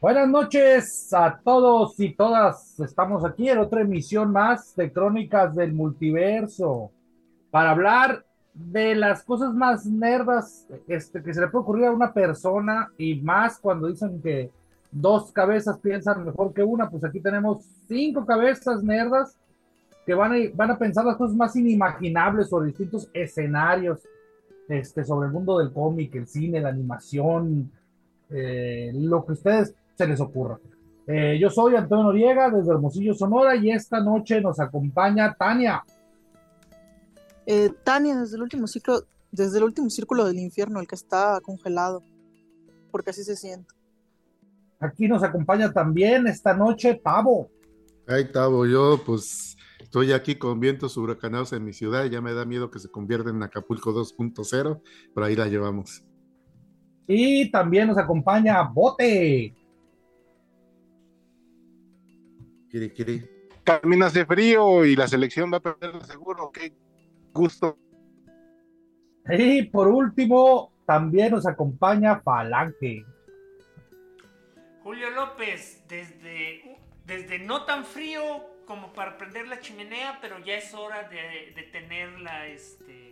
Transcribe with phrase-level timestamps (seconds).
[0.00, 2.78] Buenas noches a todos y todas.
[2.78, 6.92] Estamos aquí en otra emisión más de Crónicas del Multiverso
[7.50, 12.12] para hablar de las cosas más nerdas este, que se le puede ocurrir a una
[12.12, 14.52] persona y más cuando dicen que
[14.92, 16.88] dos cabezas piensan mejor que una.
[16.88, 19.36] Pues aquí tenemos cinco cabezas nerdas
[20.06, 23.98] que van a, van a pensar las cosas más inimaginables sobre distintos escenarios
[24.68, 27.72] este, sobre el mundo del cómic, el cine, la animación,
[28.30, 30.58] eh, lo que ustedes se les ocurra.
[31.06, 35.82] Eh, yo soy Antonio Noriega desde Hermosillo, Sonora, y esta noche nos acompaña Tania.
[37.46, 41.40] Eh, Tania, desde el último ciclo, desde el último círculo del infierno, el que está
[41.42, 42.04] congelado,
[42.92, 43.74] porque así se siente.
[44.78, 47.50] Aquí nos acompaña también esta noche Tavo.
[48.06, 52.44] Ay, Tavo, yo pues estoy aquí con vientos huracanados en mi ciudad, ya me da
[52.44, 54.80] miedo que se convierta en Acapulco 2.0,
[55.14, 56.04] pero ahí la llevamos.
[57.08, 59.54] Y también nos acompaña Bote.
[62.70, 63.30] Kiri, kiri.
[63.64, 66.50] Camina hace frío y la selección va a perder seguro.
[66.52, 66.72] Qué
[67.32, 67.78] gusto.
[69.30, 73.04] Y por último, también nos acompaña Falange.
[74.82, 78.22] Julio López, desde, desde no tan frío
[78.66, 83.10] como para prender la chimenea, pero ya es hora de, de tenerla este,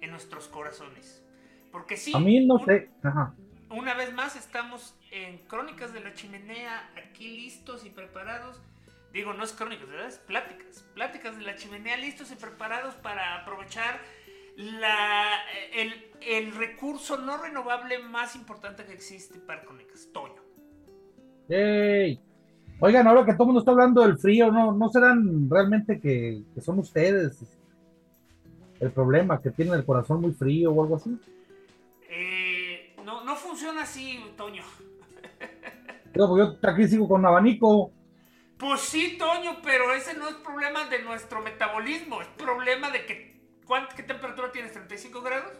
[0.00, 1.24] en nuestros corazones.
[1.72, 2.12] Porque sí.
[2.14, 2.90] A mí no sé.
[3.02, 3.34] Ajá.
[3.70, 8.62] Una vez más estamos en Crónicas de la Chimenea, aquí listos y preparados.
[9.12, 10.08] Digo, no es crónicas, ¿verdad?
[10.08, 10.84] Es pláticas.
[10.94, 14.00] Pláticas de la chimenea listos y preparados para aprovechar
[14.56, 15.24] la,
[15.72, 20.42] el, el recurso no renovable más importante que existe para Crónicas, Toño.
[21.48, 22.20] ¡Ey!
[22.80, 26.42] Oigan, ahora que todo el mundo está hablando del frío, ¿no, no serán realmente que,
[26.54, 27.38] que son ustedes
[28.80, 31.18] el problema, que tienen el corazón muy frío o algo así?
[32.08, 34.62] Eh, no, no funciona así, Toño.
[36.14, 37.92] Yo, pues yo aquí sigo con abanico.
[38.58, 43.40] Pues sí, Toño, pero ese no es problema de nuestro metabolismo, es problema de que...
[43.66, 44.74] ¿cuánto, ¿Qué temperatura tienes?
[44.74, 45.52] ¿35 grados?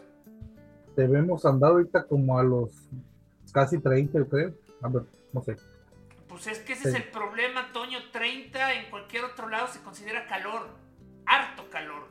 [0.95, 2.71] Debemos andar ahorita como a los
[3.53, 4.53] casi 30, yo creo.
[4.81, 5.55] A ver, no sé.
[6.27, 6.89] Pues es que ese Sí.
[6.89, 7.99] es el problema, Toño.
[8.11, 10.67] 30 en cualquier otro lado se considera calor.
[11.25, 12.07] Harto calor.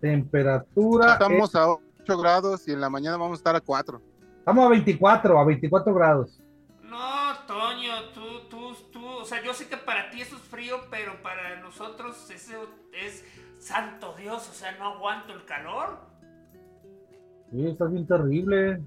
[0.00, 1.12] Temperatura.
[1.12, 4.00] Estamos a 8 grados y en la mañana vamos a estar a 4.
[4.38, 6.40] Estamos a 24, a 24 grados.
[6.82, 8.37] No, Toño, tú,
[9.28, 13.24] sea, yo sé que para ti eso es frío, pero para nosotros eso es
[13.58, 15.98] santo Dios, o sea, no aguanto el calor.
[17.50, 18.80] Sí, está bien terrible.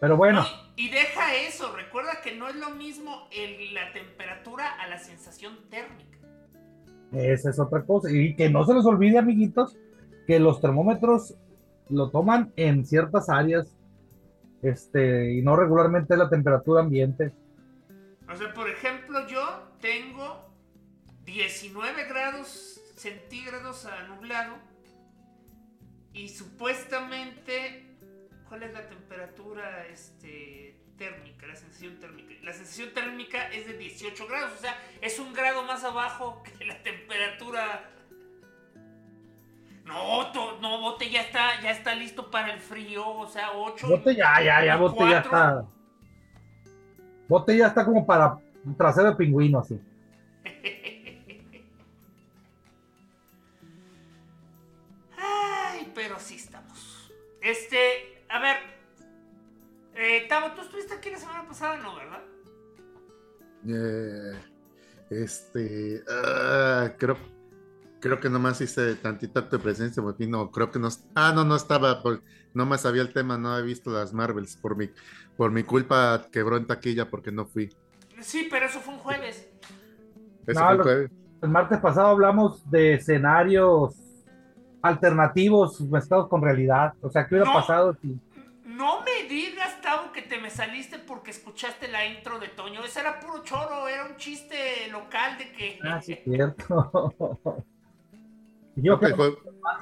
[0.00, 4.80] Pero bueno, No, y deja eso, recuerda que no es lo mismo el- la temperatura
[4.80, 6.18] a la sensación térmica.
[7.12, 8.10] esa es otra cosa.
[8.10, 9.76] Y que no se les olvide, amiguitos,
[10.26, 11.34] que los termómetros
[11.88, 13.76] lo toman en ciertas áreas.
[14.62, 17.32] Este, y no regularmente la temperatura ambiente.
[18.30, 18.99] O sea, por tengo
[21.40, 24.56] 19 grados centígrados a nublado
[26.12, 27.86] y supuestamente,
[28.46, 31.46] ¿cuál es la temperatura este, térmica?
[31.46, 32.34] La sensación térmica.
[32.42, 36.66] La sensación térmica es de 18 grados, o sea, es un grado más abajo que
[36.66, 37.88] la temperatura.
[39.86, 43.88] No, to- no, Bote ya está, ya está listo para el frío, o sea, 8.
[43.88, 45.64] Bote ya, ya, ya, Bote ya está.
[47.28, 49.80] Bote ya está como para un trasero de pingüino, así.
[63.68, 64.32] Eh,
[65.10, 67.16] este, ah, creo,
[68.00, 71.44] creo que nomás hice tantito acto de presencia, porque no, creo que no, ah, no,
[71.44, 72.00] no estaba,
[72.66, 74.88] me sabía el tema, no he visto las Marvels, por mi,
[75.36, 77.68] por mi culpa quebró en taquilla porque no fui.
[78.20, 79.48] Sí, pero eso fue un jueves.
[80.46, 81.10] Ese No, fue el lo- jueves.
[81.42, 83.94] El martes pasado hablamos de escenarios
[84.82, 86.92] alternativos mezclados con realidad.
[87.00, 87.58] O sea, ¿qué hubiera No.
[87.58, 88.18] pasado si
[90.12, 92.84] que te me saliste porque escuchaste la intro de Toño.
[92.84, 95.78] Ese era puro choro, era un chiste local de que.
[95.82, 97.14] Ah, sí, cierto.
[98.76, 99.38] Yo creo jue-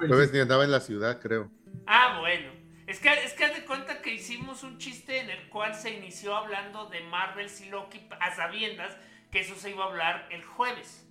[0.09, 1.51] jueves ni andaba en la ciudad, creo.
[1.87, 2.51] Ah, bueno.
[2.87, 5.91] Es que, es que haz de cuenta que hicimos un chiste en el cual se
[5.93, 8.97] inició hablando de Marvel y Loki a sabiendas
[9.31, 11.05] que eso se iba a hablar el jueves.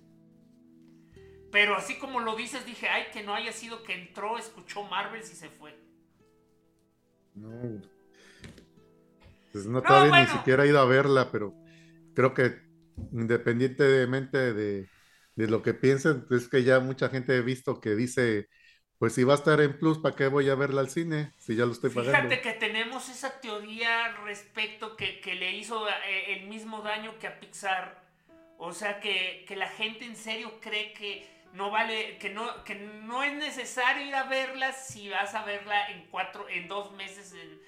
[1.52, 5.20] Pero así como lo dices, dije, ay, que no haya sido que entró, escuchó Marvel
[5.22, 5.74] y se fue.
[7.34, 7.80] No.
[9.52, 10.26] Pues no, todavía bueno.
[10.26, 11.54] ni siquiera he ido a verla, pero
[12.14, 12.56] creo que
[13.12, 14.88] independientemente de,
[15.36, 18.48] de lo que piensen, es que ya mucha gente he visto que dice,
[18.98, 21.32] pues si va a estar en Plus, ¿para qué voy a verla al cine?
[21.38, 22.28] Si ya lo estoy pagando.
[22.28, 27.28] Fíjate que tenemos esa teoría respecto que, que le hizo eh, el mismo daño que
[27.28, 28.02] a Pixar.
[28.58, 32.74] O sea, que, que la gente en serio cree que no vale, que no, que
[32.74, 37.32] no es necesario ir a verla si vas a verla en cuatro, en dos meses
[37.32, 37.60] en,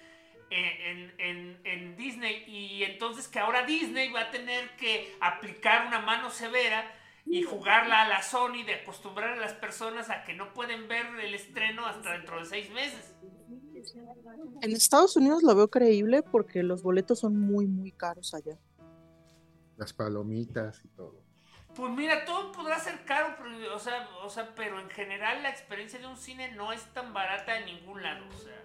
[0.51, 2.45] en, en- en Disney.
[2.47, 6.91] Y entonces que ahora Disney va a tener que aplicar una mano severa
[7.27, 11.07] y jugarla a la Sony de acostumbrar a las personas a que no pueden ver
[11.21, 13.15] el estreno hasta dentro de seis meses.
[14.63, 18.59] En Estados Unidos lo veo creíble porque los boletos son muy, muy caros allá.
[19.77, 21.23] Las palomitas y todo.
[21.75, 25.51] Pues mira, todo podrá ser caro, pero, o, sea, o sea, pero en general la
[25.51, 28.27] experiencia de un cine no es tan barata en ningún lado.
[28.29, 28.61] O sea,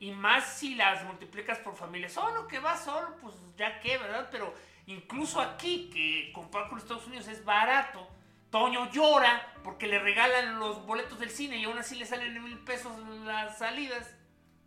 [0.00, 2.12] y más si las multiplicas por familias.
[2.12, 4.28] Solo que va solo, pues ya que, ¿verdad?
[4.32, 4.52] Pero
[4.86, 8.08] incluso aquí, que comparado con Estados Unidos es barato,
[8.50, 12.42] Toño llora porque le regalan los boletos del cine y aún así le salen en
[12.42, 12.92] mil pesos
[13.24, 14.16] las salidas.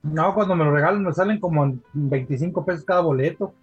[0.03, 3.53] No, cuando me lo regalan me salen como en 25 pesos cada boleto.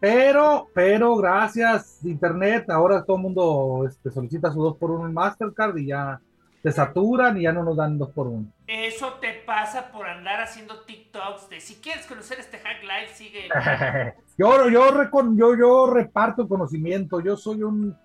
[0.00, 5.86] Pero, pero gracias Internet, ahora todo el mundo este, solicita su 2x1 en Mastercard y
[5.86, 6.20] ya
[6.62, 8.52] se saturan y ya no nos dan 2x1.
[8.66, 13.48] Eso te pasa por andar haciendo TikToks de si quieres conocer este hack live, sigue.
[14.38, 17.98] Yo, yo, yo, yo reparto conocimiento, yo soy un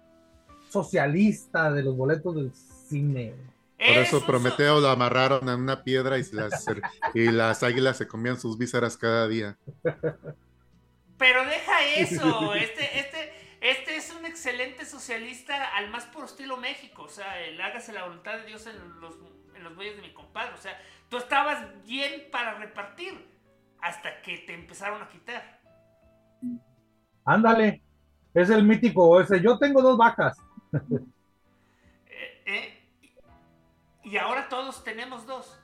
[0.67, 3.35] socialista de los boletos del cine.
[3.77, 6.65] Por eso Prometeo lo amarraron a una piedra y, se las,
[7.13, 9.57] y las águilas se comían sus vísceras cada día.
[11.17, 13.31] Pero deja eso, este, este,
[13.63, 18.03] este es un excelente socialista al más puro estilo México, o sea, el hágase la
[18.03, 19.15] voluntad de Dios en los,
[19.55, 20.77] en los bueyes de mi compadre, o sea,
[21.09, 23.25] tú estabas bien para repartir
[23.81, 25.59] hasta que te empezaron a quitar.
[27.23, 27.81] Ándale,
[28.33, 29.41] es el mítico ese.
[29.41, 30.37] Yo tengo dos vacas.
[32.05, 32.83] Eh, eh,
[34.03, 35.59] y ahora todos tenemos dos.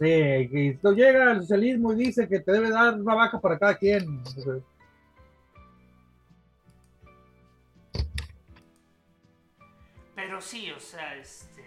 [0.00, 0.10] Sí,
[0.52, 4.22] esto llega el socialismo y dice que te debe dar una vaca para cada quien.
[10.36, 11.64] Pero sí, o sea, este.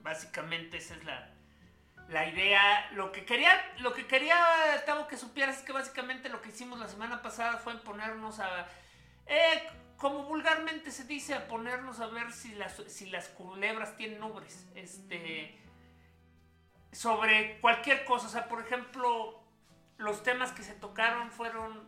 [0.00, 1.34] Básicamente esa es la,
[2.08, 2.88] la idea.
[2.92, 4.34] Lo que quería, lo que quería,
[4.86, 8.66] Tavo, que supieras es que básicamente lo que hicimos la semana pasada fue ponernos a.
[9.26, 9.68] eh,
[9.98, 14.66] como vulgarmente se dice, a ponernos a ver si las, si las culebras tienen ubres.
[14.74, 15.58] Este.
[16.90, 18.28] Sobre cualquier cosa.
[18.28, 19.42] O sea, por ejemplo,
[19.98, 21.86] los temas que se tocaron fueron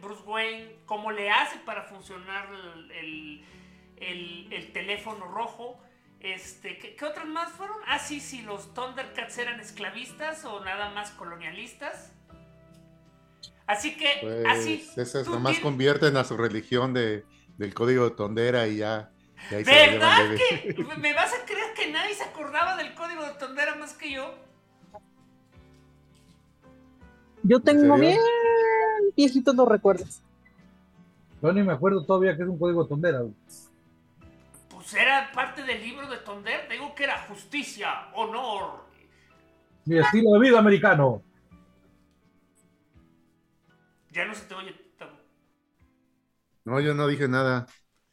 [0.00, 3.61] Bruce Wayne, cómo le hace para funcionar el, el-
[4.02, 5.78] el- el teléfono rojo.
[6.20, 7.76] Este, ¿qué, qué otros más fueron?
[7.86, 12.12] Ah, sí, sí, los Thundercats eran esclavistas o nada más colonialistas.
[13.66, 14.88] Así que, Pues así.
[14.96, 17.24] esas nomás tienes- convierten a su religión de,
[17.58, 19.10] del código de tondera y ya.
[19.50, 23.24] y ahí ¿Verdad de- que me vas a creer que nadie se acordaba del código
[23.24, 24.34] de Tondera más que yo?
[27.42, 28.18] Yo tengo bien
[29.16, 30.22] viejito no recuerdas?
[31.42, 33.22] Yo ni me acuerdo todavía que es un código tondera.
[34.82, 36.68] Pues era parte del libro de Tonder.
[36.68, 38.84] Digo que era justicia, honor.
[39.84, 41.22] Mi estilo de vida americano.
[44.10, 44.74] Ya no se te oye.
[46.64, 47.66] No, yo no dije nada.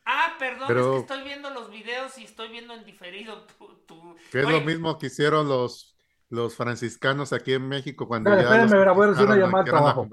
[0.06, 3.68] Ah, perdón, Pero- es que estoy viendo los videos y estoy viendo en diferido tu.
[3.88, 5.98] tu- Que es Oye, lo mismo que hicieron los,
[6.30, 10.08] los franciscanos aquí en México cuando Espérame, ya espérame, voy a hacer una llamada trabajo.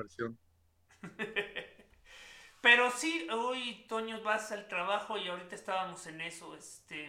[2.67, 6.53] Pero sí, hoy Toño vas al trabajo y ahorita estábamos en eso.
[6.57, 7.09] Este,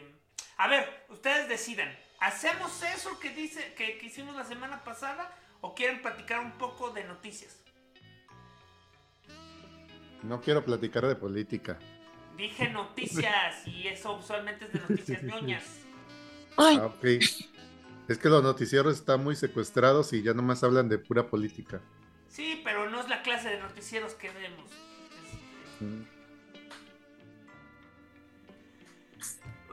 [0.56, 1.98] a ver, ustedes decidan.
[2.20, 6.92] ¿Hacemos eso que dice que, que hicimos la semana pasada o quieren platicar un poco
[6.92, 7.60] de noticias?
[10.22, 11.80] No quiero platicar de política.
[12.36, 15.64] Dije noticias y eso usualmente es de noticias ñoñas.
[16.56, 17.04] Ay, Ah, ok.
[18.08, 21.82] Es que los noticieros están muy secuestrados y ya nomás hablan de pura política.
[22.30, 24.70] Sí, pero no es la clase de noticieros que vemos.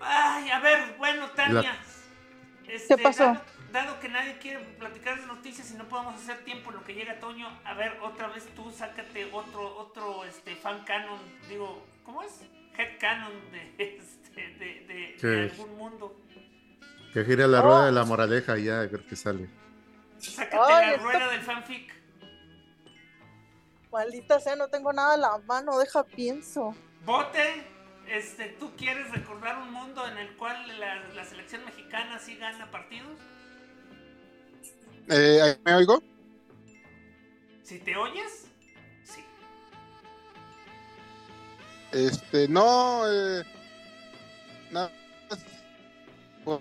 [0.01, 1.77] Ay, a ver, bueno, Tania.
[2.69, 3.25] este, ¿Qué pasó?
[3.25, 3.43] Dado,
[3.73, 6.95] dado que nadie quiere platicar de noticias y no podemos hacer tiempo en lo que
[6.95, 11.19] llega Toño, a ver, otra vez tú sácate otro, otro este, fan canon,
[11.49, 12.41] digo, ¿cómo es?
[12.77, 15.53] Head canon de, este, de, de- ¿Qué de es?
[15.53, 16.21] algún mundo.
[17.13, 17.63] Que gire la Oh.
[17.63, 19.49] rueda de la moraleja y ya, a ver qué sale.
[20.19, 21.95] Sácate Ay, la esto- rueda del fanfic.
[23.95, 26.75] Maldita sea, no tengo nada en la mano, deja pienso.
[27.05, 27.65] Bote,
[28.09, 32.71] este, ¿tú quieres recordar un mundo en el cual la, la selección mexicana sí gana
[32.71, 33.17] partidos?
[35.09, 36.03] Eh, ¿Me oigo?
[37.63, 38.47] Si te oyes,
[39.05, 39.25] sí.
[41.93, 43.45] Este, no, eh,
[44.71, 44.91] nada
[46.45, 46.59] No.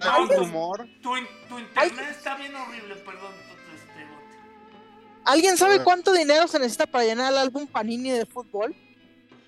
[1.02, 3.63] Tu, in- tu internet está bien horrible, perdón, tu-.
[5.26, 8.76] ¿Alguien sabe cuánto dinero se necesita para llenar el álbum Panini de fútbol?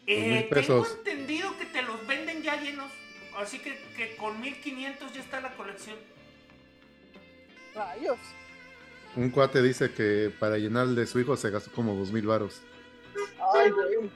[0.07, 2.91] Eh, tengo entendido que te los venden ya llenos.
[3.37, 5.97] Así que, que con 1500 ya está la colección.
[7.73, 8.17] Rayos.
[9.15, 12.25] Un cuate dice que para llenar el de su hijo se gastó como dos mil
[12.27, 12.61] varos.
[13.53, 14.09] Ay, güey.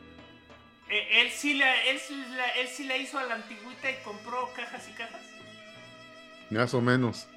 [0.89, 3.95] Eh, él, sí la, él, sí la, él sí la hizo a la antigüita y
[4.03, 5.21] compró cajas y cajas.
[6.49, 7.27] Más o menos.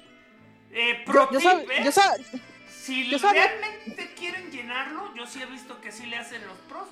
[0.71, 1.81] Eh, pro yo tip, sab- ¿eh?
[1.85, 2.41] yo sab-
[2.83, 6.57] Si yo sabía- realmente quieren llenarlo, yo sí he visto que sí le hacen los
[6.69, 6.87] pros.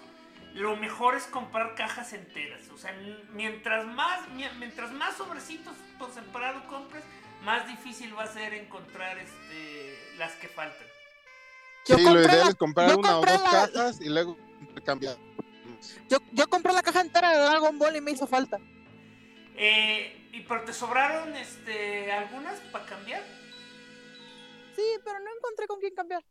[0.53, 2.61] Lo mejor es comprar cajas enteras.
[2.73, 2.93] O sea,
[3.33, 7.03] mientras más, mi- mientras más sobrecitos por separado compres,
[7.43, 10.87] más difícil va a ser encontrar este, las que faltan.
[11.87, 14.07] yo sí, lo compré ideal la- es comprar yo una o dos la- cajas y
[14.09, 15.17] luego intercambiar.
[16.09, 18.59] Yo, yo compré la caja entera de Dragon Ball y me hizo falta.
[19.57, 23.23] Eh, ¿Y pero te sobraron este, algunas para cambiar?
[24.81, 26.23] Sí, pero no encontré con quién cambiar.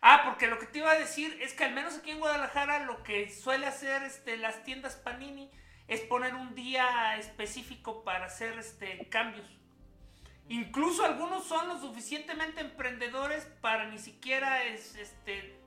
[0.00, 2.84] Ah, porque lo que te iba a decir es que al menos aquí en Guadalajara
[2.84, 5.50] lo que suele hacer este, las tiendas Panini
[5.88, 9.46] es poner un día específico para hacer este, cambios.
[10.48, 15.58] Incluso algunos son lo suficientemente emprendedores para ni siquiera es, este,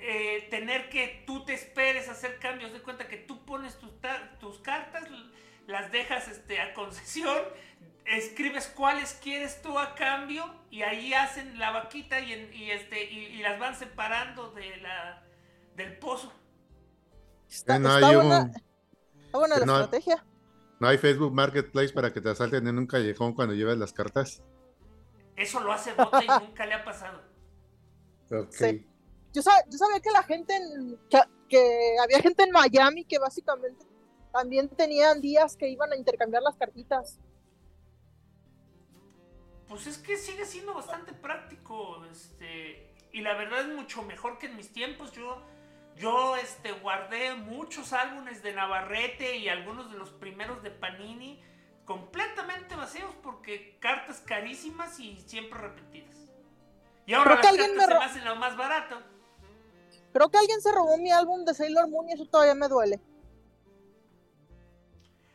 [0.00, 2.72] eh, tener que tú te esperes a hacer cambios.
[2.72, 3.92] De cuenta que tú pones tus,
[4.40, 5.08] tus cartas,
[5.66, 7.40] las dejas este, a concesión,
[8.06, 13.10] escribes cuáles quieres tú a cambio y ahí hacen la vaquita y, en- y, este,
[13.10, 15.22] y, y las van separando de la,
[15.76, 16.32] del pozo.
[17.48, 18.50] Está, Eh, no está hay buena, un-
[19.24, 20.24] está buena la no- estrategia.
[20.80, 24.42] No hay Facebook Marketplace para que te asalten en un callejón cuando llevas las cartas.
[25.36, 27.20] Eso lo hace Bote y nunca le ha pasado.
[28.50, 28.86] Sí.
[29.32, 33.18] Yo, sab- yo sabía que la gente, en- que, que había gente en Miami que
[33.18, 33.84] básicamente
[34.32, 37.18] también tenían días que iban a intercambiar las cartitas.
[39.70, 44.46] Pues es que sigue siendo bastante práctico, este, y la verdad es mucho mejor que
[44.46, 45.12] en mis tiempos.
[45.12, 45.40] Yo,
[45.94, 51.40] yo, este, guardé muchos álbumes de Navarrete y algunos de los primeros de Panini
[51.84, 56.16] completamente vacíos porque cartas carísimas y siempre repetidas.
[57.06, 59.00] Y ahora Creo que las alguien cartas se me hacen lo más barato.
[60.12, 62.98] Creo que alguien se robó mi álbum de Sailor Moon y eso todavía me duele.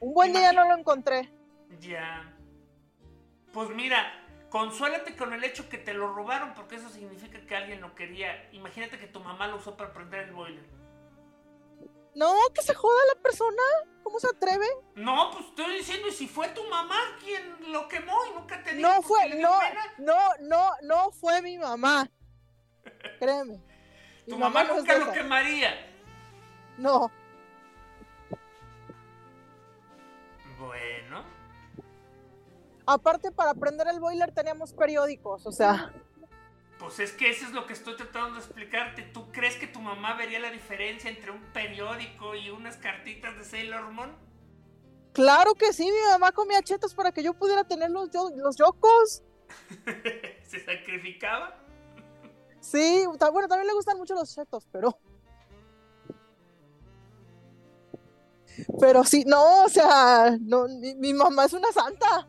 [0.01, 1.31] Un buen día no lo encontré.
[1.79, 2.33] Ya.
[3.53, 4.24] Pues mira,
[4.55, 8.47] consuélate con el hecho que te lo robaron porque eso significa que alguien lo quería.
[8.53, 10.63] Imagínate que tu mamá lo usó para prender el boiler.
[12.15, 13.61] No, que se joda la persona.
[14.01, 14.65] ¿Cómo se atreve?
[14.95, 18.75] No, pues estoy diciendo, y si fue tu mamá quien lo quemó y nunca te
[18.75, 19.93] dijo No fue, le dio no, pena.
[19.97, 22.09] no, no, no fue mi mamá.
[23.19, 23.61] Créeme.
[24.25, 25.85] Mi Tu mamá, no nunca lo quemaría.
[26.77, 27.11] No.
[30.57, 31.25] Bueno,
[32.87, 35.91] Aparte, para prender el boiler teníamos periódicos, o sea.
[36.79, 39.01] Pues es que eso es lo que estoy tratando de explicarte.
[39.03, 43.43] ¿Tú crees que tu mamá vería la diferencia entre un periódico y unas cartitas de
[43.43, 44.11] Sailor Moon?
[45.13, 48.57] Claro que sí, mi mamá comía chetos para que yo pudiera tener los, yo- los
[48.57, 49.23] yocos.
[50.43, 51.57] ¿Se sacrificaba?
[52.59, 54.99] Sí, bueno, también le gustan mucho los chetos, pero.
[58.79, 62.27] Pero sí, no, o sea, no, mi, mi mamá es una santa.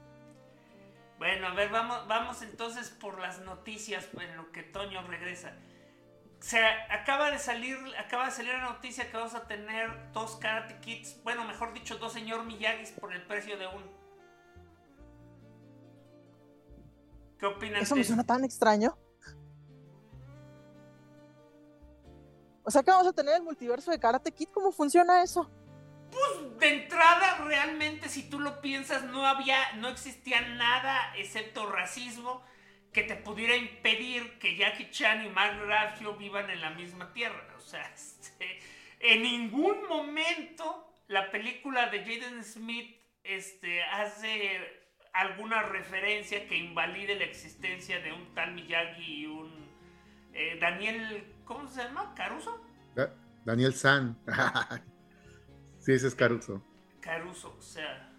[1.18, 5.54] Bueno, a ver, vamos, vamos entonces por las noticias en lo que Toño regresa.
[6.40, 10.78] Se acaba de salir, acaba de salir la noticia que vamos a tener dos Karate
[10.80, 13.86] Kids, bueno, mejor dicho, dos señor Miyagis por el precio de uno.
[17.38, 18.96] ¿Qué opinan Eso me suena tan extraño.
[22.62, 25.50] O sea que vamos a tener el multiverso de Karate Kid, ¿cómo funciona eso?
[26.58, 32.42] De entrada, realmente, si tú lo piensas, no había, no existía nada excepto racismo
[32.92, 37.46] que te pudiera impedir que Jackie Chan y Mark Raffio vivan en la misma tierra.
[37.56, 38.58] O sea, este,
[39.00, 44.60] en ningún momento la película de Jaden Smith este, hace
[45.12, 49.66] alguna referencia que invalide la existencia de un tal Miyagi y un
[50.32, 52.14] eh, Daniel, ¿cómo se llama?
[52.14, 52.62] ¿Caruso?
[52.94, 54.18] Da- Daniel San.
[55.86, 56.60] sí, ese es Caruso.
[57.00, 58.12] Caruso, o sea.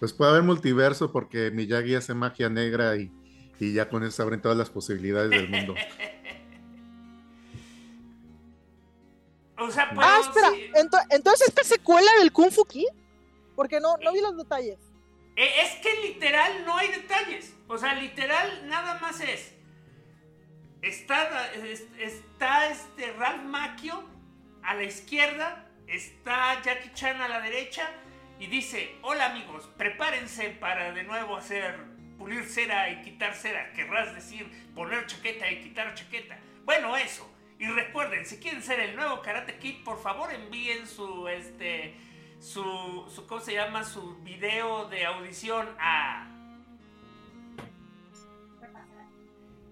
[0.00, 3.12] Pues puede haber multiverso porque Miyagi hace magia negra y,
[3.60, 5.74] y ya con eso se abren todas las posibilidades del mundo.
[9.62, 12.86] O sea, pero ah, espera, sí- ento- entonces esta secuela del Kung Fu Kid,
[13.54, 14.78] porque no, no vi los detalles.
[15.36, 17.54] Eh, Es que literal no hay detalles.
[17.68, 19.52] O sea, literal nada más es.
[20.80, 24.02] Está, es- está este Ralph Macchio
[24.62, 27.90] a la izquierda, está Jackie Chan a la derecha
[28.38, 31.76] y dice, hola amigos, prepárense para de nuevo hacer
[32.18, 33.72] pulir cera y quitar cera.
[33.72, 36.38] Querrás decir poner chaqueta y quitar chaqueta.
[36.64, 37.30] Bueno, eso.
[37.58, 41.94] Y recuerden, si quieren ser el nuevo Karate Kid, por favor envíen su este
[42.38, 42.62] su,
[43.14, 43.84] su ¿cómo se llama?
[43.84, 46.26] su video de audición a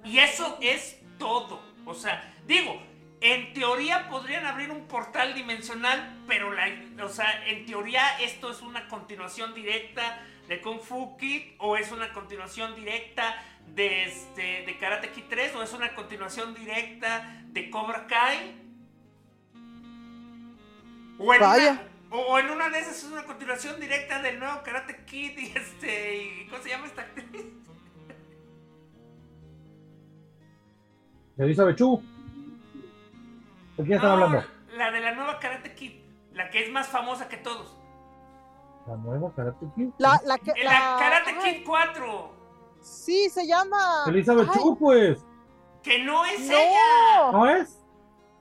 [0.04, 1.60] y eso es todo.
[1.84, 2.80] O sea, digo,
[3.20, 6.68] en teoría podrían abrir un portal dimensional, pero la,
[7.04, 11.90] o sea, en teoría esto es una continuación directa de Kung Fu Kid o es
[11.90, 13.34] una continuación directa
[13.74, 18.62] de este de Karate Kid 3 o es una continuación directa de Cobra Kai.
[21.18, 21.72] O en, Vaya.
[22.10, 25.46] una, o- en una de esas es una continuación directa del nuevo Karate Kid y
[25.56, 27.46] este y ¿cómo se llama esta actriz?
[31.36, 32.02] Elizabeth Chu.
[33.78, 34.46] ¿De quién están No, hablando?
[34.76, 35.92] La de la nueva Karate Kid,
[36.32, 37.76] la que es más famosa que todos.
[38.86, 39.88] La nueva Karate Kid.
[39.98, 40.52] La, la que.
[40.62, 42.32] La- la Karate ay, Kid 4,
[42.82, 44.04] Sí, se llama.
[44.06, 45.24] Elizabeth Ay, Chu, pues.
[45.82, 47.20] que no es ella.
[47.22, 47.78] No, ¿No es?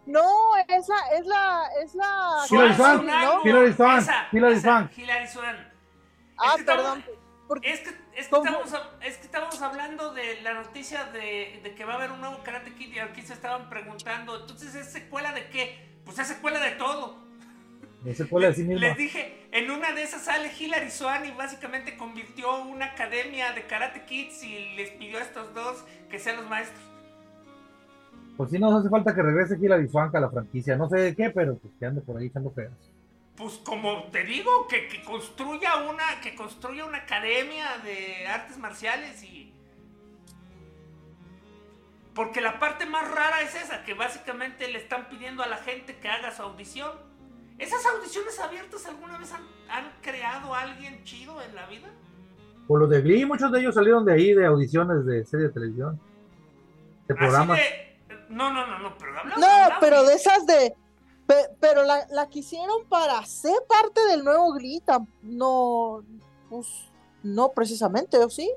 [0.06, 2.46] no, es la, es la, es la.
[2.50, 3.04] Hilary Swank,
[3.46, 4.98] Hilary Swank, Hilary Swank.
[4.98, 5.58] Hilary Swank.
[6.38, 7.04] Ah, Es que estamos- perdón.
[7.48, 11.86] Porque, Es que, es, estamos, es que estábamos hablando de la noticia de, de que
[11.86, 15.32] va a haber un nuevo Karate Kid y aquí se estaban preguntando, entonces ¿es secuela
[15.32, 15.80] de qué?
[16.04, 17.28] Pues es secuela de todo.
[18.04, 18.14] De
[18.54, 18.88] sí misma.
[18.88, 23.64] Les dije, en una de esas sale Hilary Swan y básicamente convirtió una academia de
[23.64, 26.80] Karate Kids y les pidió a estos dos que sean los maestros.
[28.38, 30.78] Pues sí, nos hace falta que regrese Hilary Swank a la franquicia.
[30.78, 32.72] No sé de qué, pero pues que ande por ahí echando feas.
[33.38, 39.24] Pues como te digo, que, que construya una, que construya una academia de artes marciales
[39.24, 39.54] y.
[42.16, 45.98] Porque la parte más rara es esa, que básicamente le están pidiendo a la gente
[45.98, 46.92] que haga su audición.
[47.60, 51.90] ¿Esas audiciones abiertas alguna vez han, han creado a alguien chido en la vida?
[52.68, 55.54] Por los de Glee, muchos de ellos salieron de ahí, de audiciones de serie de
[55.54, 56.00] televisión.
[57.08, 57.58] De Así programas.
[57.58, 57.98] de.
[58.30, 60.76] No, no, no, no, pero hablamos no, hablamos pero de esas de.
[61.28, 64.82] Pe- pero la, la quisieron para ser parte del nuevo Glee.
[64.86, 66.04] tam- No,
[66.50, 66.68] pues,
[67.24, 68.50] no precisamente, ¿o sí?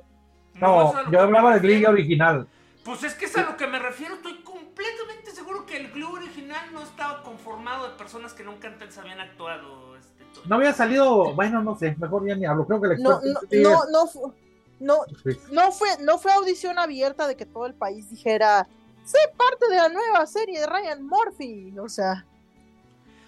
[0.55, 1.93] No, yo hablaba de Glee refiero.
[1.93, 2.49] original.
[2.85, 4.15] Pues es que es a lo que me refiero.
[4.15, 8.97] Estoy completamente seguro que el Glue original no estaba conformado de personas que nunca antes
[8.99, 9.97] habían actuado.
[9.97, 10.25] Este.
[10.47, 12.67] No había salido, bueno, no sé, mejor ya ni hablo.
[12.67, 14.35] Creo que el No, no, no, no,
[14.81, 15.05] no,
[15.53, 18.67] no fue, no fue audición abierta de que todo el país dijera,
[19.05, 21.79] sé parte de la nueva serie de Ryan Murphy.
[21.79, 22.27] O sea,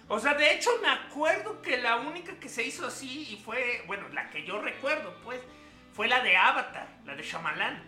[0.09, 3.81] O sea, de hecho me acuerdo que la única que se hizo así y fue,
[3.87, 5.39] bueno, la que yo recuerdo, pues,
[5.93, 7.81] fue la de Avatar, la de Shyamalan.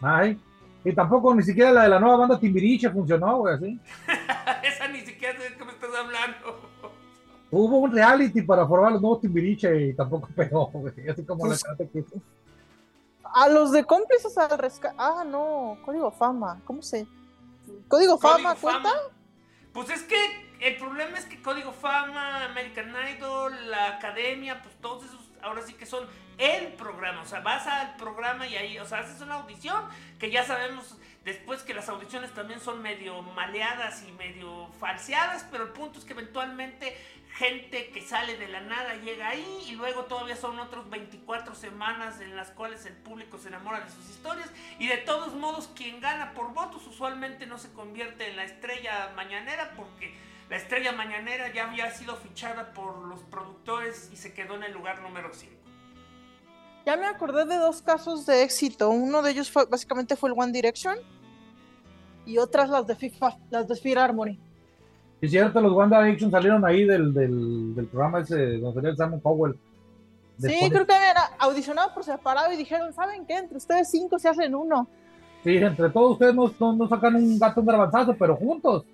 [0.00, 0.40] Ay.
[0.84, 3.80] Y tampoco ni siquiera la de la nueva banda Timbiriche funcionó, güey, así.
[4.64, 6.70] Esa ni siquiera sé de qué me estás hablando.
[7.50, 11.08] Hubo un reality para formar los nuevos Timbiriche y tampoco pegó, güey.
[11.08, 12.04] Así como la Pues- Karate Kid.
[13.22, 14.96] a los de cómplices al rescate.
[14.98, 16.60] Ah, no, Código Fama.
[16.64, 17.06] ¿Cómo se?
[17.86, 18.90] ¿Código, Fama cuenta?
[19.72, 20.16] Pues es que
[20.62, 25.74] el problema es que Código Fama, American Idol, la Academia, pues todos esos ahora sí
[25.74, 26.06] que son
[26.38, 27.22] el programa.
[27.22, 29.84] O sea, vas al programa y ahí, o sea, haces una audición
[30.18, 35.64] que ya sabemos después que las audiciones también son medio maleadas y medio falseadas, pero
[35.64, 36.96] el punto es que eventualmente
[37.34, 42.20] gente que sale de la nada llega ahí y luego todavía son otros 24 semanas
[42.20, 46.00] en las cuales el público se enamora de sus historias y de todos modos quien
[46.00, 50.14] gana por votos usualmente no se convierte en la estrella mañanera porque
[50.52, 54.74] la estrella mañanera ya había sido fichada por los productores y se quedó en el
[54.74, 55.50] lugar número 5.
[56.84, 58.90] Ya me acordé de dos casos de éxito.
[58.90, 60.98] Uno de ellos fue, básicamente fue el One Direction
[62.26, 64.38] y otras las de FIFA, las de Sphere Harmony.
[65.22, 68.96] Es cierto, los One Direction salieron ahí del, del, del programa ese donde salía el
[68.98, 69.58] Simon Powell.
[70.38, 73.38] Sí, creo que era audicionado por separado y dijeron, ¿saben qué?
[73.38, 74.86] Entre ustedes cinco se hacen uno.
[75.44, 78.84] Sí, entre todos ustedes no, no, sacan un gato un garbanzazo, pero juntos.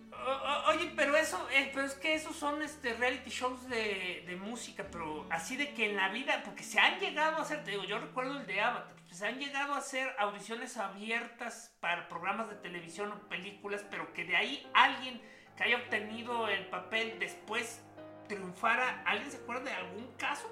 [0.79, 4.87] Oye, pero eso, eh, pero es que esos son este reality shows de, de, música,
[4.91, 7.85] pero así de que en la vida, porque se han llegado a hacer, te digo,
[7.85, 12.57] yo recuerdo el de Avatar, se han llegado a hacer audiciones abiertas para programas de
[12.57, 15.21] televisión o películas, pero que de ahí alguien
[15.57, 17.83] que haya obtenido el papel después
[18.29, 19.03] triunfara.
[19.05, 20.47] ¿Alguien se acuerda de algún caso?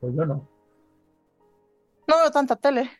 [0.00, 0.48] Pues yo no.
[2.06, 2.90] No veo tanta tele.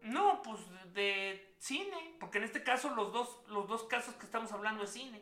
[0.00, 0.60] No, pues
[0.94, 4.90] de cine, porque en este caso los dos, los dos casos que estamos hablando es
[4.90, 5.20] cine.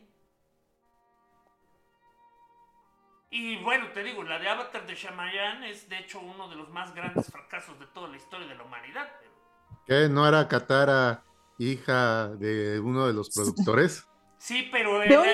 [3.31, 6.69] Y bueno, te digo, la de Avatar de Shamayan es de hecho uno de los
[6.69, 9.11] más grandes fracasos de toda la historia de la humanidad.
[9.85, 10.07] ¿Qué?
[10.07, 11.23] ¿No era Katara
[11.57, 14.07] hija de uno de los productores?
[14.37, 14.99] Sí, pero...
[14.99, 15.25] de, un,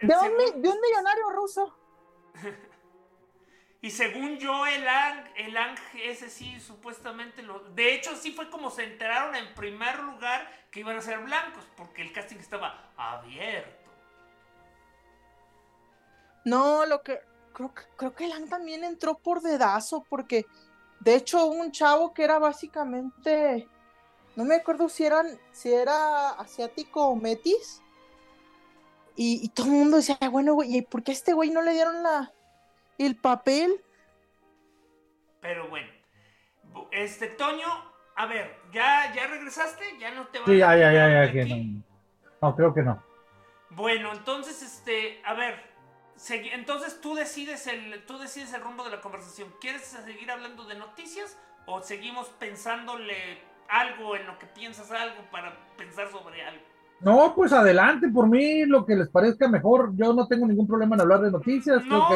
[0.00, 1.76] de, un, millonario ruso.
[3.84, 7.58] y según yo, el Ang, el Ang, ese sí, supuestamente lo...
[7.74, 11.66] De hecho, sí fue como se enteraron en primer lugar que iban a ser blancos,
[11.76, 13.90] porque el casting estaba abierto.
[16.46, 17.20] No, lo que
[17.52, 20.46] creo, creo que Lang también entró por dedazo, porque
[21.00, 23.68] de hecho un chavo que era básicamente,
[24.34, 27.82] no me acuerdo si, eran, si era asiático o metis,
[29.14, 31.74] y, todo el mundo decía, bueno, güey, ¿y por qué a este güey no le
[31.74, 32.32] dieron la,
[32.98, 33.80] el papel?
[35.40, 35.88] Pero bueno,
[36.90, 37.66] este Toño,
[38.16, 39.84] a ver, ¿ya, ya regresaste?
[39.98, 41.82] ¿Ya no te vas Sí, ya, ya, ya, ya, no.
[42.40, 43.02] no, creo que no.
[43.70, 45.62] Bueno, entonces, este, a ver,
[46.28, 49.52] entonces tú decides el tú decides el rumbo de la conversación.
[49.60, 55.56] ¿Quieres seguir hablando de noticias o seguimos pensándole algo en lo que piensas algo para
[55.76, 56.73] pensar sobre algo?
[57.00, 59.92] No, pues adelante, por mí lo que les parezca mejor.
[59.94, 61.84] Yo no tengo ningún problema en hablar de noticias.
[61.84, 62.08] No,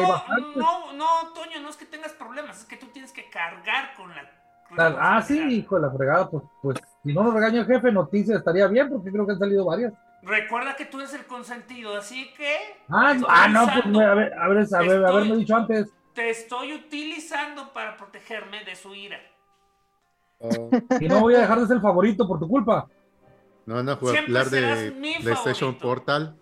[0.55, 4.09] no, no, Toño, no es que tengas problemas, es que tú tienes que cargar con
[4.09, 4.39] la.
[4.77, 8.37] Ah, sí, hijo de la fregada, pues, pues si no nos regaña el jefe, noticias
[8.37, 9.93] estaría bien, porque creo que han salido varias.
[10.21, 12.55] Recuerda que tú eres el consentido, así que.
[12.89, 15.87] Ah, ah no, pues a ver, a ver, a ver, haberme dicho antes.
[16.13, 19.19] Te estoy utilizando para protegerme de su ira.
[20.99, 22.87] y no voy a dejar de ser el favorito por tu culpa.
[23.65, 24.91] No, no, a hablar de
[25.21, 26.35] PlayStation Portal,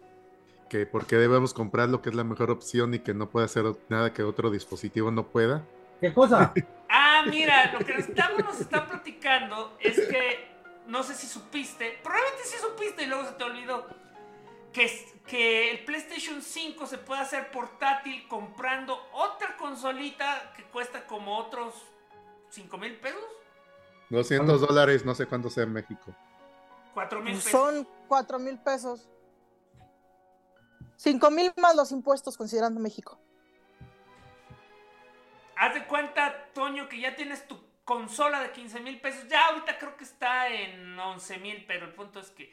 [0.70, 3.46] que por qué debemos comprar lo que es la mejor opción y que no puede
[3.46, 5.64] hacer nada que otro dispositivo no pueda.
[6.00, 6.54] ¿Qué cosa?
[6.90, 10.48] ah, mira, lo que estamos nos está platicando es que
[10.88, 13.88] no sé si supiste, probablemente sí supiste y luego se te olvidó,
[14.72, 14.90] que,
[15.28, 21.74] que el PlayStation 5 se puede hacer portátil comprando otra consolita que cuesta como otros
[22.50, 23.24] 5 mil pesos.
[24.10, 26.16] 200 dólares, no sé cuánto sea en México.
[26.98, 27.52] 4 mil pesos.
[27.52, 29.08] Son 4 mil pesos.
[30.96, 33.20] 5 mil más los impuestos considerando México.
[35.56, 39.28] Haz de cuenta, Toño, que ya tienes tu consola de 15 mil pesos.
[39.30, 42.52] Ya ahorita creo que está en 11 mil, pero el punto es que...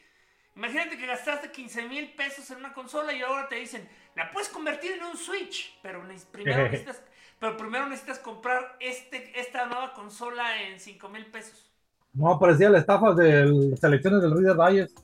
[0.55, 4.51] Imagínate que gastaste 15 mil pesos en una consola y ahora te dicen, la puedes
[4.51, 7.03] convertir en un Switch, pero primero necesitas,
[7.41, 11.74] pero primero necesitas comprar este, esta nueva consola en 5 mil pesos.
[12.15, 14.99] No, parecía la estafa de las selecciones del Reader Digest.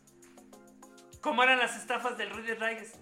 [1.20, 2.96] ¿Cómo eran las estafas del Reader Digest?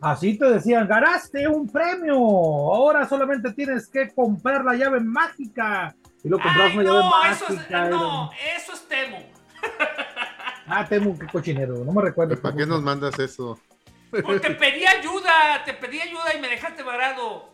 [0.00, 5.94] Así te decían, ganaste un premio, ahora solamente tienes que comprar la llave mágica
[6.24, 9.18] y lo compras no, eso es, no, eso es Temu.
[10.66, 12.40] ah, Temu, qué cochinero, no me recuerdo.
[12.40, 13.58] ¿Para qué nos mandas eso?
[14.10, 17.50] Te pedí ayuda, te pedí ayuda y me dejaste varado.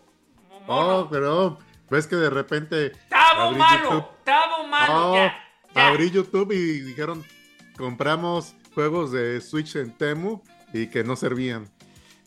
[0.69, 1.59] Oh, pero
[1.90, 2.92] ves que de repente.
[3.09, 5.35] Tabo malo, tabo malo, ya,
[5.76, 7.24] Abrí YouTube y dijeron:
[7.76, 11.68] compramos juegos de Switch en Temu y que no servían.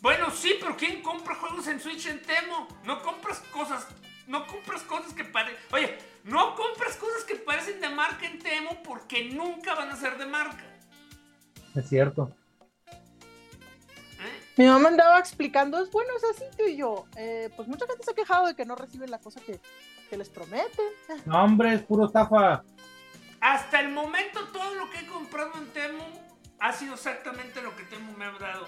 [0.02, 2.68] Bueno, sí, pero ¿quién compra juegos en Switch en Temu?
[2.86, 3.86] No compras cosas,
[4.28, 5.60] no compras cosas que parecen.
[5.72, 10.18] Oye, No compras cosas que parecen de marca en Temu porque nunca van a ser
[10.18, 10.64] de marca.
[11.76, 12.32] Es cierto.
[12.88, 14.40] ¿eh?
[14.58, 18.12] Mi mamá andaba explicando, es bueno ese sitio y yo, eh, pues mucha gente se
[18.12, 19.60] ha quejado de que no reciben la cosa que,
[20.10, 20.86] que les prometen.
[21.26, 22.64] No, hombre, es puro estafa.
[23.42, 26.04] Hasta el momento todo lo que he comprado en Temu
[26.60, 28.68] ha sido exactamente lo que Temu me ha dado.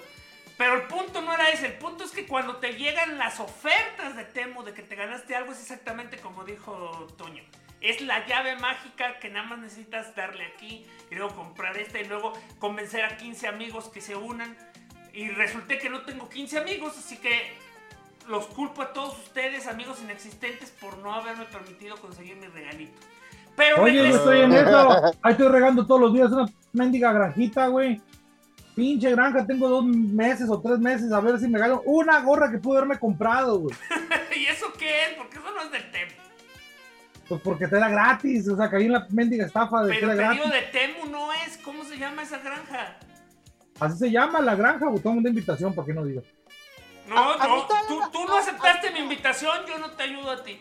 [0.57, 4.15] Pero el punto no era ese, el punto es que cuando te llegan las ofertas
[4.15, 7.43] de Temu de que te ganaste algo es exactamente como dijo Toño.
[7.81, 12.05] Es la llave mágica que nada más necesitas darle aquí y luego comprar esta y
[12.05, 14.55] luego convencer a 15 amigos que se unan.
[15.13, 17.57] Y resulté que no tengo 15 amigos, así que
[18.27, 22.99] los culpo a todos ustedes, amigos inexistentes, por no haberme permitido conseguir mi regalito.
[23.55, 24.89] Pero Oye, yo estoy en eso.
[25.21, 28.01] Ahí estoy regando todos los días una mendiga granjita, güey.
[28.75, 32.49] Pinche granja, tengo dos meses o tres meses a ver si me gano una gorra
[32.49, 33.75] que pude haberme comprado, güey.
[34.35, 35.09] ¿Y eso qué es?
[35.17, 36.11] Porque eso no es del Temu.
[37.27, 40.13] Pues porque te era gratis, o sea, caí en la mendiga estafa de Pero te
[40.13, 40.51] digo gratis.
[40.51, 41.57] de Temu no es.
[41.59, 42.97] ¿Cómo se llama esa granja?
[43.79, 45.01] Así se llama la granja, güey.
[45.03, 46.23] Toma una invitación, ¿para qué no digas?
[47.07, 47.37] No, A-
[47.87, 50.59] tú, no- tú no aceptaste mi invitación, yo no te ayudo a ti.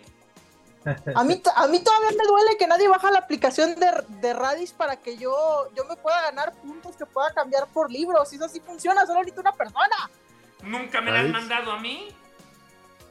[1.15, 3.91] A mí, a mí todavía me duele que nadie baja la aplicación de,
[4.21, 8.33] de Radis para que yo, yo me pueda ganar puntos que pueda cambiar por libros.
[8.33, 10.11] Eso sí funciona, solo ahorita una persona.
[10.63, 11.33] Nunca me la has Ay.
[11.33, 12.09] mandado a mí.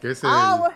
[0.02, 0.72] ¿Qué es el, Ah,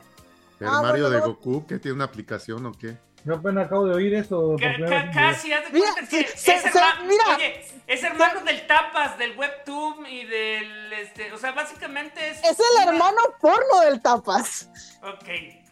[0.59, 1.27] el ah, Mario bueno, de no.
[1.27, 1.65] Goku?
[1.67, 2.97] que tiene una aplicación o qué?
[3.25, 4.57] Yo apenas acabo de oír eso.
[4.57, 4.77] vez.
[5.13, 7.23] casi, haz de Mira, cuenta que se- es, se- herma- mira.
[7.37, 12.43] oye, es hermano del Tapas, del Webtoon y del, este, o sea, básicamente es...
[12.43, 14.69] Es el hermano porno del Tapas.
[15.03, 15.62] Ok.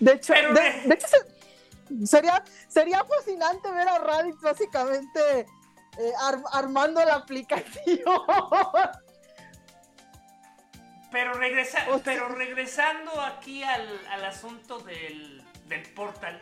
[0.00, 5.40] De hecho, Pero de, de- de hecho se- sería, sería fascinante ver a Raditz básicamente
[5.98, 8.04] eh, ar- armando la aplicación.
[11.10, 16.38] Pero, regresa, O sea- pero regresando aquí al, al asunto del, del portal,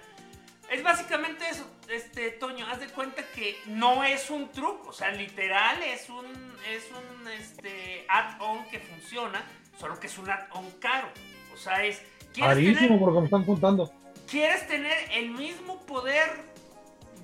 [0.68, 5.12] es básicamente eso, este Toño, haz de cuenta que no es un truco, o sea,
[5.12, 6.26] literal es un,
[6.68, 9.44] es un este, add-on que funciona,
[9.78, 11.08] solo que es un add-on caro.
[11.54, 13.90] O sea, es, ¿quieres Carísimo, porque me están contando.
[14.30, 16.56] quieres tener el mismo poder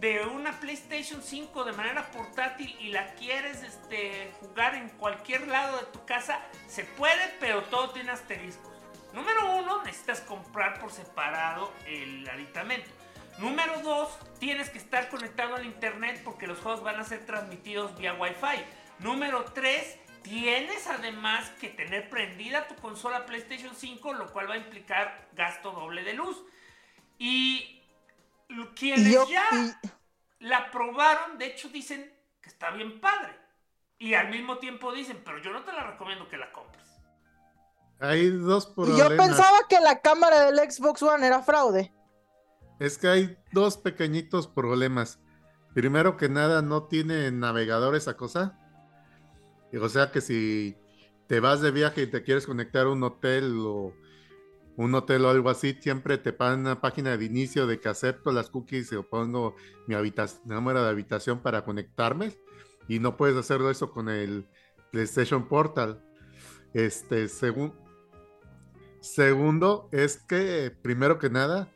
[0.01, 5.79] de una PlayStation 5 de manera portátil y la quieres este, jugar en cualquier lado
[5.79, 8.73] de tu casa, se puede, pero todo tiene asteriscos.
[9.13, 12.91] Número uno, necesitas comprar por separado el aditamento.
[13.39, 17.97] Número dos, tienes que estar conectado al internet porque los juegos van a ser transmitidos
[17.97, 18.63] vía Wi-Fi.
[18.99, 24.59] Número tres, tienes además que tener prendida tu consola PlayStation 5, lo cual va a
[24.59, 26.43] implicar gasto doble de luz.
[27.19, 27.81] Y
[28.75, 29.89] quienes yo- ya y-
[30.45, 33.39] la probaron, de hecho dicen que está bien padre.
[33.99, 36.83] Y al mismo tiempo dicen, pero yo no te la recomiendo que la compres.
[38.01, 39.11] Hay dos y problemas.
[39.11, 41.93] yo pensaba que la cámara del Xbox One era fraude.
[42.81, 45.21] Es que hay dos pequeñitos problemas.
[45.73, 48.59] Primero que nada, no tiene navegador esa cosa.
[49.73, 50.77] Y, O sea que si
[51.27, 53.95] te vas de viaje y te quieres conectar a un hotel o
[54.77, 58.33] un hotel o algo así, siempre te pagan una página de inicio de que acepto
[58.33, 59.55] las cookies o pongo
[59.87, 59.97] mi
[60.45, 62.33] número de habitación para conectarme.
[62.89, 64.47] Y no puedes hacerlo eso con el
[64.91, 66.03] PlayStation Portal.
[66.75, 67.75] Este, segun-
[69.01, 71.69] segundo, es que primero que nada,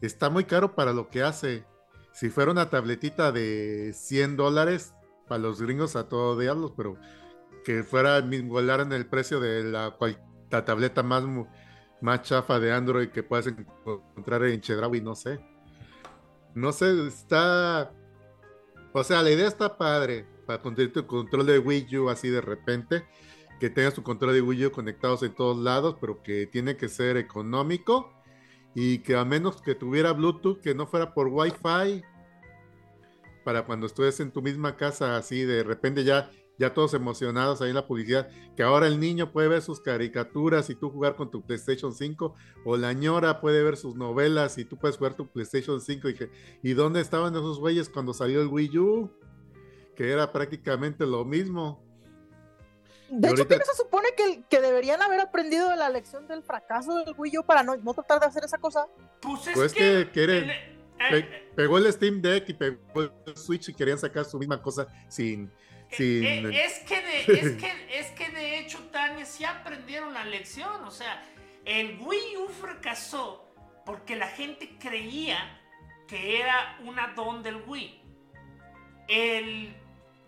[0.00, 1.64] está muy caro para lo que hace.
[2.12, 4.94] Si fuera una tabletita de 100 dólares,
[5.28, 6.96] para los gringos a todo diablos, pero
[7.64, 9.96] que fuera en el precio de la,
[10.50, 11.24] la tableta más,
[12.00, 15.40] más chafa de Android que puedas encontrar en Chedraui, no sé.
[16.54, 17.92] No sé, está...
[18.92, 22.40] O sea, la idea está padre para conseguir tu control de Wii U así de
[22.40, 23.04] repente,
[23.60, 26.88] que tengas tu control de Wii U conectados en todos lados, pero que tiene que
[26.88, 28.12] ser económico
[28.74, 32.04] y que a menos que tuviera Bluetooth, que no fuera por Wi-Fi,
[33.46, 37.68] para cuando estés en tu misma casa, así de repente ya, ya todos emocionados ahí
[37.68, 41.30] en la publicidad, que ahora el niño puede ver sus caricaturas y tú jugar con
[41.30, 45.28] tu PlayStation 5, o la ñora puede ver sus novelas y tú puedes jugar tu
[45.28, 46.08] PlayStation 5.
[46.08, 46.30] Y dije,
[46.64, 49.10] ¿y dónde estaban esos güeyes cuando salió el Wii U?
[49.94, 51.80] Que era prácticamente lo mismo.
[53.08, 55.88] De Y hecho, ahorita- ¿qué no se supone que, que deberían haber aprendido de la
[55.88, 58.88] lección del fracaso del Wii U para no, no tratar de hacer esa cosa?
[59.20, 59.78] Pues es Pues que...
[59.78, 62.78] que quieren- el- eh, Pe- pegó el Steam Deck y pegó
[63.26, 65.50] el Switch y querían sacar su misma cosa sin...
[65.90, 70.24] sin Eh, es, que de, es, que, es que de hecho, Tania, sí aprendieron la
[70.24, 70.84] lección.
[70.84, 71.22] O sea,
[71.64, 73.46] el Wii U fracasó
[73.84, 75.60] porque la gente creía
[76.08, 78.02] que era una don del Wii.
[79.08, 79.74] El,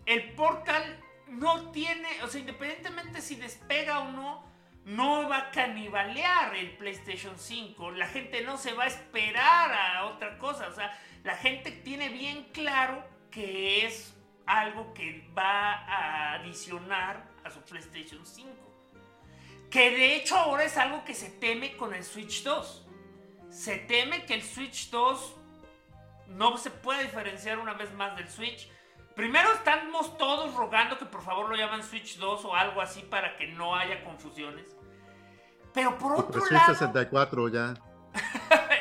[0.06, 4.47] el Portal no tiene, o sea, independientemente si despega o no,
[4.88, 7.90] no va a canibalear el PlayStation 5.
[7.90, 10.68] La gente no se va a esperar a otra cosa.
[10.68, 17.50] O sea, la gente tiene bien claro que es algo que va a adicionar a
[17.50, 18.48] su PlayStation 5.
[19.70, 22.86] Que de hecho ahora es algo que se teme con el Switch 2.
[23.50, 25.36] Se teme que el Switch 2
[26.28, 28.70] no se pueda diferenciar una vez más del Switch.
[29.14, 33.36] Primero estamos todos rogando que por favor lo llamen Switch 2 o algo así para
[33.36, 34.77] que no haya confusiones.
[35.72, 36.74] Pero por otro Switch lado...
[36.74, 37.74] 64 ya.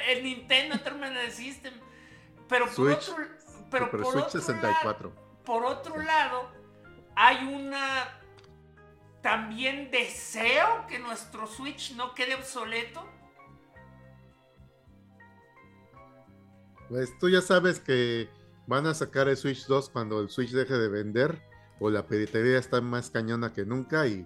[0.10, 1.73] el Nintendo Entertainment System.
[2.47, 3.10] Pero por Switch.
[3.10, 3.26] otro,
[3.69, 5.10] pero Super por Switch otro 64.
[5.10, 6.52] Lado, por otro lado,
[7.15, 8.19] hay una
[9.21, 13.06] también deseo que nuestro Switch no quede obsoleto.
[16.89, 18.30] Pues tú ya sabes que
[18.67, 21.41] van a sacar el Switch 2 cuando el Switch deje de vender
[21.80, 24.26] o la piratería está más cañona que nunca y,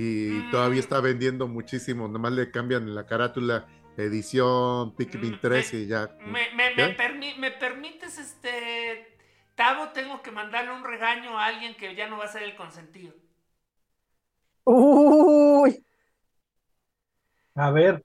[0.00, 0.50] y Mm.
[0.52, 2.06] todavía está vendiendo muchísimo.
[2.08, 6.16] Nomás le cambian la carátula edición Pikmin Mm, 3 me- y ya.
[6.20, 9.16] Me, me- me permi- me permites, este.
[9.56, 12.54] Tavo, tengo que mandarle un regaño a alguien que ya no va a ser el
[12.54, 13.12] consentido.
[14.64, 15.84] Uy,
[17.56, 18.04] A ver,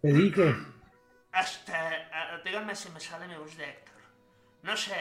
[0.00, 0.54] te dije.
[1.32, 3.94] Hasta, ah, díganme si me sale mi voz de Héctor.
[4.62, 4.94] No sé.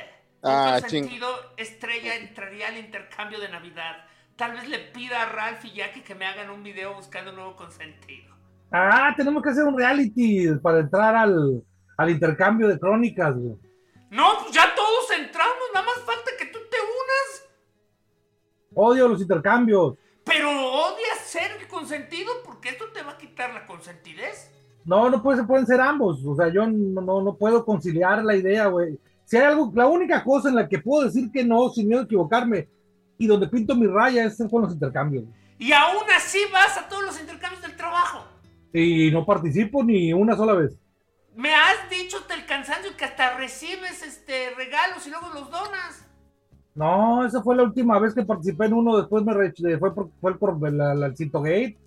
[0.44, 1.04] Ah, ¿En qué ching.
[1.06, 4.06] sentido Estrella entraría al intercambio de Navidad?
[4.36, 7.38] Tal vez le pida a Ralph y Jackie que me hagan un video buscando un
[7.38, 8.34] nuevo consentido.
[8.72, 11.64] Ah, tenemos que hacer un reality para entrar al,
[11.98, 13.56] al intercambio de crónicas, güey.
[14.10, 17.50] No, pues ya todos entramos, nada más falta que tú te unas.
[18.74, 19.96] Odio los intercambios.
[20.24, 24.52] Pero odias ser el consentido porque esto te va a quitar la consentidez.
[24.86, 26.26] No, no puede, pueden ser ambos.
[26.26, 29.00] O sea, yo no, no, no puedo conciliar la idea, güey.
[29.26, 32.02] Si hay algo, la única cosa en la que puedo decir que no, sin miedo
[32.02, 32.68] a equivocarme,
[33.24, 35.26] y donde pinto mi raya es con los intercambios.
[35.58, 38.26] Y aún así vas a todos los intercambios del trabajo.
[38.74, 40.78] Y no participo ni una sola vez.
[41.36, 46.06] Me has dicho hasta el cansancio que hasta recibes este regalos y luego los donas.
[46.76, 50.10] No, esa fue la última vez que participé en uno, después me re- fue por,
[50.20, 51.78] fue por la, la, el Cito Gate.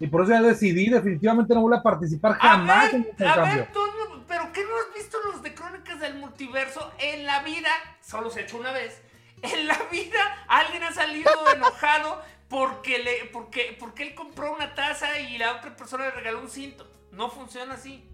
[0.00, 3.26] Y por eso ya decidí, definitivamente no voy a participar jamás a en ver, este
[3.28, 3.56] a cambio.
[3.56, 6.90] ver, Toño, pero ¿qué no has visto los de Crónicas del Multiverso?
[6.98, 7.68] En la vida,
[8.00, 9.00] solo se ha hecho una vez,
[9.54, 15.18] en la vida alguien ha salido enojado porque, le, porque, porque él compró una taza
[15.18, 16.86] y la otra persona le regaló un cinto.
[17.10, 18.08] No funciona así.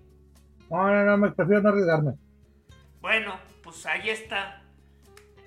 [0.71, 2.13] No, no, no, me prefiero no arriesgarme.
[3.01, 4.63] Bueno, pues ahí está.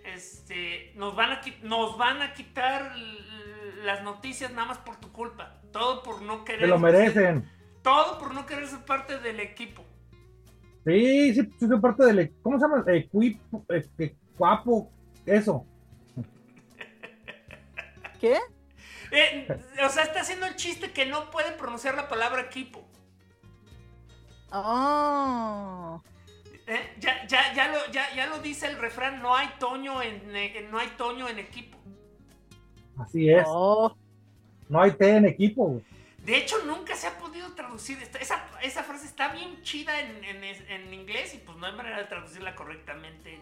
[0.05, 2.95] Este, nos van a, nos van a quitar
[3.83, 5.61] las noticias nada más por tu culpa.
[5.71, 6.61] Todo por no querer.
[6.61, 7.49] Se lo merecen.
[7.81, 9.83] Todo por no querer ser parte del equipo.
[10.85, 12.19] Sí, sí, soy parte del.
[12.19, 12.83] e- ¿Cómo se llama?
[12.87, 14.91] Equipo, eh, guapo,
[15.25, 15.65] eso.
[18.21, 18.37] ¿Qué?
[19.11, 19.47] Eh,
[19.85, 22.87] o sea, está haciendo el chiste que no puede pronunciar la palabra equipo.
[24.51, 25.99] Ah,
[26.67, 26.93] ¿Eh?
[26.99, 30.31] Ya, ya, ya, lo, ya, ya lo dice el refrán, no hay Toño en,
[30.71, 31.77] no hay Toño en equipo.
[32.97, 33.43] Así es.
[33.47, 33.95] oh,
[34.69, 35.81] No hay té en equipo.
[36.19, 37.97] De hecho, nunca se ha podido traducir.
[38.01, 41.73] Esta- Esa, esa frase está bien chida en, en, en inglés y pues no hay
[41.73, 43.39] manera de traducirla correctamente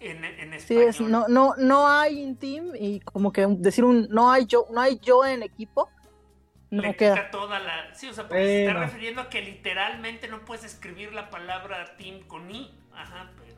[0.00, 0.88] en, en, en sí, español.
[0.88, 4.66] es, no, no, no hay un team y como que decir un no hay yo,
[4.72, 5.88] no hay yo en equipo,
[6.70, 7.14] no Le queda.
[7.14, 7.94] quita toda la...
[7.94, 11.96] Sí, o sea, porque se está refiriendo a que literalmente no puedes escribir la palabra
[11.96, 12.74] team con i.
[12.92, 13.56] Ajá, pero...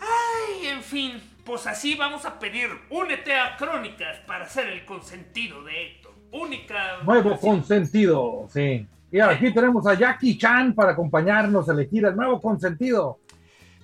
[0.00, 5.62] Ay, en fin, pues así vamos a pedir, únete a Crónicas para ser el consentido
[5.64, 6.14] de Héctor.
[6.32, 6.98] Única...
[7.04, 8.86] Nuevo consentido, sí.
[9.10, 13.20] Y aquí tenemos a Jackie Chan para acompañarnos a elegir el nuevo consentido.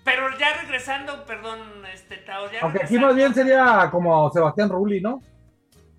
[0.04, 1.60] Pero ya regresando, perdón,
[1.92, 5.22] este Tao, ya Aunque aquí más bien sería como Sebastián Rulli, ¿no?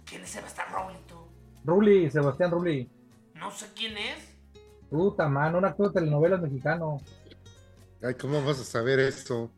[0.05, 1.27] ¿Quién es Sebastián Rolito?
[1.63, 2.87] Rulli, Sebastián Rulli.
[3.33, 4.35] No sé quién es.
[4.91, 7.01] Puta, man, un actor de telenovelas mexicano.
[8.03, 9.49] Ay, ¿cómo vas a saber esto?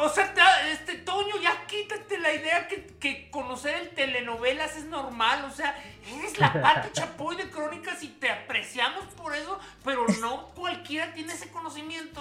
[0.00, 0.32] O sea,
[0.70, 5.44] este Toño, ya quítate la idea que, que conocer el telenovelas es normal.
[5.46, 5.76] O sea,
[6.16, 11.32] eres la Pati Chapoy de Crónicas y te apreciamos por eso, pero no cualquiera tiene
[11.32, 12.20] ese conocimiento.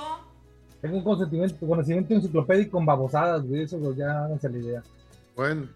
[0.81, 4.83] Tengo un consentimiento, conocimiento enciclopédico con babosadas, güey, eso pues, ya háganse la idea.
[5.35, 5.67] Bueno,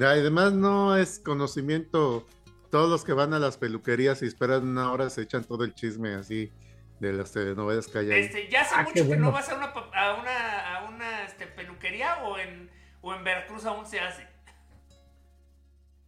[0.00, 2.26] además no es conocimiento.
[2.70, 5.74] Todos los que van a las peluquerías y esperan una hora se echan todo el
[5.74, 6.50] chisme así
[7.00, 8.20] de las telenovelas que hay ahí.
[8.24, 9.26] Este, ya hace Ah, mucho que bueno.
[9.26, 12.68] no vas a una, pa- a una, a una este, peluquería o en,
[13.06, 14.26] o en Veracruz aún se hace.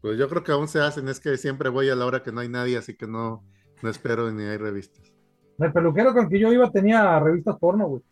[0.01, 2.33] Pues yo creo que aún se hacen, es que siempre voy a la hora que
[2.33, 3.45] no hay nadie, así que no,
[3.83, 5.13] no espero ni hay revistas.
[5.59, 8.03] El peluquero con el que yo iba tenía revistas porno, güey.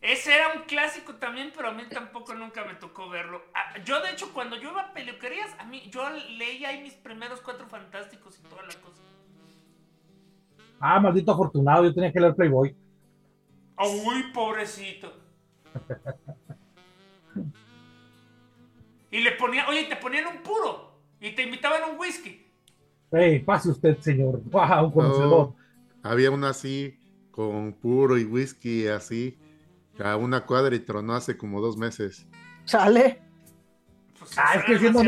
[0.00, 3.42] Ese era un clásico también, pero a mí tampoco nunca me tocó verlo.
[3.54, 6.08] Ah, Yo, de hecho, cuando yo iba a peluquerías, a mí, yo
[6.38, 9.02] leía ahí mis primeros cuatro fantásticos y toda la cosa.
[10.80, 12.76] Ah, maldito afortunado, yo tenía que leer Playboy.
[13.78, 15.12] Uy, pobrecito.
[19.10, 22.46] Y le ponía, oye, te ponían un puro y te invitaban a un whisky.
[23.10, 24.42] Ey, pase usted, señor.
[24.50, 25.32] Wow, un conocedor.
[25.32, 25.56] Oh,
[26.02, 26.98] había una así,
[27.30, 29.38] con puro y whisky así,
[30.02, 32.26] a una cuadra y tronó hace como dos meses.
[32.64, 33.22] Chale.
[34.18, 35.02] Pues, Ah, es que siendo.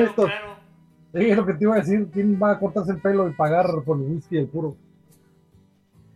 [1.13, 2.09] Sí, es lo que te iba a decir.
[2.13, 4.77] ¿Quién va a cortarse el pelo y pagar por el whisky y el puro?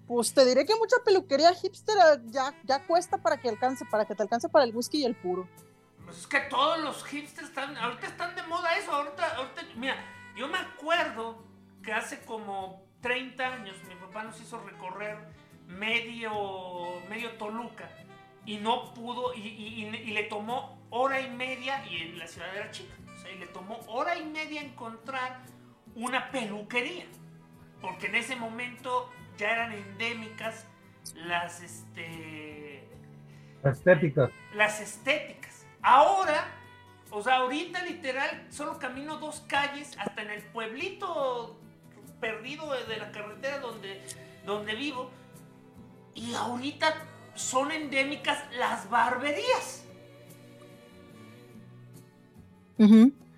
[0.07, 4.05] Pues te diré que mucha peluquería hipster eh, ya, ya cuesta para que alcance, para
[4.05, 5.49] que te alcance para el whisky y el puro.
[6.05, 9.96] Pues es que todos los hipsters están, ahorita están de moda eso, ahorita, ahorita, mira,
[10.36, 11.42] yo me acuerdo
[11.82, 15.18] que hace como 30 años mi papá nos hizo recorrer
[15.66, 16.30] medio,
[17.09, 17.88] medio Toluca
[18.46, 22.70] y no pudo, y, y- le tomó hora y media, y en la ciudad era
[22.70, 25.40] chica, o sea, y le tomó hora y media encontrar
[25.94, 27.07] una peluquería,
[27.80, 30.66] porque en ese momento ya eran endémicas
[31.14, 32.86] las, este,
[33.64, 34.30] Estéticas.
[34.55, 35.43] las estéticas.
[35.85, 36.47] Ahora,
[37.11, 41.57] o sea, ahorita literal, solo camino dos calles hasta en el pueblito
[42.20, 44.03] perdido de, de la carretera donde,
[44.47, 45.11] donde vivo.
[46.14, 46.95] Y ahorita
[47.35, 49.85] son endémicas las barberías.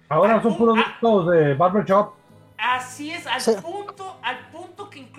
[0.09, 0.97] Ahora son puros Ah.
[1.01, 2.13] gustos de barber shop.
[2.59, 3.53] Así es, al Sí.
[3.61, 4.46] punto, al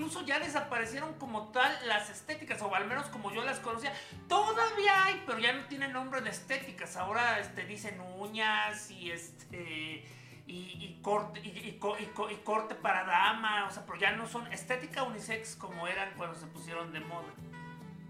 [0.08, 3.92] incluso ya desaparecieron como tal las estéticas, o al menos como yo las conocía.
[4.30, 6.96] Todavía hay, pero ya no tienen nombre de estéticas.
[6.96, 10.06] Ahora este, dicen uñas y este.
[10.50, 14.00] Y, y corte, y, y co- y co- y corte para dama, o sea, pero
[14.00, 17.34] ya no son estética unisex como eran cuando se pusieron de moda.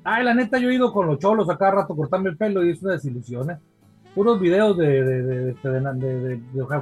[0.04, 2.38] Ay, la neta, yo he ido con los cholos a cada rato a cortarme el
[2.38, 3.58] pelo y es una desilusión, ¿eh?
[4.14, 5.56] Puros videos de, de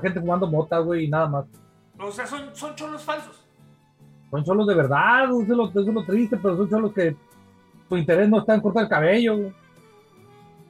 [0.01, 1.45] gente fumando mota, güey, y nada más.
[1.97, 3.44] O sea, son, son cholos falsos.
[4.35, 7.15] Son cholos de verdad, eso es lo, eso es lo triste, pero son cholos que
[7.87, 9.37] su interés no está en cortar el cabello.
[9.37, 9.53] güey.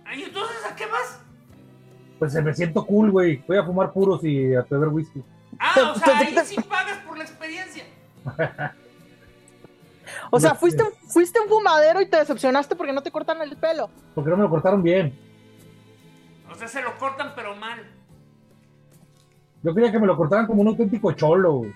[0.05, 1.20] Ay, entonces, ¿a qué vas?
[2.20, 3.43] Pues eh, me siento cool, güey.
[3.47, 5.24] Voy a fumar puros y a beber whisky.
[5.57, 7.86] Ah, o sea, ahí sí pagas por la experiencia.
[10.30, 13.89] O sea, fuiste, fuiste un fumadero y te decepcionaste porque no te cortan el pelo.
[14.13, 15.18] Porque no me lo cortaron bien.
[16.51, 17.80] O sea, se lo cortan pero mal.
[19.63, 21.74] Yo quería que me lo cortaran como un auténtico cholo, güey.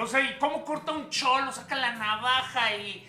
[0.00, 1.50] O sea, ¿y cómo corta un cholo?
[1.52, 3.04] Saca la navaja y.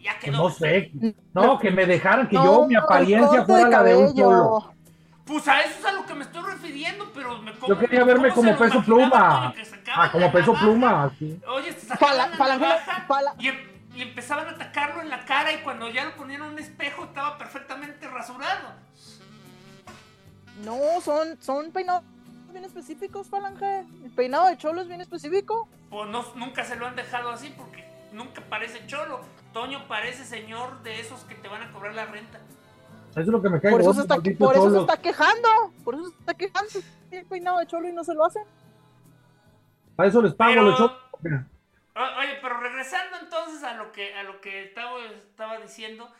[0.00, 0.38] Ya Que quedó.
[0.38, 0.92] no sé.
[1.34, 4.72] No, que me dejaran que No, yo, mi apariencia fuera la de un cholo.
[5.24, 8.28] Pues a eso es a lo que me estoy refiriendo, pero me Yo quería verme
[8.30, 9.52] ¿cómo se como peso pluma.
[9.94, 10.64] Ah, como peso navaja?
[10.64, 11.04] pluma.
[11.04, 11.40] así.
[11.48, 15.08] Oye, se sacaban Fala- la falange- navaja fala- y, em- y empezaban a atacarlo en
[15.10, 18.68] la cara y cuando ya lo ponían en un espejo estaba perfectamente rasurado.
[20.64, 22.04] No, son, son peinados
[22.56, 23.80] bien específicos, Falange.
[24.04, 25.68] El peinado de cholo es bien específico.
[25.90, 29.20] Pues no, nunca se lo han dejado así porque nunca parece cholo.
[29.52, 32.40] Toño parece señor de esos que te van a cobrar la renta.
[33.10, 35.48] Eso es lo que me cae Por eso, se está, por eso se está quejando.
[35.84, 36.70] Por eso se está quejando.
[37.10, 38.42] Tiene el peinado de cholo y no se lo hacen.
[39.98, 40.96] A eso les pago Pero- los cholos.
[41.22, 46.10] Oye, pero regresando entonces a lo que a lo que estaba, estaba diciendo,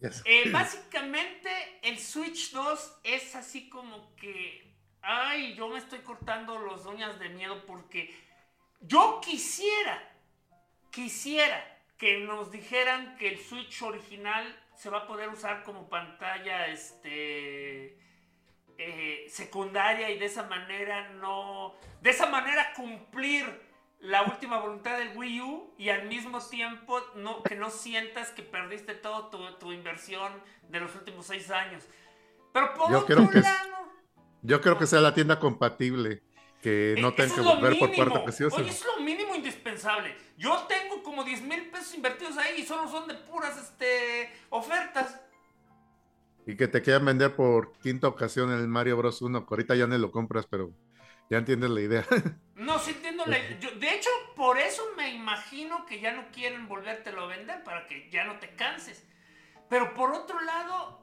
[0.00, 0.22] Yes.
[0.24, 1.50] eh, básicamente
[1.82, 4.71] el Switch 2 es así como que,
[5.02, 8.14] ay, yo me estoy cortando los uñas de miedo porque
[8.80, 10.02] yo quisiera,
[10.90, 16.66] quisiera que nos dijeran que el Switch original se va a poder usar como pantalla,
[16.66, 17.96] este,
[18.78, 23.46] eh, secundaria y de esa manera no, de esa manera cumplir
[24.00, 28.42] la última voluntad del Wii U y al mismo tiempo no, que no sientas que
[28.42, 30.32] perdiste todo tu, tu inversión
[30.68, 31.84] de los últimos seis años.
[32.52, 33.91] Pero por Yo otro lado,
[34.42, 36.22] Yo creo que sea la tienda compatible,
[36.60, 38.50] que no eh, tengan eso que volver por cuarta ocasión.
[38.52, 40.14] Oye, es lo mínimo indispensable.
[40.36, 45.20] Yo tengo como 10 mil pesos invertidos ahí y solo son de puras este, ofertas.
[46.46, 49.22] Y que te quieran vender por quinta ocasión el Mario Bros.
[49.22, 50.72] 1, que ahorita ya no lo compras, pero
[51.30, 52.04] ya entiendes la idea.
[52.54, 53.24] No, sí entiendo.
[53.26, 57.64] la- yo- de hecho, por eso me imagino que ya no quieren volvértelo a vender,
[57.64, 59.04] para que ya no te canses.
[59.68, 61.01] Pero por otro lado,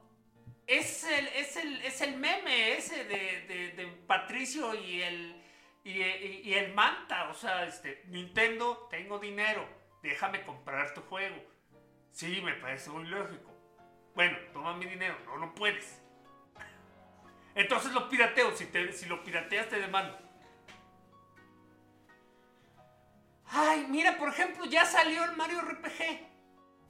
[0.70, 5.42] es el, es el, es el meme ese de, de- Patricio y el,
[5.84, 7.30] y el Manta.
[7.30, 9.68] O sea, este, Nintendo, tengo dinero,
[10.02, 11.36] déjame comprar tu juego.
[12.12, 13.52] Sí, me parece muy lógico.
[14.16, 15.16] Bueno, toma mi dinero.
[15.26, 16.02] No, no puedes.
[17.56, 18.56] Entonces lo pirateo.
[18.56, 20.18] Si, te, si lo pirateas, te demando.
[23.52, 26.28] Ay, mira, por ejemplo, ya salió el Mario RPG.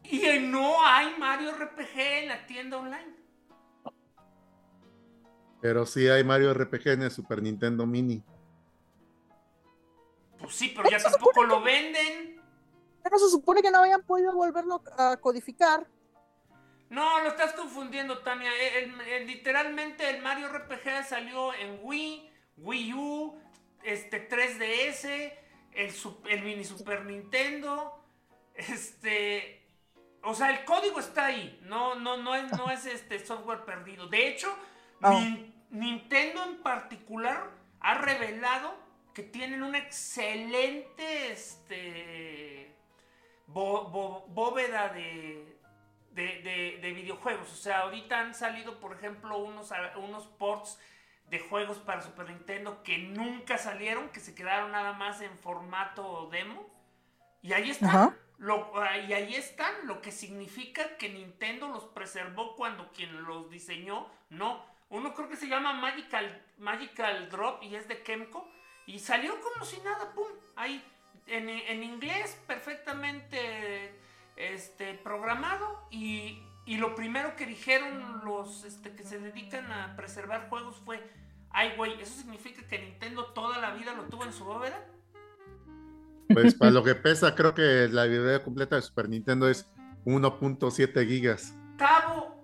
[0.04, 3.16] Y no hay Mario RPG en la tienda online.
[5.62, 8.24] Pero sí hay Mario RPG en el Super Nintendo Mini.
[10.40, 12.42] Pues sí, pero ya tampoco lo venden.
[13.04, 15.86] Pero se supone que no habían podido volverlo a codificar.
[16.90, 18.52] No, lo estás confundiendo, Tania.
[19.26, 23.40] literalmente el Mario RPG salió en Wii, Wii U,
[23.84, 25.34] este 3DS,
[25.74, 25.94] el,
[26.30, 27.96] el mini Super Nintendo.
[28.56, 29.68] Este.
[30.24, 31.60] O sea, el código está ahí.
[31.64, 34.08] No, no, no es, no es este software perdido.
[34.08, 34.54] De hecho,
[35.70, 38.74] Nintendo en particular ha revelado
[39.14, 42.76] que tienen una excelente este,
[43.48, 45.60] bóveda de,
[46.14, 47.52] de, videojuegos.
[47.52, 50.80] O sea, ahorita han salido, por ejemplo, unos, unos ports
[51.30, 56.30] de juegos para Super Nintendo que nunca salieron, que se quedaron nada más en formato
[56.32, 56.68] demo.
[57.42, 58.16] Y ahí están.
[58.38, 58.72] Lo,
[59.08, 64.66] y ahí están, lo que significa que Nintendo los preservó cuando quien los diseñó no.
[64.90, 68.48] Uno creo que se llama Magical, Magical Drop y es de Kemco.
[68.88, 70.84] Y salió como si nada, pum, ahí.
[71.28, 73.94] En, inglés perfectamente
[74.36, 75.88] este, programado.
[75.92, 81.02] Y, lo primero que dijeron los este, que se dedican a preservar juegos fue,
[81.50, 84.86] ay güey, ¿eso significa que Nintendo toda la vida lo tuvo en su bóveda?
[86.28, 89.68] Pues para lo que pesa, creo que la video completa de Super Nintendo es
[90.06, 91.56] 1.7 gigas.
[91.78, 92.40] Cabo,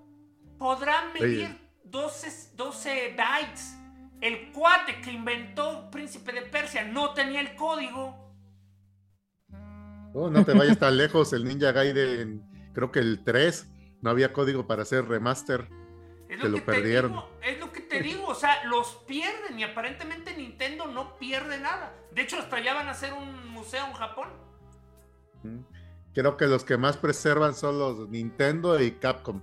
[0.58, 1.65] podrán medir
[1.96, 3.78] 12, 12 bytes.
[4.20, 8.34] El cuate que inventó Príncipe de Persia no tenía el código.
[10.14, 12.44] Oh, no te vayas tan lejos, el Ninja Gaiden,
[12.74, 13.68] creo que el 3,
[14.02, 15.70] no había código para hacer remaster.
[16.28, 17.22] Es lo, que perdieron.
[17.42, 21.94] es lo que te digo, o sea, los pierden y aparentemente Nintendo no pierde nada.
[22.12, 24.30] De hecho, hasta allá van a hacer un museo en Japón.
[26.14, 29.42] Creo que los que más preservan son los Nintendo y Capcom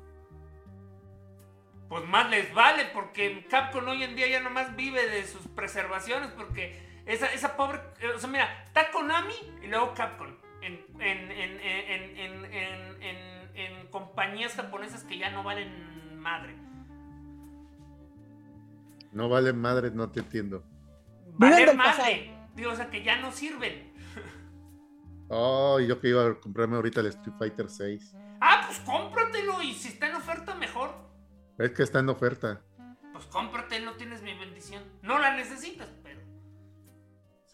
[1.93, 6.30] pues más les vale, porque Capcom hoy en día ya nomás vive de sus preservaciones,
[6.30, 7.80] porque esa, esa pobre,
[8.16, 10.86] o sea, mira, está Konami y luego Capcom, en,
[13.55, 16.57] en, compañías japonesas que ya no valen madre.
[19.12, 20.64] No valen madre, no te entiendo.
[21.34, 23.93] Valen madre, digo, o sea, que ya no sirven.
[25.28, 28.16] Oh, yo que iba a comprarme ahorita el Street Fighter 6.
[28.40, 31.11] Ah, pues cómpratelo y si está en oferta mejor.
[31.62, 32.60] Es que está en oferta.
[33.12, 34.82] Pues cómprate, no tienes mi bendición.
[35.02, 36.20] No la necesitas, pero.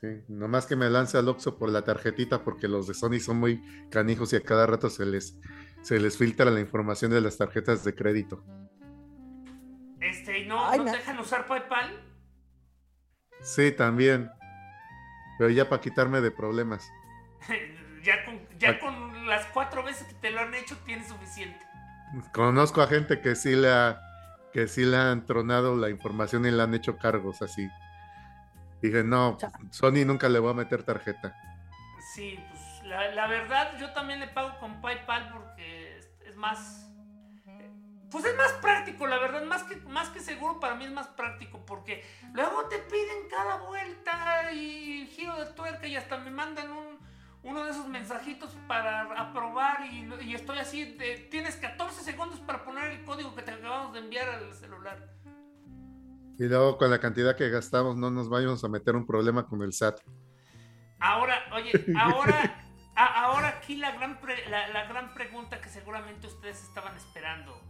[0.01, 3.39] Sí, nomás que me lance al Oxxo por la tarjetita porque los de Sony son
[3.39, 5.37] muy canijos y a cada rato se les,
[5.83, 8.43] se les filtra la información de las tarjetas de crédito.
[10.01, 12.01] Este, ¿y no, ¿no te dejan usar PayPal?
[13.43, 14.31] Sí, también.
[15.37, 16.91] Pero ya para quitarme de problemas.
[18.03, 21.68] ya con, ya con las cuatro veces que te lo han hecho tienes suficiente.
[22.33, 24.01] Conozco a gente que sí le ha,
[24.53, 27.69] que sí le han tronado la información y le han hecho cargos así.
[28.81, 29.37] Dije, no,
[29.71, 31.35] Sony nunca le voy a meter tarjeta.
[32.15, 36.85] Sí, pues la, verdad yo también le pago con PayPal porque es, más...
[38.11, 41.09] Pues es más práctico, la verdad, más que, más que seguro para mí es más
[41.09, 42.03] práctico porque
[42.33, 46.98] luego te piden cada vuelta y giro de tuerca y hasta me mandan un,
[47.43, 50.97] uno de esos mensajitos para aprobar y, estoy así,
[51.31, 55.09] tienes 14 segundos para poner el código que te acabamos de enviar al celular.
[56.39, 59.63] Y luego con la cantidad que gastamos no nos vayamos a meter un problema con
[59.63, 60.01] el SAT.
[61.01, 62.65] Ahora, oye, ahora,
[62.95, 64.19] ahora aquí la gran,
[64.51, 67.61] la gran pregunta que seguramente ustedes estaban esperando.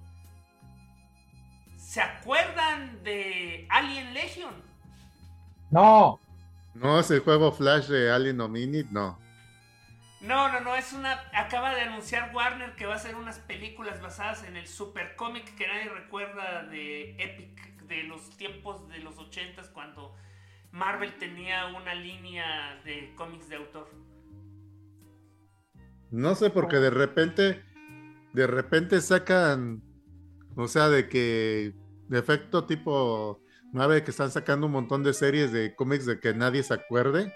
[1.89, 4.55] ¿Se acuerdan de Alien Legion?
[5.71, 6.21] No.
[6.75, 9.19] No, es el juego Flash de Alien Omnit, no.
[10.21, 11.13] No, no, no, es una.
[11.33, 15.55] Acaba de anunciar Warner que va a hacer unas películas basadas en el super cómic
[15.57, 20.17] que nadie recuerda de Epic, de los tiempos de los ochentas cuando
[20.73, 23.89] Marvel tenía una línea de cómics de autor.
[26.11, 27.63] No sé, porque de repente,
[28.33, 29.83] de repente sacan,
[30.57, 31.75] o sea, de que,
[32.09, 33.41] de efecto tipo
[33.73, 37.33] 9, que están sacando un montón de series de cómics de que nadie se acuerde.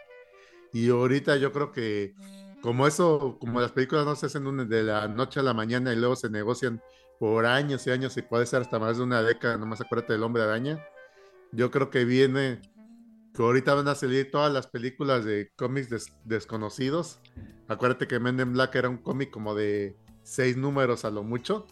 [0.72, 2.14] Y ahorita yo creo que
[2.62, 5.96] como eso, como las películas no se hacen de la noche a la mañana y
[5.96, 6.80] luego se negocian
[7.18, 10.22] por años y años y puede ser hasta más de una década, nomás acuérdate del
[10.22, 10.82] hombre araña.
[11.50, 12.62] Yo creo que viene,
[13.34, 17.20] que ahorita van a salir todas las películas de cómics desconocidos.
[17.66, 21.66] Acuérdate que Men in Black era un cómic como de seis números a lo mucho,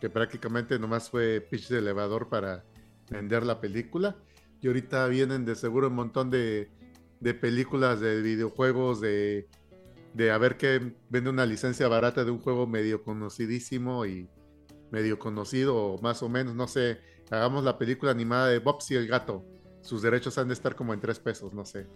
[0.00, 2.64] que prácticamente nomás fue pitch de elevador para
[3.10, 4.16] vender la película.
[4.60, 6.70] Y ahorita vienen de seguro un montón de,
[7.20, 9.48] de películas de videojuegos, de
[10.14, 14.28] de a ver que vende una licencia barata de un juego medio conocidísimo y
[14.90, 17.00] medio conocido, más o menos, no sé,
[17.30, 19.44] hagamos la película animada de Bobsy el gato.
[19.82, 21.86] Sus derechos han de estar como en tres pesos, no sé.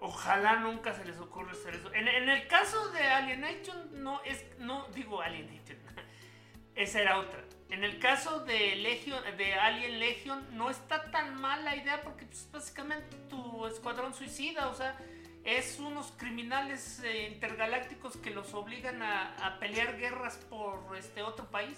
[0.00, 1.92] Ojalá nunca se les ocurra hacer eso.
[1.92, 5.78] En, en el caso de Alienation, no es, no digo Alienation,
[6.76, 7.42] esa era otra.
[7.70, 12.24] En el caso de Legion, de Alien Legion, no está tan mal la idea porque
[12.24, 14.96] pues, básicamente tu escuadrón suicida, o sea,
[15.44, 21.46] es unos criminales eh, intergalácticos que los obligan a, a, pelear guerras por este otro
[21.46, 21.76] país.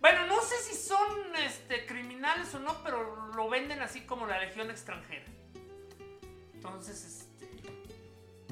[0.00, 4.38] Bueno, no sé si son este, criminales o no, pero lo venden así como la
[4.38, 5.24] Legión extranjera.
[6.54, 7.48] Entonces, este...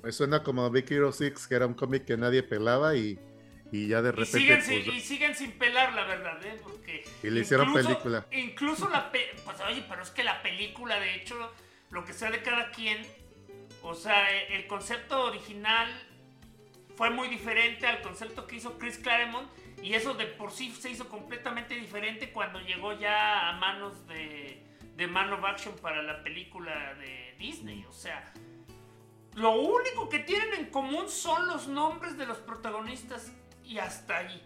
[0.02, 3.18] Me suena como Big Hero 6, que era un cómic que nadie pelaba y,
[3.70, 4.38] y ya de repente...
[4.38, 6.60] Y siguen, pues, sin, y siguen, sin, pelar, la verdad, ¿eh?
[6.62, 7.04] Porque...
[7.22, 8.26] Y le hicieron incluso, película.
[8.32, 9.10] Incluso la...
[9.10, 9.25] Pe
[9.66, 11.52] oye, pero es que la película, de hecho,
[11.90, 13.06] lo que sea de cada quien,
[13.82, 15.88] o sea, el concepto original
[16.96, 19.48] fue muy diferente al concepto que hizo Chris Claremont
[19.82, 24.64] y eso de por sí se hizo completamente diferente cuando llegó ya a manos de,
[24.96, 27.84] de Man of Action para la película de Disney.
[27.84, 28.32] O sea,
[29.34, 34.42] lo único que tienen en común son los nombres de los protagonistas y hasta ahí.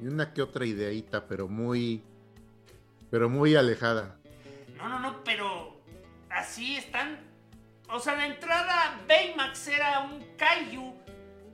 [0.00, 2.02] Y una que otra ideita, pero muy.
[3.10, 4.18] Pero muy alejada.
[4.76, 5.80] No, no, no, pero
[6.30, 7.18] así están.
[7.90, 10.94] O sea, de entrada, Baymax era un Kaiju.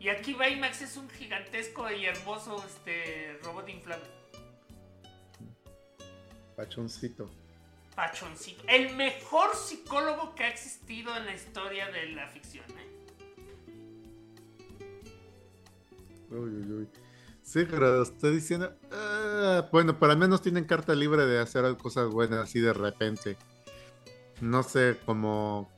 [0.01, 4.05] Y aquí Baymax es un gigantesco y hermoso este, robot inflable.
[6.57, 7.31] Pachoncito.
[7.95, 8.65] Pachoncito.
[8.69, 12.65] El mejor psicólogo que ha existido en la historia de la ficción.
[12.71, 12.95] ¿eh?
[16.31, 16.89] Uy, uy, uy.
[17.55, 18.77] Sí, pero estoy diciendo.
[18.91, 23.37] Uh, bueno, pero al menos tienen carta libre de hacer cosas buenas así de repente.
[24.41, 25.71] No sé, como.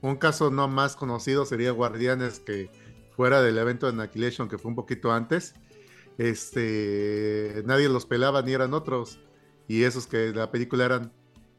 [0.00, 2.68] Un caso no más conocido sería Guardianes, que
[3.14, 5.54] fuera del evento de Annihilation, que fue un poquito antes,
[6.18, 9.20] este, nadie los pelaba ni eran otros.
[9.68, 11.12] Y esos que la película eran,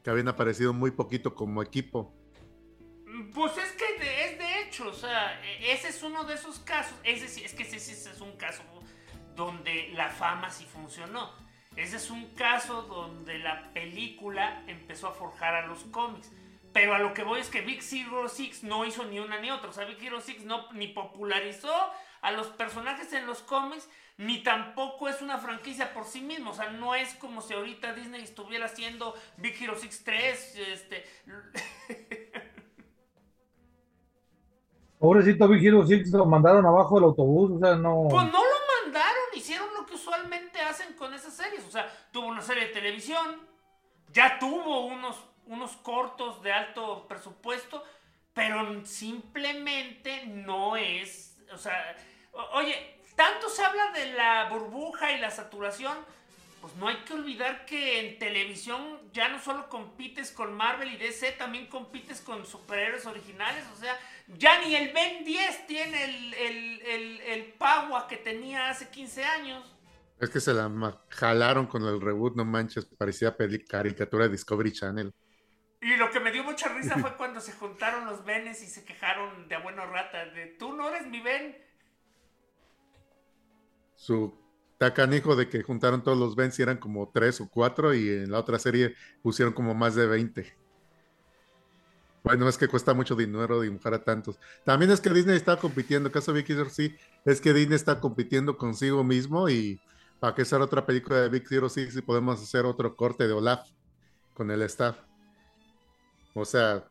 [0.04, 2.14] que habían aparecido muy poquito como equipo.
[3.32, 3.84] Pues es que
[4.26, 6.94] es de hecho, o sea, ese es uno de esos casos.
[7.04, 8.62] Ese sí, es que ese, ese es un caso
[9.34, 11.30] donde la fama sí funcionó.
[11.76, 16.30] Ese es un caso donde la película empezó a forjar a los cómics.
[16.72, 19.50] Pero a lo que voy es que Big Hero 6 no hizo ni una ni
[19.50, 19.70] otra.
[19.70, 21.72] O sea, Big Hero 6 no, ni popularizó
[22.22, 26.50] a los personajes en los cómics, ni tampoco es una franquicia por sí mismo.
[26.50, 30.58] O sea, no es como si ahorita Disney estuviera haciendo Big Hero 6 3.
[30.72, 31.04] Este...
[34.98, 38.06] Pobrecito Big Hero 6 lo mandaron abajo del autobús, o sea, no.
[38.10, 41.64] Pues no lo mandaron, hicieron lo que usualmente hacen con esas series.
[41.64, 43.48] O sea, tuvo una serie de televisión,
[44.12, 45.16] ya tuvo unos
[45.50, 47.84] unos cortos de alto presupuesto,
[48.32, 51.96] pero simplemente no es, o sea,
[52.52, 55.98] oye, tanto se habla de la burbuja y la saturación,
[56.60, 60.96] pues no hay que olvidar que en televisión ya no solo compites con Marvel y
[60.98, 63.98] DC, también compites con superhéroes originales, o sea,
[64.38, 69.24] ya ni el Ben 10 tiene el, el, el, el power que tenía hace 15
[69.24, 69.76] años.
[70.20, 70.70] Es que se la
[71.08, 73.34] jalaron con el reboot, no manches, parecía
[73.68, 75.12] caricatura de Discovery Channel.
[75.80, 78.84] Y lo que me dio mucha risa fue cuando se juntaron los Benes y se
[78.84, 81.56] quejaron de a bueno rata, de tú no eres mi Ben.
[83.96, 84.38] Su
[84.78, 88.30] tacanijo de que juntaron todos los Bens y eran como tres o cuatro y en
[88.30, 90.59] la otra serie pusieron como más de 20.
[92.22, 94.38] Bueno, es que cuesta mucho dinero dibujar a tantos.
[94.64, 96.94] También es que Disney está compitiendo, caso Vicky sí,
[97.24, 99.80] es que Disney está compitiendo consigo mismo y
[100.18, 103.32] para que sea otra película de Big Zero sí, si podemos hacer otro corte de
[103.32, 103.70] Olaf
[104.34, 104.98] con el staff.
[106.34, 106.84] O sea,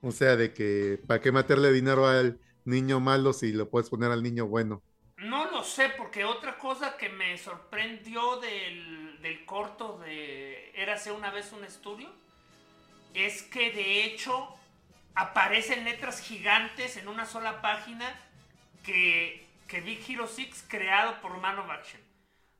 [0.00, 4.10] o sea, de que ¿para qué meterle dinero al niño malo si lo puedes poner
[4.10, 4.82] al niño bueno?
[5.18, 11.30] No lo sé, porque otra cosa que me sorprendió del, del corto de Érase una
[11.30, 12.08] vez un estudio
[13.14, 14.54] es que de hecho
[15.14, 18.14] aparecen letras gigantes en una sola página
[18.84, 22.00] que, que Big Hero 6 creado por Man of Action.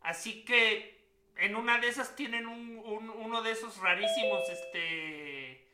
[0.03, 0.99] Así que
[1.36, 5.68] en una de esas tienen un, un, uno de esos rarísimos, este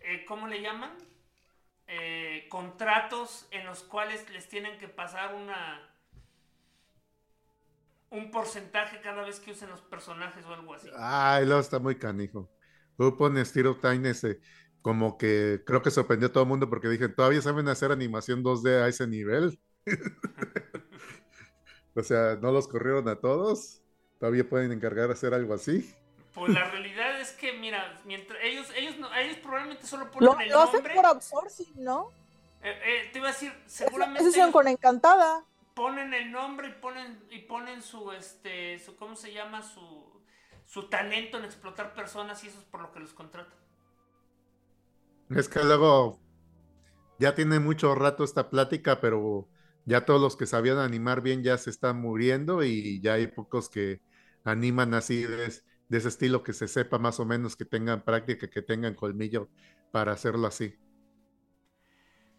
[0.00, 0.92] eh, ¿cómo le llaman?
[1.86, 5.90] Eh, contratos en los cuales les tienen que pasar una
[8.10, 10.88] un porcentaje cada vez que usen los personajes o algo así.
[10.96, 12.48] Ay, luego está muy canijo.
[12.96, 14.40] Tú pones Tiro Time ese,
[14.82, 18.42] como que creo que sorprendió a todo el mundo porque dije, ¿todavía saben hacer animación
[18.44, 19.58] 2D a ese nivel?
[21.94, 23.80] o sea, ¿no los corrieron a todos?
[24.18, 25.94] ¿Todavía pueden encargar hacer algo así?
[26.32, 30.40] Pues la realidad es que, mira, mientras ellos, ellos, no, ellos probablemente solo ponen Lo,
[30.40, 30.82] el lo hacen nombre.
[30.82, 32.10] por outsourcing, ¿no?
[32.62, 35.44] Eh, eh, te iba a decir, Eso seguramente hicieron ellos con Encantada.
[35.74, 40.13] ponen el nombre y ponen y ponen su este su cómo se llama su
[40.66, 43.58] su talento en explotar personas y eso es por lo que los contratan.
[45.30, 46.22] Es que luego
[47.18, 49.50] ya tiene mucho rato esta plática, pero
[49.84, 53.70] ya todos los que sabían animar bien ya se están muriendo y ya hay pocos
[53.70, 54.02] que
[54.44, 58.04] animan así de, es- de ese estilo que se sepa más o menos, que tengan
[58.04, 59.50] práctica, que tengan colmillo
[59.90, 60.78] para hacerlo así.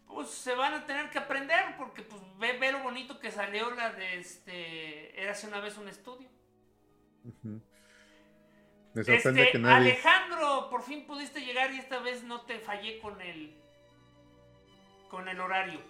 [0.06, 3.70] Pues se van a tener que aprender porque pues ve, ve lo bonito que salió
[3.74, 6.28] la de este era hace una vez un estudio.
[7.24, 7.60] Ujú.
[8.96, 9.76] Me sorprende Este, que nadie.
[9.92, 13.54] Alejandro, por fin pudiste llegar y esta vez no te fallé con el
[15.10, 15.80] con el horario.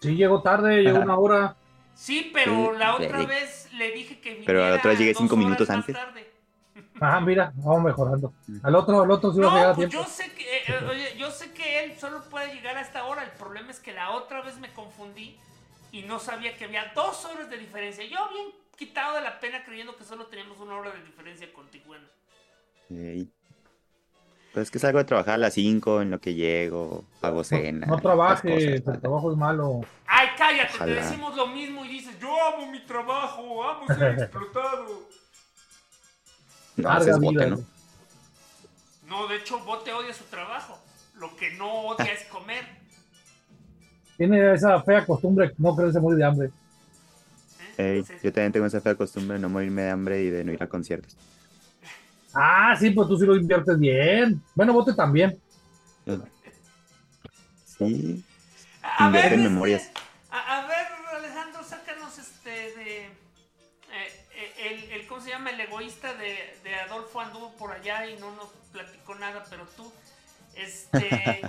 [0.00, 1.56] Sí, llegó tarde, llegó una hora.
[1.94, 5.36] Sí, pero la otra vez le dije que Pero a la otra vez llegué cinco
[5.36, 5.94] minutos antes.
[5.94, 6.28] tarde.
[7.00, 8.32] Ah, mira, vamos mejorando.
[8.62, 10.04] Al otro, al otro sí va a llegar No, a pues tiempo.
[10.04, 13.04] yo sé que, eh, eh, oye, yo sé que él solo puede llegar a esta
[13.04, 13.22] hora.
[13.22, 15.36] El problema es que la otra vez me confundí
[15.92, 18.04] y no sabía que había dos horas de diferencia.
[18.04, 18.46] Yo bien
[18.76, 22.04] quitado de la pena creyendo que solo teníamos una hora de diferencia con Tijuana.
[22.90, 23.30] Ey.
[24.52, 27.86] Pues es que salgo de trabajar a las 5 en lo que llego, hago cena.
[27.86, 29.80] No trabajes, cosas, el trabajo es malo.
[30.06, 35.08] Ay, cállate, te decimos lo mismo y dices, yo amo mi trabajo, amo ser explotado.
[36.76, 37.50] No, Larga ese es bote.
[37.50, 37.58] ¿no?
[39.08, 40.78] No, de hecho, Bote odia su trabajo.
[41.16, 42.64] Lo que no odia es comer.
[44.16, 46.46] Tiene esa fea costumbre, no creerse morir de hambre.
[46.48, 47.74] ¿eh?
[47.78, 50.44] Ey, Entonces, yo también tengo esa fea costumbre de no morirme de hambre y de
[50.44, 51.16] no ir a conciertos.
[52.34, 54.42] Ah, sí, pues tú sí lo inviertes bien.
[54.54, 55.40] Bueno, bote también.
[57.64, 58.24] Sí,
[58.82, 59.90] a, invierte ver, en memorias.
[60.30, 63.04] A, a ver, Alejandro, sácanos este de.
[63.06, 63.12] eh,
[64.34, 65.50] eh, el, el- ¿Cómo se llama?
[65.50, 69.90] El egoísta de, de Adolfo anduvo por allá y no nos platicó nada, pero tú.
[70.54, 71.40] Este.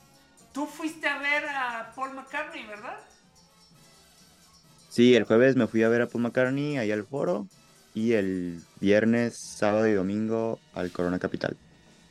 [0.52, 2.98] tú fuiste a ver a Paul McCartney, ¿verdad?
[4.88, 7.46] Sí, el jueves me fui a ver a Paul McCartney ahí al foro
[7.98, 11.56] y el viernes, sábado y domingo al Corona Capital.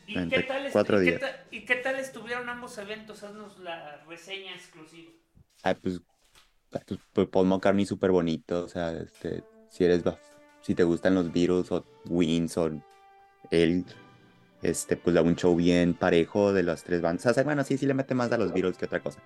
[0.07, 1.21] ¿Y qué, tal cuatro y qué días.
[1.21, 3.23] ta- ¿Y qué tal estuvieron ambos eventos?
[3.23, 5.11] Haznos la reseña exclusiva.
[5.63, 6.01] Ay, pues,
[6.69, 10.03] pues, pues, Paul McCartney súper bonito, o sea, este, si eres,
[10.61, 12.69] si te gustan los Beatles o Wings o
[13.51, 13.85] él,
[14.61, 17.25] este, pues da un show bien parejo de las tres bandas.
[17.27, 19.21] O sea, bueno, sí, sí le mete más a los Beatles que otra cosa.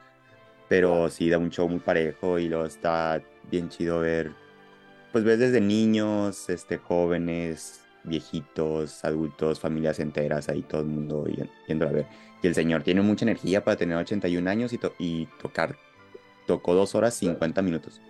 [0.69, 4.31] Pero sí da un show muy parejo y luego está bien chido ver,
[5.11, 11.25] pues ves desde niños, este, jóvenes, viejitos, adultos, familias enteras, ahí todo el mundo
[11.67, 12.07] yendo a ver.
[12.41, 15.77] Y el señor tiene mucha energía para tener 81 años y, to- y tocar.
[16.47, 18.01] Tocó dos horas 50 minutos.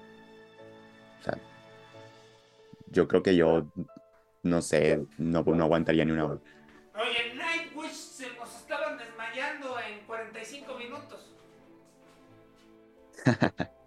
[1.20, 1.38] O sea,
[2.88, 3.66] yo creo que yo,
[4.44, 6.42] no sé, no, no aguantaría ni una hora.
[6.96, 11.20] Oye, Nightwish se nos estaban desmayando en 45 minutos.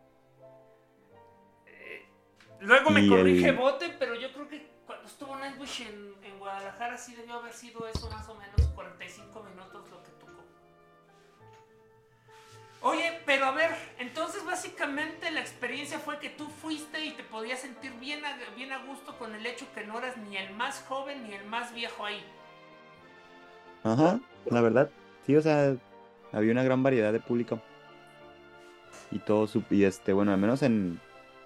[2.65, 6.97] Luego me corrige el- Bote, pero yo creo que cuando estuvo Nightwish en, en Guadalajara
[6.97, 10.43] sí debió haber sido eso más o menos 45 minutos lo que tocó.
[12.83, 17.61] Oye, pero a ver, entonces básicamente la experiencia fue que tú fuiste y te podías
[17.61, 20.83] sentir bien a, bien a gusto con el hecho que no eras ni el más
[20.89, 22.23] joven ni el más viejo ahí.
[23.83, 24.91] Ajá, la verdad.
[25.27, 25.77] Sí, o sea,
[26.33, 27.61] había una gran variedad de público.
[29.11, 31.01] Y todo su, y este, bueno, al menos en,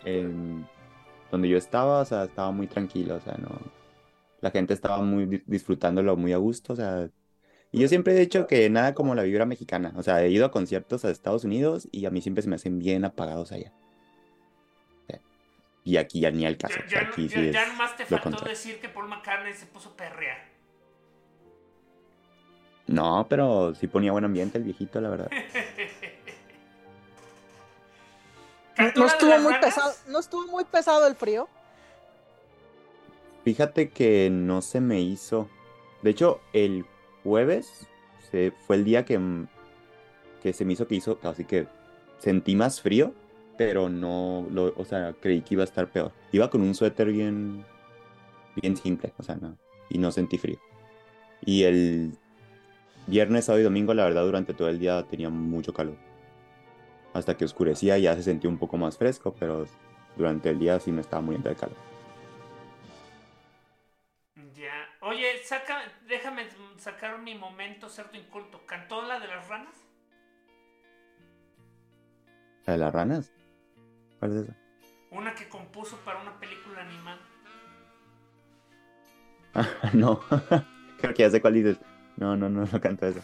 [0.05, 0.66] en
[1.31, 3.49] donde yo estaba, o sea, estaba muy tranquilo, o sea, no.
[4.41, 7.09] La gente estaba muy di- disfrutándolo muy a gusto, o sea.
[7.72, 9.93] Y yo siempre he dicho que nada como la vibra mexicana.
[9.97, 12.57] O sea, he ido a conciertos a Estados Unidos y a mí siempre se me
[12.57, 13.72] hacen bien apagados allá.
[15.85, 16.81] Y aquí ya ni al caso.
[16.89, 18.51] Ya, ya, aquí ya- sí ya es nomás te faltó contrario.
[18.51, 20.37] decir que Paul McCartney se puso a perrear.
[22.87, 25.31] No, pero sí ponía buen ambiente el viejito, la verdad.
[28.79, 31.49] ¿Cantó No estuvo muy pesado, no estuvo muy pesado el frío.
[33.45, 35.49] Fíjate que no se me hizo.
[36.03, 36.85] De hecho, el
[37.24, 37.87] jueves
[38.31, 39.49] se, fue el día que, m-
[40.43, 41.66] que se me hizo que hizo, así que
[42.18, 43.12] sentí más frío,
[43.57, 46.12] pero no, lo, o sea, creí que iba a estar peor.
[46.31, 47.64] Iba con un suéter bien,
[48.62, 49.57] bien simple, o sea, no,
[49.89, 50.59] y no sentí frío.
[51.45, 52.12] Y el
[53.07, 55.97] viernes, sábado y domingo, la verdad, durante todo el día tenía mucho calor.
[57.19, 59.66] Hasta que oscurecía y ya se sentía un poco más fresco, pero
[60.16, 61.77] durante el día sí me estaba muriendo de calor.
[64.55, 64.89] Ya.
[65.01, 66.47] Oye, saca, déjame
[66.79, 68.64] sacar mi momento cerdo inculto.
[68.66, 69.75] ¿Cantó la de las ranas?
[72.66, 73.33] ¿La de las ranas?
[74.21, 74.57] ¿Cuál es esa?
[75.11, 77.19] Una que compuso para una película animada.
[79.93, 80.21] no.
[81.01, 81.81] Creo que ya sé cuál dices.
[82.16, 83.21] No, no, no, no canto eso.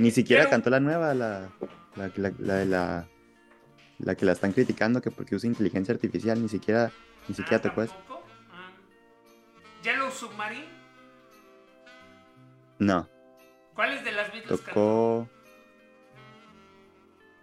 [0.00, 1.48] Ni siquiera Pero- cantó la nueva, la,
[1.96, 3.08] la, la, la la,
[3.98, 6.90] la que la están criticando que porque usa inteligencia artificial, ni siquiera,
[7.28, 7.94] ni siquiera Ah, tocó eso.
[8.50, 8.70] Ah.
[9.84, 10.64] ¿Yellow Submarine?
[12.78, 13.08] No,
[13.74, 14.72] ¿Cuáles de las Beatles cantó?
[14.72, 15.28] tocó.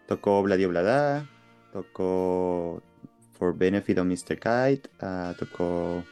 [0.08, 1.28] Tocó Bladio Blada,
[1.74, 2.82] tocó
[3.38, 4.36] For Benefit of Mr.
[4.40, 6.04] Kite, ah, tocó.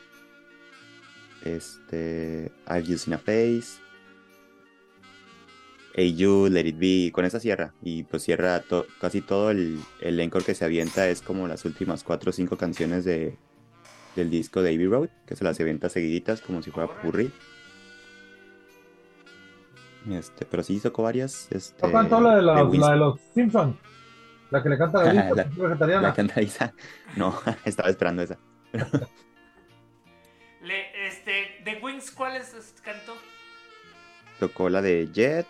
[1.44, 2.52] Este.
[2.68, 3.80] I've Used in a Face.
[5.98, 7.74] Hey You, Let It Be, con esa cierra.
[7.82, 11.64] Y pues cierra to- casi todo el, el encore que se avienta, es como las
[11.64, 13.38] últimas cuatro o cinco canciones de,
[14.16, 17.32] del disco de Abbey Road, que se las avienta seguiditas como si fuera purri.
[20.12, 21.48] Este, pero sí tocó varias.
[21.52, 23.76] Este, la de, la de los Simpsons.
[24.52, 26.02] La que le canta la La- vegetariana.
[26.10, 26.74] la cantariza.
[27.16, 28.38] No, estaba esperando esa.
[30.62, 33.14] Le, este, ¿The Wings cuáles es- cantó?
[34.40, 35.48] Tocó la de Jet,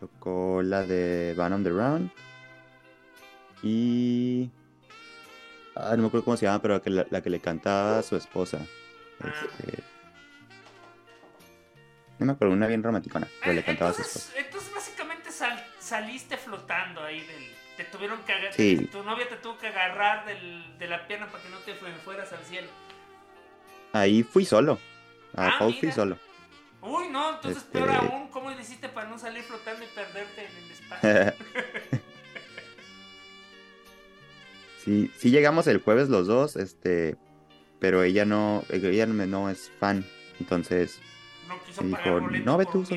[0.00, 2.10] tocó la de Van on the Run
[3.62, 4.50] y...
[5.76, 7.98] Ah, no me acuerdo cómo se llama, pero la que, la, la que le cantaba
[7.98, 8.58] a su esposa.
[9.18, 9.82] Este,
[12.18, 14.32] No me acuerdo, una bien romanticona, pero le cantaba a su esposa.
[14.36, 17.50] entonces, entonces básicamente sal- saliste flotando ahí del...
[17.76, 18.52] Te tuvieron que agarrar...
[18.54, 18.88] Sí.
[18.92, 21.92] Tu novia te tuvo que agarrar del- de la pierna para que no te fue-
[22.04, 22.68] fueras al cielo.
[23.92, 24.78] Ahí fui solo.
[25.36, 26.18] A Ah, fui solo.
[26.82, 30.46] Uy, no, entonces Este- peor aún, ¿cómo le hiciste para no salir flotando y perderte
[30.46, 31.34] en el espacio?
[34.84, 37.16] sí, sí llegamos el jueves los dos, este,
[37.80, 40.06] pero ella no, ella no, es fan,
[40.38, 40.98] entonces
[41.48, 42.84] No quiso pagar con- boleto no, ve tú,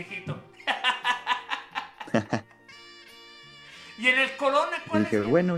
[3.98, 5.26] y en el Corona, ¿cuál dije, es?
[5.26, 5.58] bueno,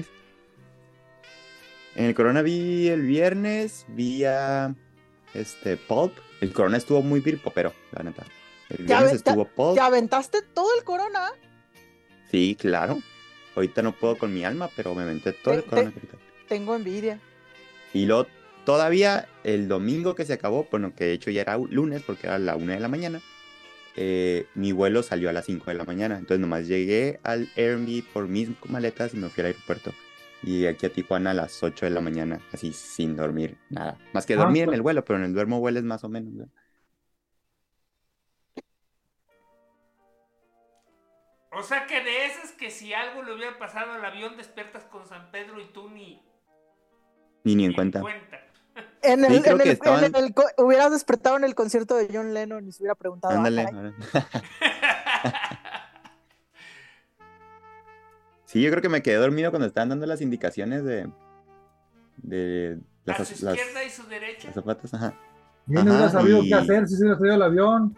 [1.96, 4.74] en el Corona vi el viernes, vi a
[5.34, 8.24] este Pulp, el Corona estuvo muy pero la neta.
[8.70, 11.32] El viernes estuvo Pulp, ¿Te aventaste todo el corona?
[12.32, 13.00] sí, claro.
[13.56, 15.92] Ahorita no puedo con mi alma, pero me aventé todo el Corona.
[15.92, 16.02] te-.
[16.48, 17.20] Tengo envidia.
[17.94, 18.28] Y luego
[18.66, 22.38] todavía el domingo que se acabó, bueno, que de hecho ya era lunes porque era
[22.38, 23.22] la una de la mañana,
[23.96, 26.18] eh, mi vuelo salió a las 5 de la mañana.
[26.18, 29.94] Entonces nomás llegué al Airbnb por mis maletas y me fui al aeropuerto.
[30.46, 33.98] Y aquí a Tijuana a las 8 de la mañana, así sin dormir, nada.
[34.14, 34.76] Más que Ah, dormir en pues.
[34.76, 36.34] el vuelo, pero en el duermo vueles más o menos.
[36.34, 36.46] ¿no?
[41.52, 45.06] O sea que de esas que si algo le hubiera pasado al avión despiertas con
[45.08, 46.22] San Pedro y tú ni,
[47.44, 48.02] Ni ni en ni cuenta.
[49.02, 51.54] En el, Sí, creo en que el- estaban- en el co- hubieras despertado en el
[51.56, 53.36] concierto de John Lennon y se hubiera preguntado.
[53.36, 53.68] ah, Ándale.
[58.46, 61.08] Sí, yo creo que me quedé dormido cuando estaban dando las indicaciones de.
[62.18, 64.48] de las, a su las- izquierda y su derecha.
[64.48, 65.14] las zapatas, ajá.
[65.68, 67.98] Yo no hubiera sabido y- qué hacer si se hubiera subido al avión.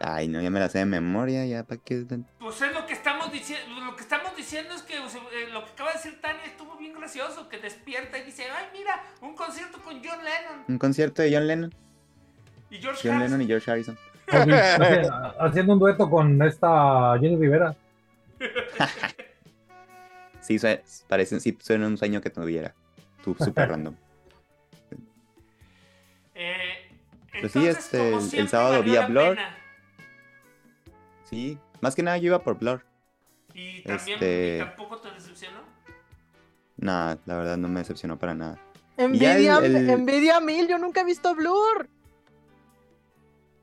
[0.00, 2.04] Ay, no, ya me la sé de memoria, ya para qué.
[2.40, 5.50] Pues es lo que estamos diciendo, lo que estamos diciendo es que o sea, eh,
[5.52, 9.02] lo que acaba de decir Tania estuvo bien gracioso, que despierta y dice, ay mira,
[9.22, 11.74] un concierto con John Lennon Un concierto de John Lennon.
[12.70, 13.38] y George John Harrison.
[13.38, 13.98] Lennon y George Harrison.
[14.26, 17.74] Haci- Haciendo un dueto con esta Jenny Rivera.
[20.44, 22.74] Sí, sue- parece, sí, suena un sueño que tuviera.
[23.22, 23.94] Tú, súper random.
[26.34, 26.88] Eh,
[27.40, 29.36] Pues sí, entonces, este, como el- sábado vi a Blur.
[29.36, 29.56] pena.
[31.24, 32.84] Sí, más que nada yo iba por Blur.
[33.54, 35.60] Y también Este- y tampoco te decepcionó.
[36.76, 38.60] Nada, la verdad no me decepcionó para nada.
[38.96, 41.88] Envidia, el- el- envidia mil, yo nunca he visto Blur.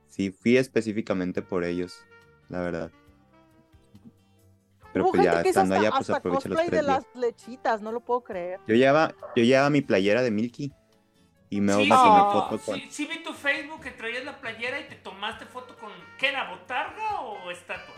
[0.07, 2.03] Sí, fui específicamente por ellos,
[2.49, 2.91] la verdad.
[4.93, 6.85] Pero Hubo pues ya estando hasta, allá, pues hasta aproveché los tres de días.
[6.85, 8.59] las lechitas, no lo puedo creer.
[8.67, 10.71] Yo llevaba, yo llevaba mi playera de Milky.
[11.49, 12.75] Y me, Sí, no, foto con.
[12.79, 16.29] sí, sí vi tu Facebook que traías la playera y te tomaste foto con, ¿qué
[16.29, 17.93] era, botarga o estatua?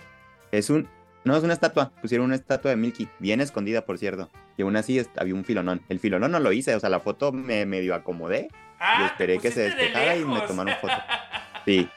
[0.51, 0.87] Es un.
[1.23, 1.91] No, es una estatua.
[2.01, 4.29] Pusieron una estatua de Milky, bien escondida, por cierto.
[4.57, 5.81] Y aún así est- había un filonón.
[5.87, 8.49] El filonón no lo hice, o sea, la foto me medio acomodé.
[8.79, 10.93] Ah, y esperé que se de despejara y me tomaron foto.
[11.65, 11.87] Sí,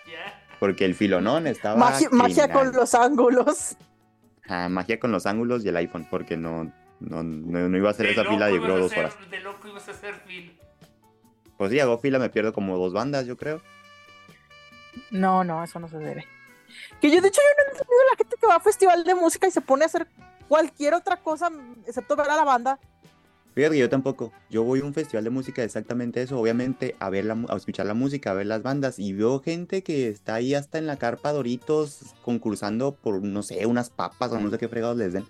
[0.60, 1.76] porque el filonón estaba.
[2.12, 3.76] Magia, con los ángulos.
[4.48, 6.64] Ah, magia con los ángulos y el iPhone, porque no,
[7.00, 9.30] no, no, no iba a hacer esa fila de ibas creo a dos hacer- horas.
[9.30, 10.52] De loco ibas a hacer fila.
[11.58, 13.60] Pues sí, hago fila, me pierdo como dos bandas, yo creo.
[15.10, 16.26] No, no, eso no se debe.
[17.00, 19.14] Que yo, de hecho, yo no he entendido la gente que va a festival de
[19.14, 20.06] música y se pone a hacer
[20.48, 21.50] cualquier otra cosa,
[21.86, 22.78] excepto ver a la banda.
[23.56, 24.32] Fíjate que yo tampoco.
[24.50, 27.86] Yo voy a un festival de música exactamente eso, obviamente a ver la, a escuchar
[27.86, 30.98] la música, a ver las bandas y veo gente que está ahí hasta en la
[30.98, 35.26] carpa Doritos concursando por no sé, unas papas o no sé qué fregados les den.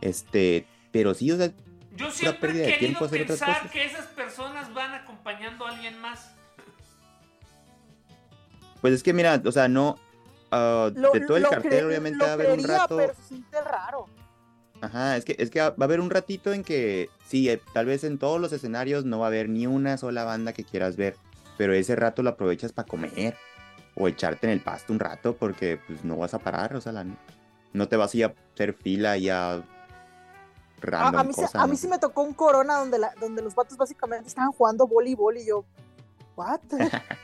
[0.00, 1.52] Este, pero sí, o sea,
[1.94, 3.70] Yo siempre pérdida de he querido tiempo hacer otras pensar cosas.
[3.72, 6.30] que esas personas van acompañando a alguien más.
[8.80, 9.98] Pues es que mira, o sea, no.
[10.50, 12.96] Lo- de todo el cartel, obviamente va a haber un rato.
[12.96, 14.06] pero se siente raro.
[14.80, 17.86] Ajá, es que, es que va a haber un ratito en que sí, eh, tal
[17.86, 20.96] vez en todos los escenarios no va a haber ni una sola banda que quieras
[20.96, 21.16] ver,
[21.56, 23.36] pero ese rato lo aprovechas para comer
[23.96, 26.92] o echarte en el pasto un rato porque pues no vas a parar, o sea,
[26.92, 27.06] la-
[27.72, 29.62] no te vas a ir a hacer fila y a A,
[30.80, 31.72] random a mí, se- cosa, a ¿no?
[31.72, 35.36] mí sí me tocó un corona donde, la, donde los vatos básicamente estaban jugando voleibol
[35.38, 35.64] y yo,
[36.36, 36.60] ¿what?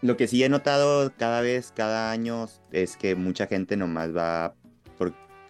[0.00, 4.54] Lo que sí he notado cada vez, cada año, es que mucha gente nomás va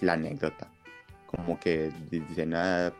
[0.00, 0.68] la anécdota.
[1.26, 2.92] Como que dicen, ah,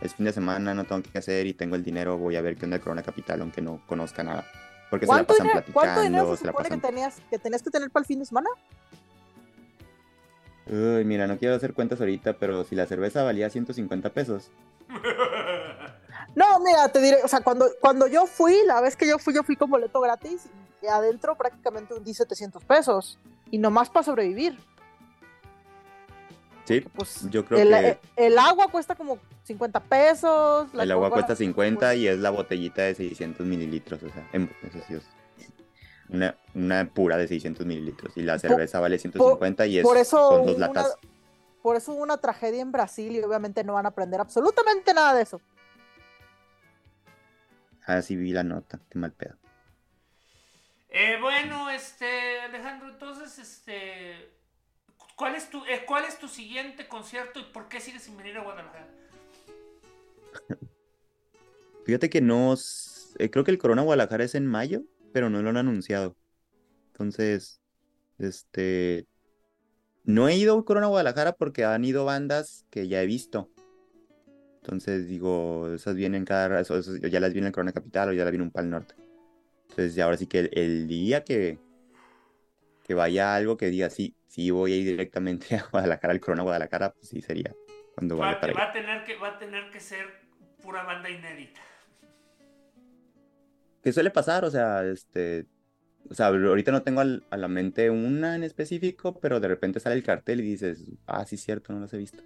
[0.00, 2.56] es fin de semana, no tengo que hacer y tengo el dinero, voy a ver
[2.56, 4.44] qué onda el Corona Capital, aunque no conozca nada.
[4.90, 7.38] Porque se la ¿Cuánto pasan dinero, cuánto dinero platicando, se se la que tenías, que
[7.38, 8.50] tenías que tener para el fin de semana?
[10.66, 14.50] Uy, mira, no quiero hacer cuentas ahorita, pero si la cerveza valía 150 pesos.
[16.34, 19.32] No, mira, te diré, o sea, cuando, cuando yo fui, la vez que yo fui,
[19.32, 20.46] yo fui con boleto gratis
[20.82, 23.18] y adentro prácticamente hundí 700 pesos
[23.50, 24.58] y nomás para sobrevivir.
[26.64, 30.72] Sí, Pues yo creo el, que el agua cuesta como 50 pesos.
[30.72, 34.26] la el agua cuesta 50 pues, y es la botellita de 600 mililitros, o sea,
[34.32, 34.50] en-
[34.88, 34.96] sí
[36.08, 38.16] una, una pura de 600 mililitros.
[38.16, 40.96] Y la cerveza vale 150 y es, por eso son dos una- latas.
[41.62, 45.14] Por eso hubo una tragedia en Brasil y obviamente no van a aprender absolutamente nada
[45.14, 45.40] de eso.
[47.86, 49.34] Ah, sí vi la nota, qué mal pedo.
[50.90, 54.30] Eh, bueno, este, Alejandro, entonces, este,
[55.16, 58.36] ¿cuál es tu, eh, cuál es tu siguiente concierto y por qué sigues sin venir
[58.38, 58.88] a Guadalajara?
[61.84, 62.54] Fíjate que no,
[63.18, 66.16] eh, creo que el Corona Guadalajara es en mayo, pero no lo han anunciado.
[66.92, 67.60] Entonces,
[68.18, 69.06] este,
[70.04, 73.50] no he ido al Corona Guadalajara porque han ido bandas que ya he visto.
[74.62, 78.08] Entonces digo, esas vienen cada, ra- eso- eso ya las vi en el Corona Capital
[78.08, 78.94] o ya las vi en un Pal Norte.
[79.68, 81.58] Entonces, ahora sí que el día que,
[82.84, 86.42] que vaya algo que diga, sí, sí voy a ir directamente a Guadalajara, al Corona
[86.44, 87.52] Guadalajara, pues sí sería
[87.96, 90.06] cuando vaya Va, para va a tener que, va a tener que ser
[90.62, 91.60] pura banda inédita.
[93.82, 94.44] ¿Qué suele pasar?
[94.44, 95.46] O sea, este,
[96.10, 99.80] o sea, ahorita no tengo al- a la mente una en específico, pero de repente
[99.80, 102.22] sale el cartel y dices, ah, sí, cierto, no los he visto.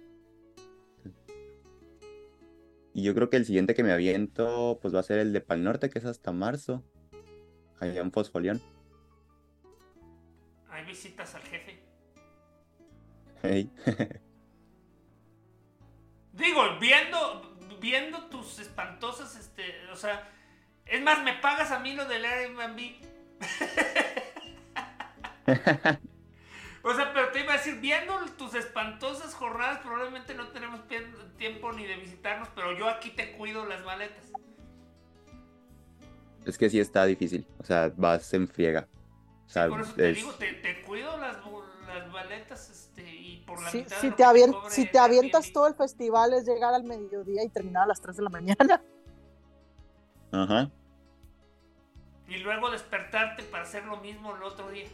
[2.93, 5.41] Y yo creo que el siguiente que me aviento, pues va a ser el de
[5.41, 6.83] Pal Norte, que es hasta marzo,
[7.79, 8.61] allá en Fosfolión.
[10.79, 11.77] Hay visitas al jefe.
[13.43, 13.69] Hey.
[16.31, 20.31] Digo, viendo, viendo tus espantosas, este, o sea,
[20.85, 22.79] es más, me pagas a mí lo del Airbnb.
[26.81, 30.79] O sea, pero te iba a decir, viendo tus espantosas jornadas, probablemente no tenemos
[31.37, 34.31] tiempo ni de visitarnos, pero yo aquí te cuido las maletas.
[36.45, 38.87] Es que sí está difícil, o sea, vas en friega.
[39.49, 41.37] O sea, Por eso te es- digo, te, te cuido las,
[41.87, 45.51] las maletas, este, y por la Si, mitad de si te, avien- si te avientas
[45.51, 48.79] todo el festival es llegar al mediodía y terminar a las 3 de la mañana.
[50.31, 50.69] Ajá.
[52.27, 54.85] Y luego despertarte para hacer lo mismo el otro día.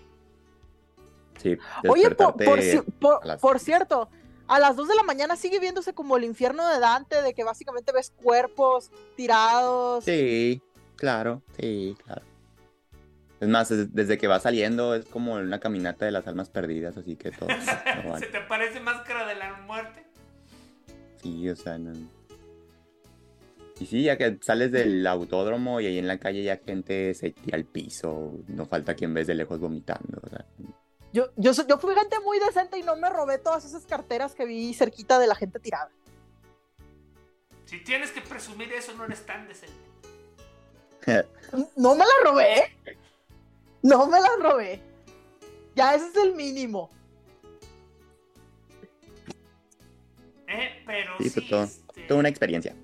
[1.42, 1.58] Sí,
[1.90, 4.08] Oye, por, por, las- por cierto,
[4.48, 7.44] a las 2 de la mañana sigue viéndose como el infierno de Dante, de que
[7.44, 10.06] básicamente ves cuerpos tirados.
[10.06, 10.62] Sí,
[10.96, 12.22] claro, sí, claro.
[13.46, 16.98] Es más, es- desde que va saliendo es como una caminata de las almas perdidas,
[16.98, 17.48] así que todo.
[18.04, 18.26] no vale.
[18.26, 20.04] ¿Se te parece máscara de la muerte?
[21.22, 21.94] Sí, o sea, no.
[23.80, 27.32] Y sí, ya que sales del autódromo y ahí en la calle ya gente se
[27.32, 30.44] tira al piso, no falta quien ves de lejos vomitando, o sea.
[31.14, 34.46] Yo, yo, yo fui gente muy decente y no me robé todas esas carteras que
[34.46, 35.92] vi cerquita de la gente tirada.
[37.66, 39.76] Si tienes que presumir eso, no eres tan decente.
[41.78, 42.76] No me la robé.
[43.86, 44.82] No me la robé.
[45.76, 46.90] Ya ese es el mínimo.
[50.48, 52.76] Eh, pero Sí, sí, fue todo, este, toda una experiencia.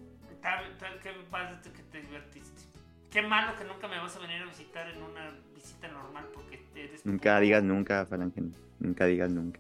[0.44, 2.62] tal- tal que te divertiste.
[3.10, 6.64] Qué malo que nunca me vas a venir a visitar en una visita normal porque
[6.76, 7.04] eres...
[7.04, 8.44] Nunca digas nunca, Falange,
[8.80, 9.60] nunca digas nunca.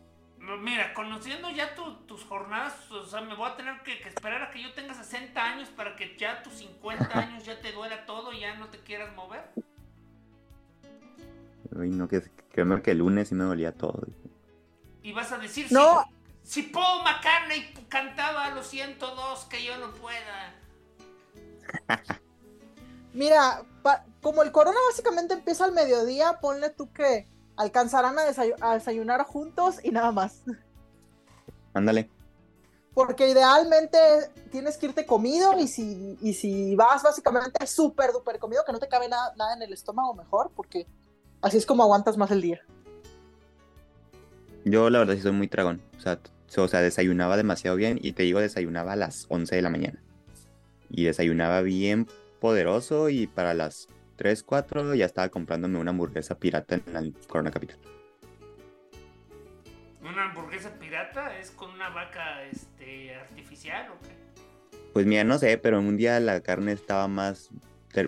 [0.60, 4.44] Mira, conociendo ya tu- tus jornadas, o sea, me voy a tener que, que esperar
[4.44, 8.06] a que yo tenga 60 años para que ya tus 50 años ya te duela
[8.06, 9.42] todo y ya no te quieras mover.
[11.76, 14.04] Uy, no, que, créeme que el lunes sí me dolía todo.
[15.04, 16.04] Y vas a decir, No.
[16.44, 20.54] si, si Paul McCartney cantaba a los 102, que yo no pueda.
[23.14, 28.24] Mira, pa- como el corona básicamente empieza al mediodía, ponle tú que alcanzarán a,
[28.62, 30.42] a desayunar juntos y nada más.
[31.74, 32.10] Ándale.
[32.94, 33.98] Porque idealmente
[34.52, 38.80] tienes que irte comido y si, y si vas básicamente súper duper comido, que no
[38.80, 40.86] te cabe nada, nada en el estómago mejor, porque
[41.42, 42.62] Así es como aguantas más el día.
[44.64, 45.82] Yo la verdad sí soy muy tragón.
[45.98, 46.20] O sea,
[46.58, 50.02] o sea, desayunaba demasiado bien y te digo, desayunaba a las 11 de la mañana.
[50.90, 52.08] Y desayunaba bien
[52.40, 53.88] poderoso y para las
[54.18, 57.78] 3, 4 ya estaba comprándome una hamburguesa pirata en la Corona Capital.
[60.02, 64.22] ¿Una hamburguesa pirata es con una vaca este, artificial o qué?
[64.94, 67.50] Pues mira, no sé, pero un día la carne estaba más...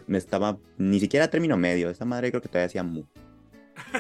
[0.09, 1.89] estaba ni siquiera a término medio.
[1.89, 3.05] Esa madre creo que todavía hacía mu.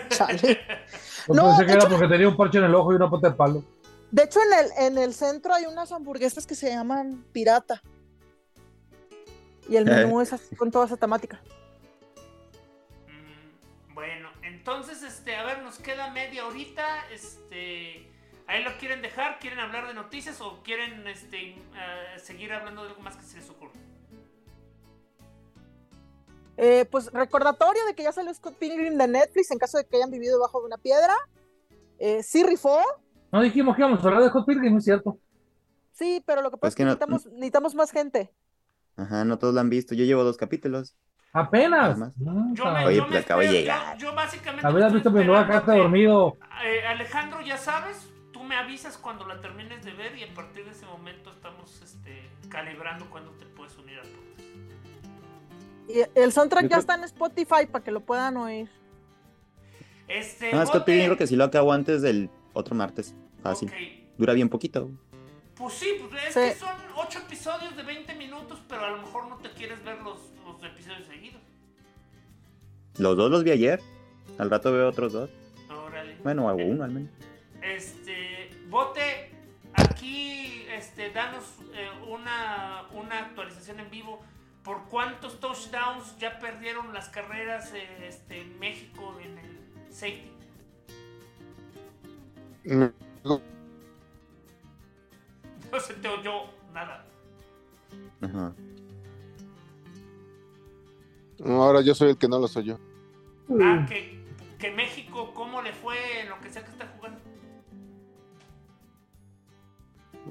[0.09, 0.59] Chale.
[1.27, 2.95] Yo No, pensé de que era hecho- porque tenía un parche en el ojo y
[2.95, 3.63] una pata de palo.
[4.11, 7.81] De hecho, en el, en el centro hay unas hamburguesas que se llaman pirata.
[9.67, 11.41] Y el menú es así con toda esa temática.
[13.07, 18.09] Mm, Bueno, entonces, este, a ver, nos queda media horita, este,
[18.47, 21.57] ahí lo quieren dejar, quieren hablar de noticias o quieren, este, eh,
[22.21, 23.71] seguir hablando de algo más que se les ocurra.
[26.57, 29.95] Eh, pues recordatorio de que ya salió Scott Pilgrim de Netflix en caso de que
[29.97, 31.13] hayan vivido bajo de una piedra.
[31.99, 32.79] Eh, sí rifó,
[33.31, 35.17] No dijimos que íbamos a hablar de Hot Pilgrim, es cierto.
[35.93, 38.31] sí, pero lo que pasa Pues es que que no- necesitamos, necesitamos más gente.
[38.95, 39.95] Ajá, no todos la han visto.
[39.95, 40.95] Yo llevo dos capítulos.
[41.31, 41.97] Apenas.
[42.19, 42.85] No, Yo me.
[42.85, 43.97] Oye, yo pues me acabo de llegar.
[43.97, 44.67] Yo, yo básicamente.
[44.67, 46.37] Habías visto estoy mi nueva esperando carta que- dormido.
[46.63, 50.63] Eh, Alejandro, ya sabes, tú me avisas cuando la termines de ver y a partir
[50.65, 54.32] de ese momento estamos este, calibrando cuándo te puedes unir al podcast.
[55.87, 58.69] Y el soundtrack ya está en Spotify para que lo puedan oír.
[60.07, 63.15] Este, No, Scott Pilgrim creo que sí lo acabo antes del otro martes.
[63.41, 63.69] Fácil.
[63.69, 63.75] ok.
[64.17, 64.91] Dura bien poquito.
[65.55, 66.39] Pues sí, pues es Sí.
[66.39, 69.99] que son 8 episodios de 20 minutos, pero a lo mejor no te quieres ver
[70.01, 71.41] los, los episodios seguidos.
[72.97, 73.81] Los dos los vi ayer.
[74.37, 75.29] Al rato veo otros dos.
[75.69, 76.15] Órale.
[76.23, 77.09] Bueno, hago Eh, uno al menos.
[77.61, 79.31] Este, Bote,
[79.73, 84.21] aquí, este, danos eh, una, una actualización en vivo.
[84.63, 90.31] ¿Por cuántos touchdowns ya perdieron las carreras eh, este, en México en el safety?
[92.63, 92.91] No
[95.79, 97.05] se te oyó nada.
[98.21, 98.53] Ajá.
[101.45, 102.79] Ahora yo soy el que no lo soy yo.
[103.61, 104.23] Ah, que,
[104.57, 107.19] que México, ¿cómo le fue en lo que sea que está jugando?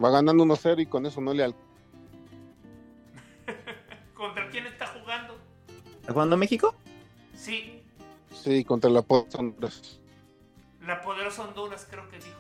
[0.03, 1.55] Va ganando 1-0 y con eso no le al...
[6.13, 6.75] ¿Está jugando México?
[7.35, 7.83] Sí,
[8.35, 9.99] Sí, contra la Post Honduras.
[10.87, 12.39] la poderosa Honduras creo que dijo.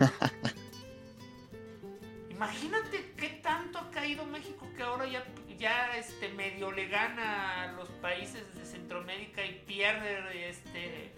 [2.30, 5.24] Imagínate qué tanto ha caído México que ahora ya,
[5.60, 11.12] ya este, medio le gana a los países de Centroamérica y pierde este,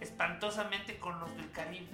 [0.00, 1.88] espantosamente con los del Caribe.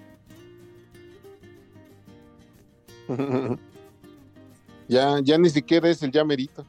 [4.86, 6.64] ya, ya ni siquiera es el ya merito.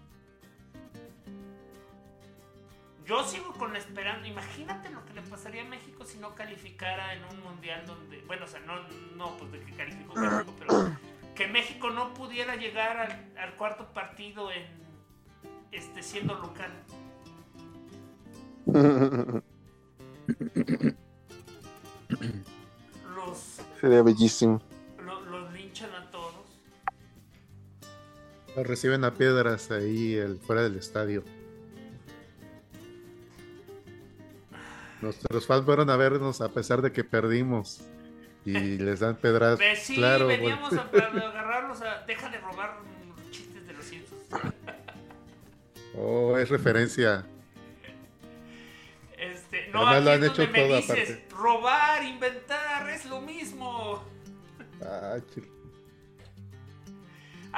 [3.07, 4.27] Yo sigo con la esperanza.
[4.27, 8.21] Imagínate lo que le pasaría a México si no calificara en un mundial donde.
[8.27, 8.81] Bueno, o sea, no,
[9.15, 10.91] no pues de que calificó México, pero
[11.33, 14.65] que México no pudiera llegar al, al cuarto partido en
[15.71, 16.71] este siendo local.
[23.15, 24.61] Los, Sería bellísimo.
[25.03, 26.33] lo- los linchan a todos.
[28.55, 31.23] Lo reciben a piedras ahí el, fuera del estadio.
[35.01, 37.81] Nuestros fans fueron a vernos a pesar de que perdimos.
[38.45, 39.59] Y les dan pedradas.
[39.59, 40.83] Ve, sí, claro, veníamos bueno.
[40.93, 42.03] a, agarrarlos a.
[42.05, 42.77] Deja de robar
[43.31, 44.21] chistes de los Simpsons.
[45.99, 47.25] Oh, es referencia.
[49.17, 51.27] Este, no, Además, aquí lo han es hecho donde me todo dices, aparte.
[51.35, 54.03] robar, inventar, es lo mismo.
[54.83, 55.49] Ah, chil-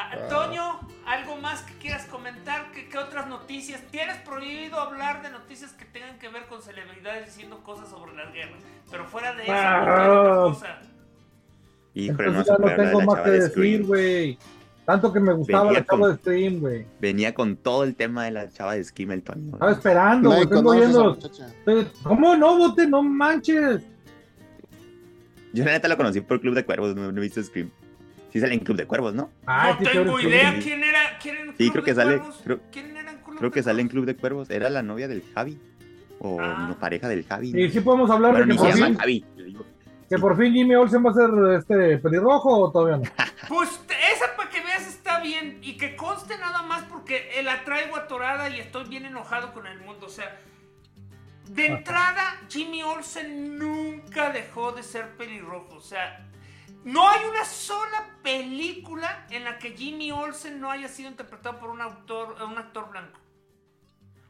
[0.01, 0.79] Ah, Ah.
[1.05, 2.71] ¿algo más que quieras comentar?
[2.71, 3.81] ¿Qué, qué otras noticias?
[3.91, 8.31] Tienes prohibido hablar de noticias que tengan que ver con celebridades diciendo cosas sobre las
[8.33, 8.61] guerras.
[8.89, 9.81] Pero fuera de eso, Ah.
[9.81, 10.81] otra cosa.
[11.95, 13.83] Híjole, no Entonces ya no tengo más que de decir, Scream.
[13.87, 14.37] güey.
[14.85, 16.85] Tanto que me gustaba Venía la chava con- de Stream, güey.
[16.99, 19.53] Venía con todo el tema de la chava de Scream el Toño.
[19.53, 20.43] Estaba esperando, güey.
[20.43, 21.19] Esa viendo.
[22.03, 22.87] ¿Cómo no, bote?
[22.87, 23.81] No manches.
[25.53, 27.69] Yo la neta la conocí por Club de Cuervos, no, no he visto Scream.
[28.31, 29.31] Sí sale en Club de Cuervos, ¿no?
[29.45, 31.17] Ay, no sí, tengo idea quién era.
[31.21, 33.49] ¿Quién era en Sí, Club creo de que sale- creo- ¿Quién era en Club Creo
[33.49, 33.91] de que sale en Cuervos?
[33.91, 34.49] Club de Cuervos.
[34.49, 35.59] Era la novia del Javi.
[36.19, 36.65] O Ah.
[36.69, 37.53] no, pareja del Javi.
[37.59, 39.25] Y sí podemos hablar Bueno, de que se por, llama fin, Javi.
[40.09, 41.29] que por fin Jimmy Olsen va a ser
[41.59, 43.03] este pelirrojo o todavía no.
[43.47, 43.69] Pues
[44.13, 47.95] esa para que veas está bien y que conste nada más porque eh, la traigo
[47.95, 50.05] atorada y estoy bien enojado con el mundo.
[50.07, 50.37] O sea,
[51.49, 55.75] de entrada, Jimmy Olsen nunca dejó de ser pelirrojo.
[55.77, 56.28] O sea,
[56.83, 61.69] no hay una sola película en la que Jimmy Olsen no haya sido interpretado por
[61.69, 63.19] un autor, un actor blanco.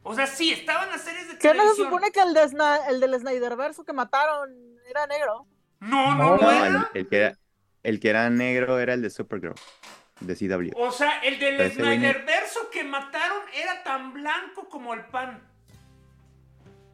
[0.02, 2.80] O sea, sí, estaban las series de ¿Qué no se supone que el, de Sna-
[2.88, 4.50] el del Snyderverso que mataron
[4.88, 5.46] era negro?
[5.80, 6.66] No, No, no, era.
[6.94, 7.38] el, el que era,
[7.82, 9.54] el que era negro era el de Supergirl,
[10.20, 10.72] de CW.
[10.76, 15.46] O sea, el del ni- Snyder verso que mataron era tan blanco como el pan.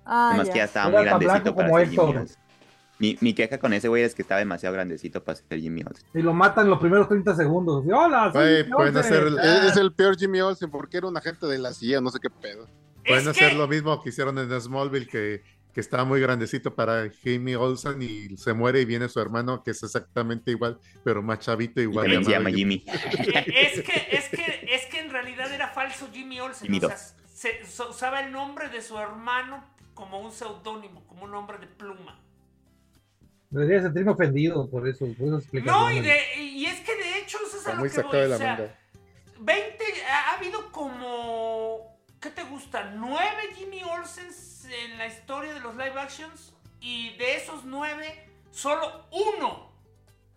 [0.04, 0.52] Ah, Además ya.
[0.52, 2.20] que ya estaba Era muy tan grandecito blanco para como ser.
[2.20, 2.45] Olsen.
[2.98, 6.06] Mi, mi queja con ese güey es que estaba demasiado grandecito para ser Jimmy Olsen.
[6.14, 7.84] Y lo matan los primeros 30 segundos.
[7.86, 9.12] Y, Hola, Güey, Jimmy pueden Olsen".
[9.14, 12.10] hacer, Es, es el peor Jimmy Olsen porque era un agente de la CIA, no
[12.10, 12.66] sé qué pedo.
[13.06, 15.42] pueden Es hacer que- lo mismo que hicieron en Smallville, que,
[15.74, 19.72] que estaba muy grandecito para Jamie Olsen y se muere y viene su hermano, que
[19.72, 22.04] es exactamente igual, pero más chavito, Y igual.
[22.06, 22.82] también se llama Jimmy.
[22.86, 23.44] Eh,
[23.74, 26.66] es que, es que, es que en realidad era falso Jimmy Olsen.
[26.72, 29.62] Jimmy o sea, se, so- usaba el nombre de su hermano
[29.92, 32.18] como un seudónimo, como un nombre de pluma.
[33.56, 35.06] Debería sentirme ofendido por eso.
[35.18, 37.78] Por esas No, y, de, y es que de hecho eso es a Está lo
[37.80, 38.20] muy que sacado voy.
[38.20, 38.78] de O la sea, manga.
[39.38, 42.90] 20, ha, ha habido como, ¿qué te gusta?
[42.96, 49.06] Nueve Jimmy Olsens en la historia de los live actions y de esos nueve, solo
[49.10, 49.72] uno,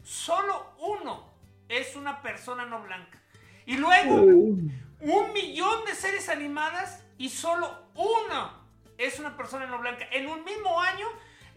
[0.03, 1.29] solo uno
[1.67, 3.21] es una persona no blanca.
[3.65, 8.59] Y luego, un millón de series animadas y solo uno
[8.97, 10.05] es una persona no blanca.
[10.11, 11.05] En un mismo año,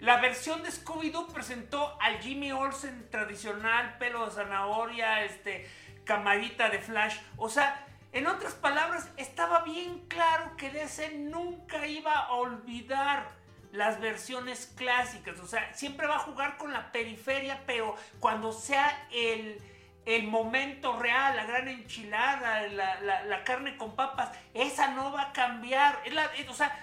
[0.02, 5.70] la versión de Scooby-Doo presentó al Jimmy Olsen tradicional, pelo de zanahoria, este,
[6.04, 7.16] camarita de flash.
[7.36, 13.30] O sea, en otras palabras, estaba bien claro que DC nunca iba a olvidar
[13.70, 15.38] las versiones clásicas.
[15.38, 19.62] O sea, siempre va a jugar con la periferia, pero cuando sea el,
[20.04, 25.32] el momento real, la gran enchilada, la, la- carne con papas, esa no va a
[25.32, 26.02] cambiar.
[26.48, 26.76] O sea,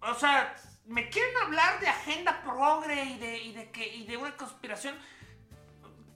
[0.00, 0.54] o sea,
[0.86, 4.96] me quieren hablar de agenda progre y de, y de que y de una conspiración.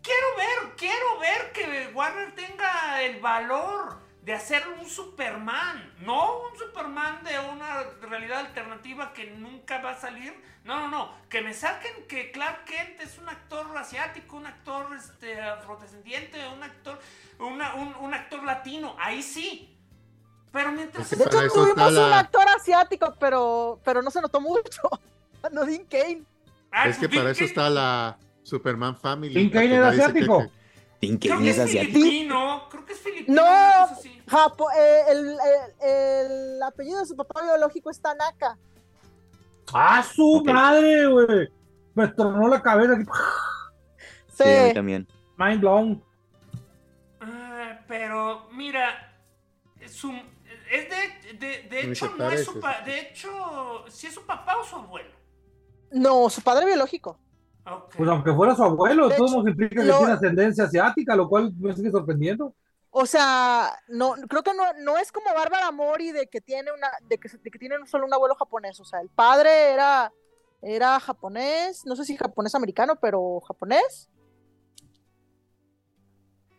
[0.02, 6.58] Quiero ver, quiero ver que Warner tenga el valor de hacer un Superman, no un
[6.58, 10.34] Superman de una realidad alternativa que nunca va a salir.
[10.64, 14.94] No, no, no, que me saquen que Clark Kent es un actor asiático, un actor
[14.94, 17.00] este, afrodescendiente, un actor,
[17.38, 19.74] una- un, un actor latino, ahí sí.
[20.52, 24.40] Pero mientras Es De hecho, tuvimos un la- actor asiático, pero, pero no se notó
[24.40, 24.82] mucho.
[25.52, 26.24] No, Dean Kane.
[26.72, 29.34] Ah, Es que pues, para Dean eso está la Superman Family.
[29.34, 30.38] Dean que era asiático.
[31.00, 31.92] Creo Kaine que es es asiático.
[31.94, 33.40] filipino, creo que es filipino.
[33.42, 33.86] No.
[34.26, 35.88] Japo- eh, el, el-
[36.56, 38.58] el apellido de su papá biológico es Tanaka.
[39.72, 41.48] ¡Ah, su madre, güey!
[41.94, 42.94] Me tronó la cabeza.
[42.94, 43.04] aquí.
[44.28, 44.44] Sí.
[44.44, 45.08] Sí, a mí también.
[45.36, 46.02] Mind blown.
[47.20, 49.14] Ah, pero mira,
[49.86, 50.12] su,
[50.70, 54.56] es de, de, de hecho no es su pa- de hecho, si es su papá
[54.58, 55.10] o su abuelo.
[55.90, 57.18] No, su padre biológico.
[57.96, 61.28] Pues aunque fuera su abuelo, De todo nos implica que lo- tiene ascendencia asiática, lo
[61.28, 62.54] cual me sigue sorprendiendo.
[62.90, 66.88] O sea, no, creo que no, no es como Bárbara Mori de que tiene una,
[67.02, 68.80] de que, de que tiene solo un abuelo japonés.
[68.80, 70.10] O sea, el padre era,
[70.62, 74.08] era japonés, no sé si japonés americano, pero japonés.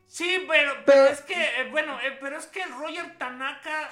[0.09, 3.89] Sí, pero, pero Pero- es que, eh, bueno, eh, pero es que Roger Tanaka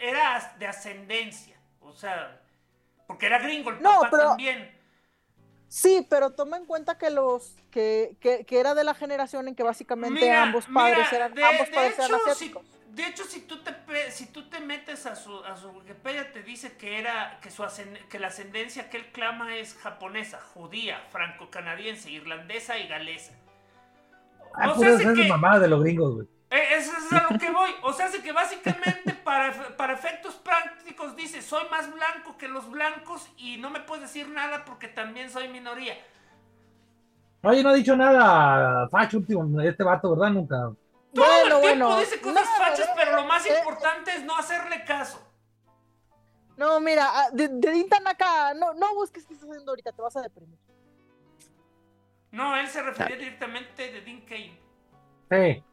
[0.00, 1.56] era de ascendencia.
[1.80, 2.40] O sea,
[3.06, 4.76] porque era gringo el No, papá pero- también.
[5.68, 9.54] Sí, pero toma en cuenta que los que, que, que era de la generación en
[9.54, 12.54] que básicamente Mira, ambos padres mira, eran de- ambos de padres eran hecho, si-
[12.88, 13.76] de hecho, si tú te
[14.10, 17.64] si tú te metes a su, a su Wikipedia te dice que era que su
[18.08, 23.32] que la ascendencia que él clama es japonesa, judía, franco-canadiense, irlandesa y galesa.
[24.58, 26.28] Ah, O sea, hace que- mamada de los gringos, güey.
[26.50, 27.70] Eh, Eso es a lo que voy.
[27.82, 32.70] O sea, hace que básicamente para, para efectos prácticos dice, soy más blanco que los
[32.70, 35.94] blancos y no me puedes decir nada porque también soy minoría.
[37.42, 40.30] Oye, no ha dicho nada Facho último, este vato, ¿verdad?
[40.32, 40.56] Nunca.
[40.56, 40.76] Todo
[41.12, 41.98] Bueno, el tiempo bueno.
[42.00, 45.22] dice cosas No, fachas, eh, pero lo más eh, importante es no hacerle caso.
[46.56, 47.86] No, mira, ah, de, de
[48.56, 50.58] no, no busques qué estás haciendo ahorita, te vas a deprimir.
[52.36, 54.60] No, él se refería directamente de Dean Kane.
[55.30, 55.64] Sí.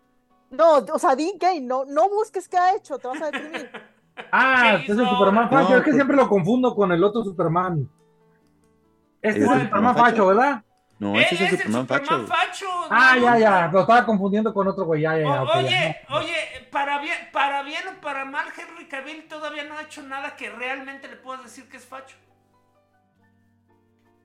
[0.49, 3.69] No, o sea, Dean Kane, no, no busques qué ha hecho, te vas a deprimir.
[4.31, 5.49] Ah, ¿Qué es el Superman?
[5.49, 5.69] Facho.
[5.69, 7.90] No, es que pues- siempre lo confundo con el otro Superman.
[9.23, 10.27] Este es ¿Es el el Superman Facho, Facho?
[10.27, 10.64] ¿verdad?
[10.99, 12.27] No, Él ese es el Superman facho.
[12.27, 12.65] facho.
[12.91, 13.68] Ah, ya, ya.
[13.73, 15.02] Lo estaba confundiendo con otro güey.
[15.02, 15.41] Ya, ya, ya.
[15.41, 15.60] O- ok, ya.
[15.61, 16.35] oye, oye,
[16.72, 20.48] para bien, para bien o para mal, Henry Cavill todavía no ha hecho nada que
[20.52, 22.15] realmente le puedas decir que es facho.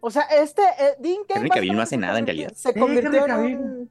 [0.01, 1.41] O sea, este, eh, Dean Kane.
[1.41, 2.53] Henry Cavill no hace se nada, en convirtió- realidad.
[2.55, 3.91] Se convirtió en un.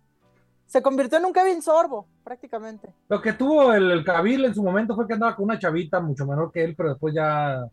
[0.66, 2.90] Se convirtió en un Kevin Sorbo, prácticamente.
[3.08, 6.00] Lo que tuvo el, el Cavill en su momento fue que andaba con una chavita
[6.02, 7.66] mucho menor que él, pero después ya,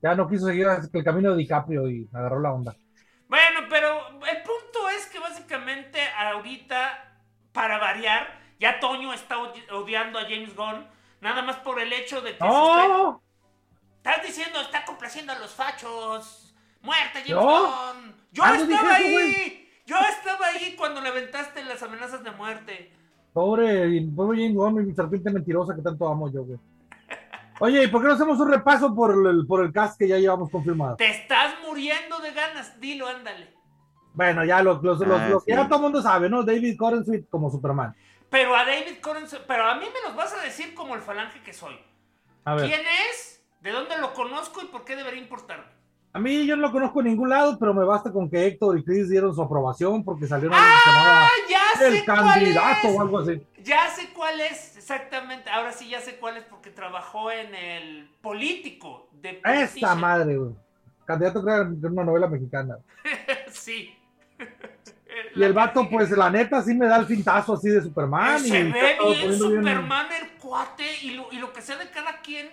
[0.00, 2.76] ya no quiso seguir el camino de DiCaprio y agarró la onda.
[3.28, 7.18] Bueno, pero el punto es que básicamente ahorita,
[7.52, 8.28] para variar,
[8.60, 10.86] ya Toño está odi- odiando a James Gunn,
[11.20, 13.20] nada más por el hecho de que ¡No!
[13.96, 16.43] Estás diciendo, está complaciendo a los fachos.
[16.84, 17.40] Muerte, James ¿Yo?
[17.40, 18.14] Gunn.
[18.32, 19.68] Yo Ah, no estaba dije eso, ahí.
[19.86, 22.92] Yo estaba ahí cuando le aventaste las amenazas de muerte.
[23.32, 26.58] Pobre, pobre James Gunn, mi serpiente mentirosa que tanto amo yo, güey.
[27.60, 30.18] Oye, ¿y por qué no hacemos un repaso por el, por el cast que ya
[30.18, 30.96] llevamos confirmado?
[30.96, 32.80] Te estás muriendo de ganas.
[32.80, 33.54] Dilo, ándale.
[34.12, 35.56] Bueno, ya lo, los- los- Ah, los que sí.
[35.58, 36.42] ya todo el mundo sabe, ¿no?
[36.42, 37.94] David Corenswit como Superman.
[38.30, 41.40] Pero a David Corens, pero a mí me los vas a decir como el falange
[41.42, 41.76] que soy.
[42.44, 42.80] A ver, ¿Quién
[43.10, 43.44] es?
[43.60, 45.64] ¿De dónde lo conozco y por qué debería importarme?
[46.14, 48.78] A mí yo no lo conozco en ningún lado, pero me basta con que Héctor
[48.78, 51.26] y Chris dieron su aprobación porque salieron ¡Ah!
[51.50, 52.94] Ya sé el cuál candidato es.
[52.94, 53.42] o algo así.
[53.64, 55.50] Ya sé cuál es, exactamente.
[55.50, 60.54] Ahora sí ya sé cuál es porque trabajó en el político de Esta madre, güey.
[61.04, 62.78] Candidato en una novela mexicana.
[63.50, 63.92] sí.
[65.34, 68.38] Y el vato, pues la neta, sí me da el fintazo así de Superman.
[68.38, 72.48] se ve bien Superman el cuate y lo, y lo que sea de cada quien.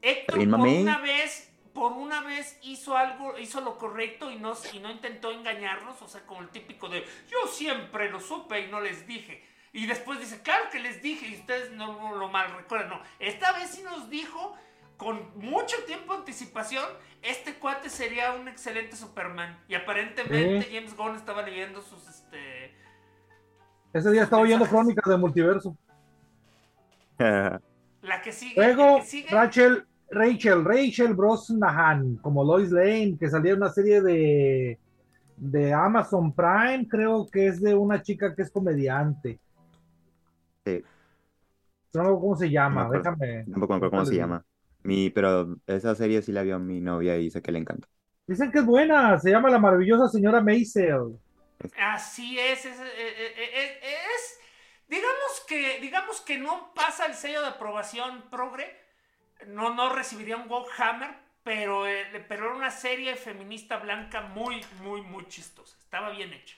[0.00, 4.78] Héctor por una vez, por una vez hizo algo, hizo lo correcto y no, y
[4.78, 8.80] no intentó engañarnos, o sea, como el típico de yo siempre lo supe y no
[8.80, 9.44] les dije.
[9.72, 12.90] Y después dice, claro que les dije y ustedes no, no lo mal recuerdan.
[12.90, 14.54] No, esta vez sí nos dijo
[14.98, 16.84] con mucho tiempo de anticipación,
[17.22, 19.58] este cuate sería un excelente Superman.
[19.66, 22.74] Y aparentemente James Gunn estaba leyendo sus, este...
[23.92, 25.76] Ese día estaba oyendo crónicas del multiverso.
[28.02, 28.54] La que sigue.
[28.56, 29.28] Luego, que sigue.
[29.30, 34.78] Rachel, Rachel, Rachel Brosnahan, como Lois Lane, que salía en una serie de,
[35.36, 39.40] de Amazon Prime, creo que es de una chica que es comediante.
[40.64, 40.82] Sí.
[41.94, 43.16] No me acuerdo cómo se llama, No me acuerdo.
[43.16, 43.44] déjame.
[43.44, 44.44] Tampoco me acuerdo cómo se llama.
[44.82, 47.88] Mi, pero esa serie sí la vio mi novia y dice que le encanta.
[48.26, 51.18] Dicen que es buena, se llama La maravillosa señora Maisel.
[51.78, 54.38] Así es, es, eh, es-
[54.88, 58.66] digamos que, digamos que no pasa el sello de aprobación progre,
[59.48, 60.48] no, no recibiría un
[60.78, 61.10] Hammer,
[61.42, 66.56] pero, eh, pero era una serie feminista blanca muy, muy, muy chistosa, estaba bien hecha.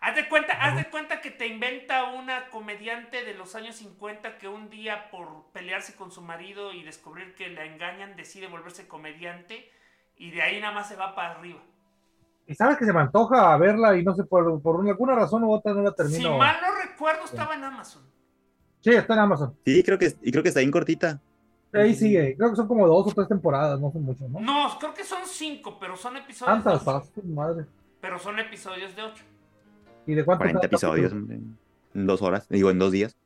[0.00, 4.38] Haz de cuenta, haz de cuenta que te inventa una comediante de los años 50
[4.38, 8.86] que un día por pelearse con su marido y descubrir que la engañan decide volverse
[8.86, 9.68] comediante
[10.16, 11.60] y de ahí nada más se va para arriba.
[12.46, 15.52] Y sabes que se me antoja verla y no sé, por, por alguna razón u
[15.52, 16.36] otra no la Si termino.
[16.36, 18.02] mal no recuerdo, estaba en Amazon.
[18.80, 19.56] Sí, está en Amazon.
[19.64, 21.20] Sí, creo que, y creo que está bien cortita.
[21.72, 22.34] Ahí sigue.
[22.36, 24.40] Creo que son como dos o tres temporadas, no son mucho, ¿no?
[24.40, 26.64] No, creo que son cinco, pero son episodios.
[26.64, 27.02] de ocho.
[27.26, 27.66] madre.
[28.00, 29.24] Pero son episodios de ocho.
[30.06, 31.58] ¿Y de cuánto 40 cada episodios en
[31.94, 33.16] en dos horas, digo, en dos días.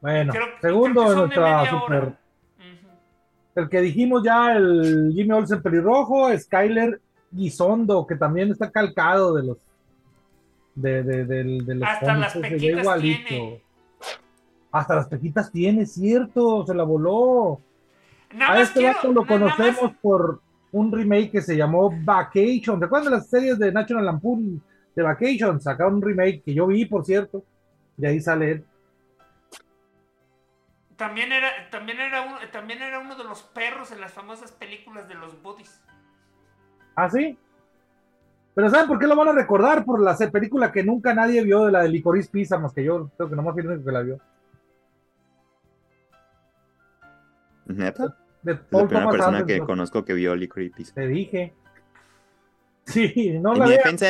[0.00, 2.16] Bueno, Creo- segundo creo de de nuestra super.
[3.54, 9.42] El que dijimos ya, el Jimmy Olsen pelirrojo, Skyler Guisondo, que también está calcado de
[9.42, 9.58] los.
[10.74, 13.62] De, de, del- de los Hasta las pequitas tiene.
[14.72, 17.60] Hasta las pequitas tiene, cierto, se la voló.
[18.34, 20.40] Nada A este quiero- vato lo más- conocemos por
[20.72, 22.80] un remake que se llamó Vacation.
[22.80, 24.62] ¿Te acuerdas de las series de National Lampoon
[24.96, 25.60] de Vacation?
[25.60, 27.44] Sacaron un remake que yo vi, por cierto.
[27.98, 28.64] Y ahí sale él.
[30.96, 35.08] También era, también, era uno, también era uno de los perros en las famosas películas
[35.08, 35.82] de los Buddies.
[36.94, 37.36] ¿Ah, sí?
[38.54, 39.84] Pero ¿saben por qué lo van a recordar?
[39.84, 43.10] Por la película que nunca nadie vio de la de Licorice Pizza, más que yo.
[43.16, 44.18] Creo que nomás fui el único que la vio.
[47.66, 48.16] ¿Neta?
[48.42, 49.66] De Es la Paul primera Thomas persona que Anderson.
[49.66, 50.94] conozco que vio Licorice Pizza.
[50.94, 51.54] Te dije.
[52.86, 54.06] Sí, no En la mi defensa,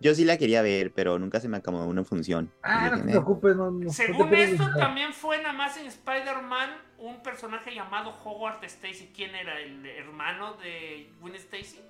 [0.00, 2.50] yo sí la quería ver, pero nunca se me acomodó una función.
[2.62, 3.10] Ah, no te "Eh".
[3.12, 3.56] preocupes.
[3.56, 9.10] No, no, Según esto, también fue nada más en Spider-Man un personaje llamado Howard Stacy.
[9.14, 9.58] ¿Quién era?
[9.60, 11.80] ¿El hermano de Gwen Stacy?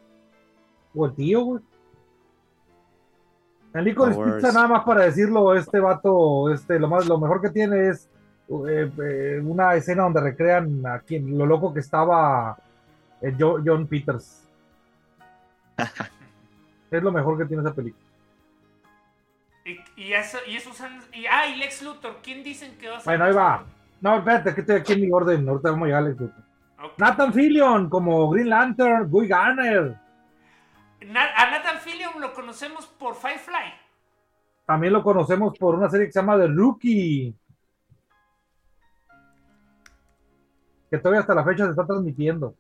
[0.95, 1.63] O el tío, güey.
[3.75, 4.35] El Licorice Powers.
[4.37, 8.09] Pizza, nada más para decirlo, este vato, este, lo más, lo mejor que tiene es
[8.49, 12.57] una escena donde recrean a quien, lo loco que estaba
[13.23, 14.47] eh, Jo- John Peters.
[16.91, 18.05] es lo mejor que tiene esa película.
[19.65, 22.19] Y, y eso, y esos han- y, ah, y Lex Luthor.
[22.23, 23.07] ¿Quién dicen que va a ser?
[23.07, 23.65] Bueno, ahí va.
[24.01, 25.49] No, espérate, que estoy aquí en mi orden.
[25.49, 26.43] Ahorita vamos a llegar al Instituto.
[26.83, 26.93] Ok.
[26.99, 29.97] Nathan Fillion como Green Lantern, Guy Garner.
[31.07, 33.73] Na- a Nathan Fillion lo conocemos por Firefly.
[34.67, 37.35] También lo conocemos por una serie que se llama The Rookie.
[40.95, 42.55] Que todavía hasta la fecha se está transmitiendo.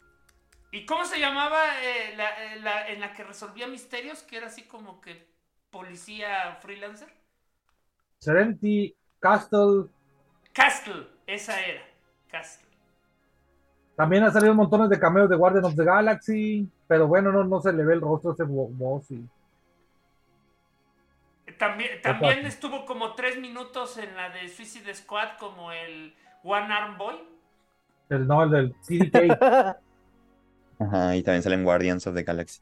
[0.72, 4.22] ¿Y cómo se llamaba eh, la, eh, la- en la que resolvía misterios?
[4.24, 5.28] Que era así como que
[5.70, 7.08] policía freelancer.
[8.18, 9.84] Serenity, Castle.
[10.52, 11.82] Castle, esa era.
[12.28, 12.68] Castle.
[13.94, 16.68] También ha salido montones de cameos de Guardian of the Galaxy.
[16.88, 19.12] Pero bueno, no, no se le ve el rostro a ese bo- boss.
[19.12, 19.28] y-
[21.56, 26.98] También, también estuvo como tres minutos en la de Suicide Squad como el One Arm
[26.98, 27.14] Boy.
[28.08, 29.76] El, no, el del CDK.
[30.78, 32.60] Ajá, y también salen Guardians of the Galaxy.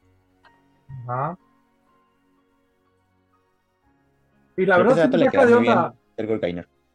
[1.07, 1.37] Ajá.
[4.55, 5.95] Y la Creo que verdad vato le saca de onda.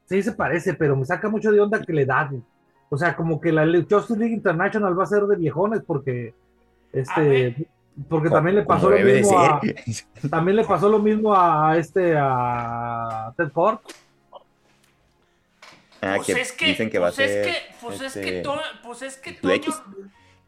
[0.06, 2.28] Sí se parece, pero me saca mucho de onda que le da.
[2.28, 2.42] güey.
[2.88, 6.34] O sea, como que la Justice League International va a ser de viejones porque
[6.92, 7.68] este
[8.08, 9.60] porque también le pasó lo mismo a,
[10.30, 13.78] también le pasó lo mismo a este a Ted Ford.
[16.00, 17.44] Ah, Pues que es que, dicen que va a pues es ser.
[17.44, 19.58] que, pues es que, este, To- pues es que Toño.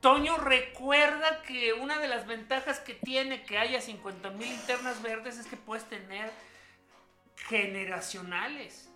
[0.01, 5.39] Toño recuerda que una de las ventajas que tiene que haya 50 mil linternas verdes
[5.39, 6.31] es que puedes tener
[7.49, 8.89] generacionales.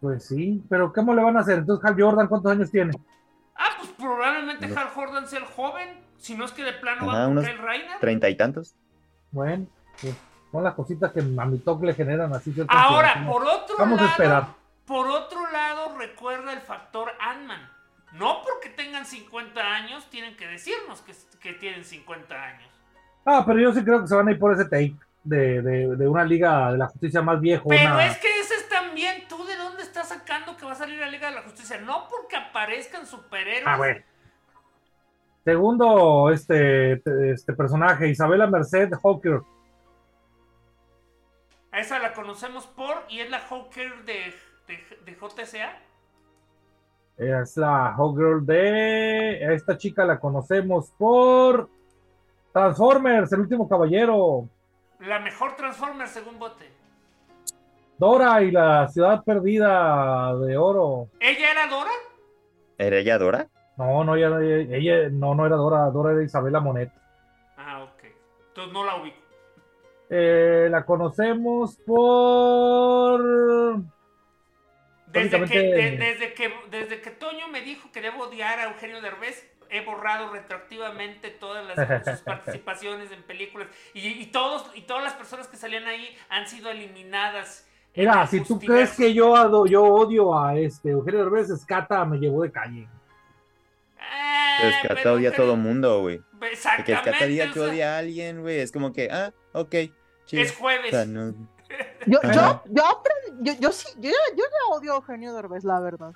[0.00, 1.58] Pues sí, pero ¿cómo le van a hacer?
[1.58, 2.92] Entonces Hal Jordan, ¿cuántos años tiene?
[3.56, 4.78] Ah, pues probablemente No.
[4.80, 5.88] Hal Jordan sea el joven,
[6.18, 8.00] si no es que de plano Ajá, va con unos Kyle Reiner.
[8.00, 8.74] Treinta y tantos.
[9.30, 9.66] Bueno,
[10.00, 10.14] pues
[10.52, 14.02] son las cositas que a mi toque le generan así Ahora, por otro Vamos a
[14.02, 14.46] lado, esperar.
[14.86, 17.70] Por otro lado, recuerda el factor Ant-Man.
[18.12, 22.70] No porque tengan 50 años, tienen que decirnos que, que tienen 50 años.
[23.24, 24.94] Ah, pero yo sí creo que se van a ir por ese take
[25.24, 27.68] de, de, de una liga de la justicia más viejo.
[27.68, 30.98] Pero es que ese es también, ¿tú de dónde estás sacando que va a salir
[30.98, 31.80] la Liga de la Justicia?
[31.80, 33.66] No porque aparezcan superhéroes.
[33.66, 34.00] Ah, bueno.
[35.44, 37.02] Segundo, este,
[37.32, 39.40] este personaje, Isabela Merced Hawker.
[41.70, 44.32] A esa la conocemos por, y es la Hawker de,
[44.66, 45.78] de, de JSA.
[47.16, 49.46] Es la Hawkgirl de.
[49.48, 51.68] a Esta chica la conocemos por.
[52.52, 54.48] Transformers, el último caballero.
[55.00, 56.70] La mejor Transformer según Bote.
[57.98, 61.08] Dora y la ciudad perdida de oro.
[61.20, 61.90] ¿Ella era Dora?
[62.78, 63.48] ¿Era ella Dora?
[63.76, 66.90] No, no, ella, ella- no, no era Dora, Dora era Isabela Monet.
[67.56, 68.04] Ah, ok.
[68.48, 69.16] Entonces no la ubico.
[70.10, 73.20] Eh, la conocemos por.
[75.14, 79.00] Desde que, de- desde, que, desde que Toño me dijo que debo odiar a Eugenio
[79.00, 83.68] Derbez, he borrado retroactivamente todas las, sus participaciones en películas.
[83.94, 87.66] Y, y todos, y todas las personas que salían ahí han sido eliminadas.
[87.96, 92.18] Mira, si tú crees que yo, ado- yo odio a este Eugenio Derbez, Escata me
[92.18, 92.88] llevó de calle.
[94.58, 96.20] Pero es que pero hasta odia a todo mundo, güey.
[96.40, 97.02] Que Exactamente.
[97.02, 98.58] que hasta diga o que sea, odia a alguien, güey.
[98.60, 99.74] Es como que, ah, ok,
[100.26, 100.42] chido.
[100.42, 100.88] es jueves.
[100.92, 101.34] O sea, no-
[102.06, 103.02] Yo, yo, yo,
[103.40, 106.12] yo, yo sí, yo, ya- yo ya odio a Eugenio Derbez, la verdad.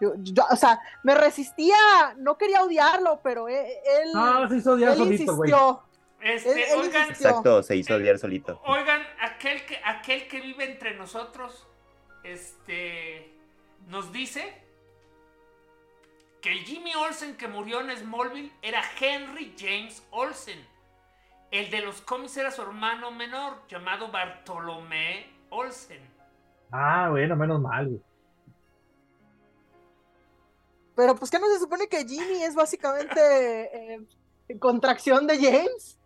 [0.00, 1.76] Yo, yo- o sea, me resistía,
[2.18, 5.50] no quería odiarlo, pero él, él, Ah, se hizo odiar él solito, güey.
[6.22, 7.28] Este, Él- él oigan, insistió.
[7.30, 8.60] Exacto, se hizo odiar solito.
[8.66, 11.66] Oigan, aquel que, aquel que vive entre nosotros,
[12.24, 13.34] este,
[13.88, 14.54] nos dice
[16.42, 20.58] que el Jimmy Olsen que murió en Smallville era Henry James Olsen.
[21.50, 26.02] El de los cómics era su hermano menor, llamado Bartolomé Olsen.
[26.70, 28.02] Ah, bueno, menos mal, güey.
[30.94, 34.06] Pero pues que no se supone que Jimmy es básicamente eh,
[34.58, 35.98] contracción de James.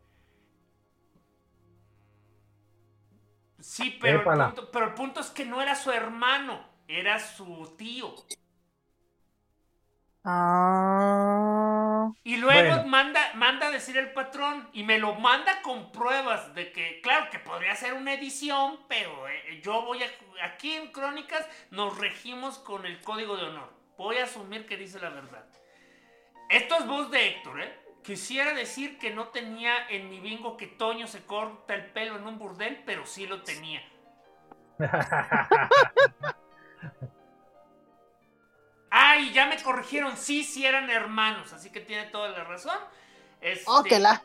[3.60, 7.74] Sí, pero el, punto, pero el punto es que no era su hermano, era su
[7.76, 8.14] tío.
[10.22, 11.53] Ah.
[12.24, 12.88] Y luego Bueno.
[12.88, 17.30] manda, manda a decir el patrón y me lo manda con pruebas de que, claro,
[17.30, 20.06] que podría ser una edición, pero eh, yo voy a...
[20.44, 23.72] Aquí en Crónicas nos regimos con el código de honor.
[23.96, 25.44] Voy a asumir que dice la verdad.
[26.50, 27.78] Esto es voz de Héctor, ¿eh?
[28.02, 32.26] Quisiera decir que no tenía en mi bingo que Toño se corta el pelo en
[32.26, 33.82] un burdel, pero sí lo tenía.
[38.96, 42.78] Ah, y ya me corrigieron, sí, sí eran hermanos, así que tiene toda la razón.
[43.40, 44.22] Este, Oh, que la.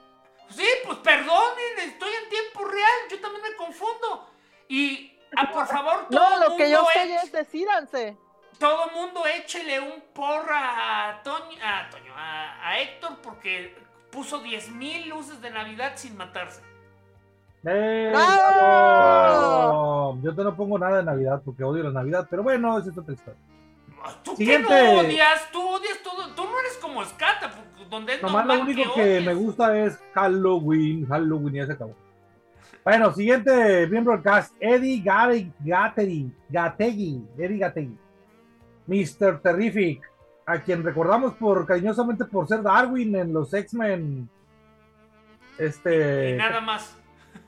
[0.49, 4.29] Sí, pues perdonen, estoy en tiempo real, yo también me confundo.
[4.67, 8.15] Y, ah, por favor, todo No, lo que yo sé es decídanse.
[8.59, 13.75] todo mundo échele un porra a Toño, a, Toño, a, a Héctor porque
[14.11, 16.61] puso 10.000 luces de Navidad sin matarse.
[17.65, 18.35] ¡Eh, ¡Bravo!
[20.13, 20.17] bravo!
[20.21, 22.97] Yo te no pongo nada de Navidad porque odio la Navidad, pero bueno, esa es
[22.97, 23.41] otra historia.
[24.23, 24.67] ¿Tú Siguiente.
[24.67, 25.51] qué no odias?
[25.51, 26.33] Tú odias todo.
[26.35, 29.97] Tú no eres como Escata, porque- donde es Nomás lo único que me gusta es
[30.13, 31.95] Halloween, Halloween y ya se acabó.
[32.83, 37.97] Bueno, siguiente miembro del cast, Eddie Gary, Gatteri, Gattegui, Eddie Gattegui,
[38.87, 39.41] Mr.
[39.41, 40.01] Terrific,
[40.45, 44.29] a quien recordamos por cariñosamente por ser Darwin en los X-Men.
[45.57, 46.31] Este.
[46.31, 46.95] Y nada más.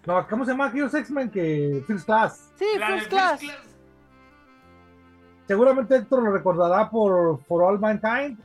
[0.06, 2.52] No, ¿cómo se llama aquellos X-Men que First Class?
[2.56, 3.40] Sí, First Class.
[3.40, 3.71] First Class.
[5.52, 8.40] Seguramente Héctor lo recordará por For All Mankind.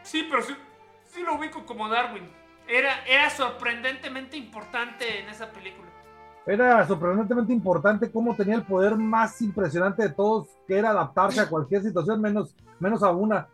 [0.00, 0.56] Sí, pero sí,
[1.02, 2.30] sí lo ubico como Darwin.
[2.66, 5.86] Era, era sorprendentemente importante en esa película.
[6.46, 11.48] Era sorprendentemente importante cómo tenía el poder más impresionante de todos, que era adaptarse a
[11.50, 13.48] cualquier situación, menos, menos a una.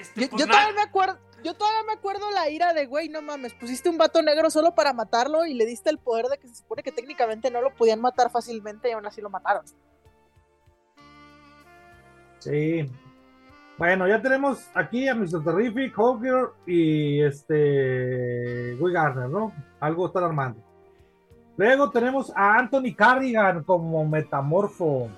[0.00, 3.08] Este, Yo, pues, yo todavía me acuerdo, yo todavía me acuerdo la ira de güey,
[3.08, 6.38] no mames, pusiste un vato negro solo para matarlo y le diste el poder de
[6.38, 9.64] que se supone que técnicamente no lo podían matar fácilmente y aún así lo mataron.
[12.38, 12.90] Sí.
[13.76, 15.44] Bueno, ya tenemos aquí a Mr.
[15.44, 19.52] Terrific, Hawker y este Guy Garner, ¿no?
[19.78, 20.60] Algo están armando.
[21.56, 25.08] Luego tenemos a Anthony Carrigan como Metamorfo.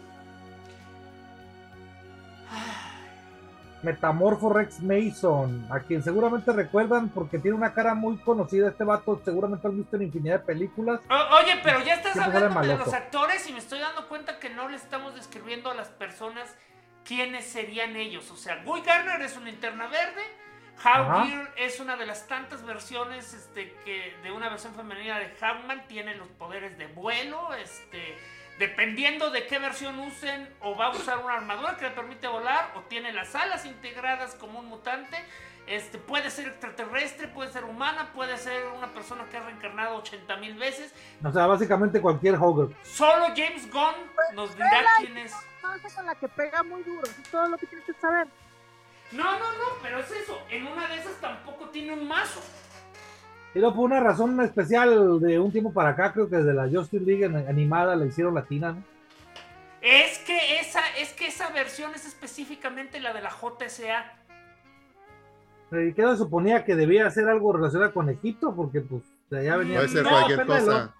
[3.82, 8.68] Metamorfo Rex Mason, a quien seguramente recuerdan porque tiene una cara muy conocida.
[8.68, 11.00] Este vato seguramente han visto en infinidad de películas.
[11.08, 14.50] O- oye, pero ya estás hablando de los actores y me estoy dando cuenta que
[14.50, 16.54] no le estamos describiendo a las personas
[17.04, 18.30] quiénes serían ellos.
[18.30, 20.22] O sea, Guy Garner es una linterna verde.
[20.82, 25.86] Hawkeye es una de las tantas versiones este, que de una versión femenina de Hawkman
[25.88, 27.52] tiene los poderes de vuelo.
[27.54, 28.16] Este,
[28.60, 32.72] dependiendo de qué versión usen, o va a usar una armadura que le permite volar,
[32.76, 35.16] o tiene las alas integradas como un mutante.
[35.66, 40.36] Este, puede ser extraterrestre, puede ser humana, puede ser una persona que ha reencarnado 80
[40.36, 40.92] mil veces.
[41.24, 42.76] O sea, básicamente cualquier Hawker.
[42.84, 43.94] Solo James Gunn
[44.34, 45.32] nos dirá quién es.
[45.94, 48.28] con la que pega muy duro, eso es todo lo que tienes que saber.
[49.12, 50.38] No, no, no, pero es eso.
[50.50, 52.42] En una de esas tampoco tiene un mazo.
[53.54, 56.68] Y luego por una razón especial de un tiempo para acá, creo que desde la
[56.68, 58.84] Justice League animada la hicieron latina, ¿no?
[59.80, 64.12] Es que esa, es que esa versión es específicamente la de la JSA.
[65.70, 69.76] Que se suponía que debía ser algo relacionado con Egipto, porque pues de allá venía.
[69.78, 70.94] Puede ser No, cualquier cosa.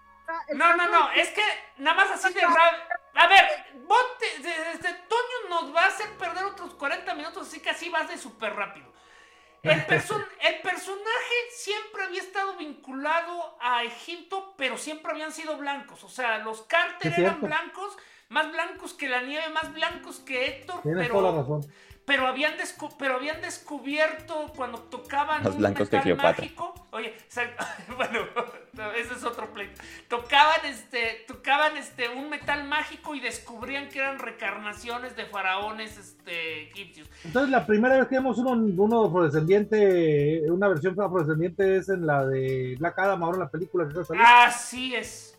[0.54, 1.42] No, no, no, es que
[1.78, 2.40] nada más así de.
[2.42, 3.44] A ver,
[3.86, 7.70] vos te- de- desde Toño nos va a hacer perder otros 40 minutos, así que
[7.70, 8.86] así vas de súper rápido.
[9.62, 16.02] El, person- el personaje siempre había estado vinculado a Egipto, pero siempre habían sido blancos.
[16.04, 17.96] O sea, los Carter eran blancos,
[18.28, 21.66] más blancos que la nieve, más blancos que Héctor, Tienes pero, toda la razón.
[22.10, 26.42] Pero habían, descu- pero habían descubierto cuando tocaban un blancos metal Cleopatra.
[26.42, 26.88] mágico.
[26.90, 27.14] Oye,
[27.96, 28.26] bueno,
[28.72, 29.80] no, ese es otro pleito.
[30.08, 36.64] Tocaban este, tocaban este un metal mágico y descubrían que eran recarnaciones de faraones este,
[36.64, 37.08] egipcios.
[37.22, 42.26] Entonces la primera vez que vemos uno, uno afrodescendiente, una versión afrodescendiente es en la
[42.26, 44.22] de Black Adam, ahora en la película que a salir.
[44.26, 45.38] Así es.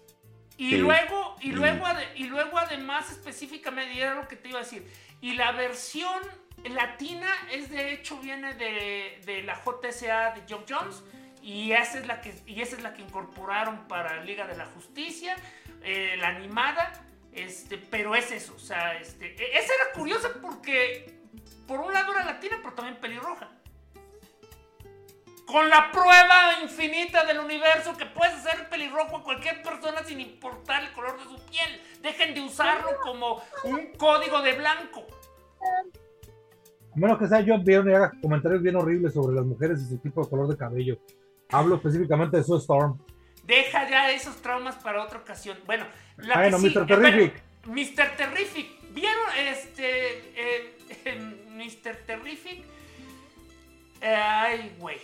[0.55, 0.77] Y Sí.
[0.77, 1.55] luego, y Mm.
[1.55, 1.85] luego,
[2.15, 4.87] y luego además específicamente, era lo que te iba a decir,
[5.19, 6.21] y la versión
[6.69, 11.03] latina es de hecho viene de, de la JSA de John Jones
[11.41, 14.65] y esa es la que y esa es la que incorporaron para Liga de la
[14.65, 15.35] Justicia,
[15.83, 16.91] eh, la animada,
[17.33, 21.19] este, pero es eso, o sea, este, e- esa era curiosa porque
[21.67, 23.49] por un lado era latina, pero también pelirroja.
[25.45, 30.83] Con la prueba infinita del universo que puedes hacer pelirrojo a cualquier persona sin importar
[30.83, 31.81] el color de su piel.
[32.01, 35.05] Dejen de usarlo como un código de blanco.
[36.93, 39.85] A menos que sea John Byrne y haga comentarios bien horribles sobre las mujeres y
[39.87, 40.99] su tipo de color de cabello.
[41.49, 42.97] Hablo específicamente de Sue Storm.
[43.45, 45.57] Deja ya esos traumas para otra ocasión.
[45.65, 45.85] Bueno,
[46.17, 46.81] la Bueno, que sí- Mr.
[46.81, 47.43] eh, bueno, Terrific.
[47.65, 48.15] Mr.
[48.17, 48.67] Terrific.
[48.93, 50.17] ¿Vieron este.
[50.35, 51.95] eh, eh, Mr.
[52.05, 52.63] Terrific?
[54.01, 54.97] Ay, güey.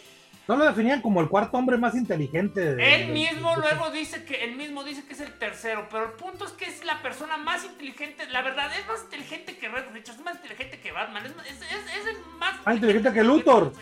[0.48, 2.76] No lo definían como el cuarto hombre más inteligente.
[2.76, 6.06] de- Él mismo de- luego dice que él mismo dice que es el tercero, pero
[6.06, 9.68] el punto es que es la persona más inteligente, la verdad es más inteligente que
[9.68, 13.24] Red Richards, es más inteligente que Batman, es, es- es- el más Más inteligente que
[13.24, 13.74] Luthor.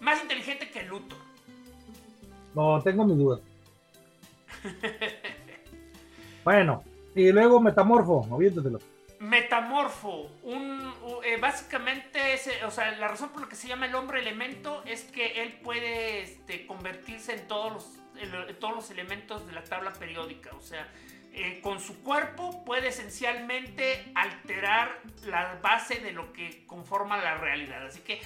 [0.00, 1.18] Más inteligente que Luthor.
[2.54, 3.40] No, tengo mis dudas.
[6.44, 6.82] bueno,
[7.14, 8.78] y luego Metamorfo, aviéntatelo.
[9.20, 10.92] Metamorfo, un,
[11.24, 14.82] eh, básicamente, ese- o sea, la razón por la que se llama el hombre elemento
[14.84, 19.64] es que él puede este, convertirse en todos los, en todos los elementos de la
[19.64, 20.88] tabla periódica, o sea,
[21.32, 27.86] eh, con su cuerpo puede esencialmente alterar la base de lo que conforma la realidad,
[27.86, 28.20] así que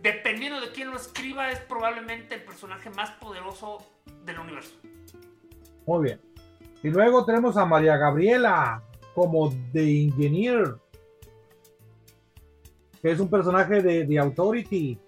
[0.00, 3.78] dependiendo de quién lo escriba es probablemente el personaje más poderoso
[4.24, 4.74] del universo.
[5.86, 6.20] Muy bien.
[6.82, 8.82] Y luego tenemos a María Gabriela
[9.16, 10.76] como The Engineer,
[13.00, 14.98] que es un personaje de The Authority.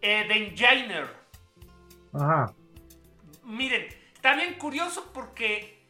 [0.00, 1.08] Eh, The Engineer.
[2.12, 2.54] Ajá.
[3.42, 5.84] Miren, está bien curioso porque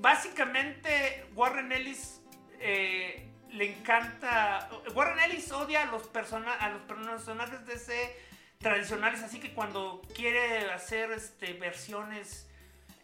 [0.00, 2.20] básicamente Warren Ellis
[2.58, 4.68] eh, le encanta.
[4.96, 8.16] Warren Ellis odia a los, persona- a los personajes de ese
[8.58, 12.48] tradicionales, así que cuando quiere hacer este, versiones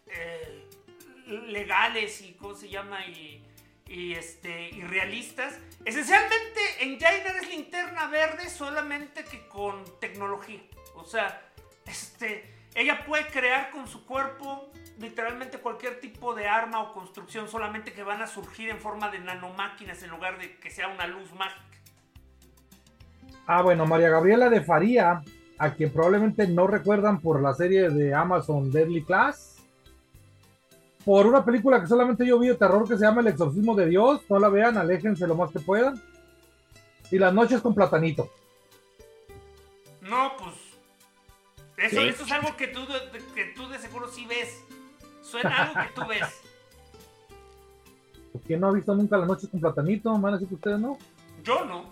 [0.07, 0.67] eh,
[1.27, 3.43] legales y cómo se llama y,
[3.87, 10.61] y, este, y realistas, esencialmente en Jainer es linterna verde solamente que con tecnología.
[10.95, 11.41] O sea,
[11.85, 17.93] este, ella puede crear con su cuerpo literalmente cualquier tipo de arma o construcción, solamente
[17.93, 21.33] que van a surgir en forma de nanomáquinas en lugar de que sea una luz
[21.33, 21.63] mágica.
[23.45, 25.21] Ah, bueno, María Gabriela de Faría,
[25.57, 29.52] a quien probablemente no recuerdan por la serie de Amazon Deadly Class,
[31.05, 33.87] por una película que solamente yo vi de terror que se llama El Exorcismo de
[33.87, 36.01] Dios, no la vean, aléjense lo más que puedan.
[37.11, 38.29] Y las noches con platanito.
[40.01, 40.55] No, pues.
[41.77, 44.61] Eso, eso es algo que tú, de, que tú de seguro sí ves.
[45.21, 46.21] Suena algo que tú ves.
[48.47, 50.11] ¿Quién no ha visto nunca las noches con platanito?
[50.17, 50.97] ¿Van a decir que ustedes no?
[51.43, 51.83] Yo no.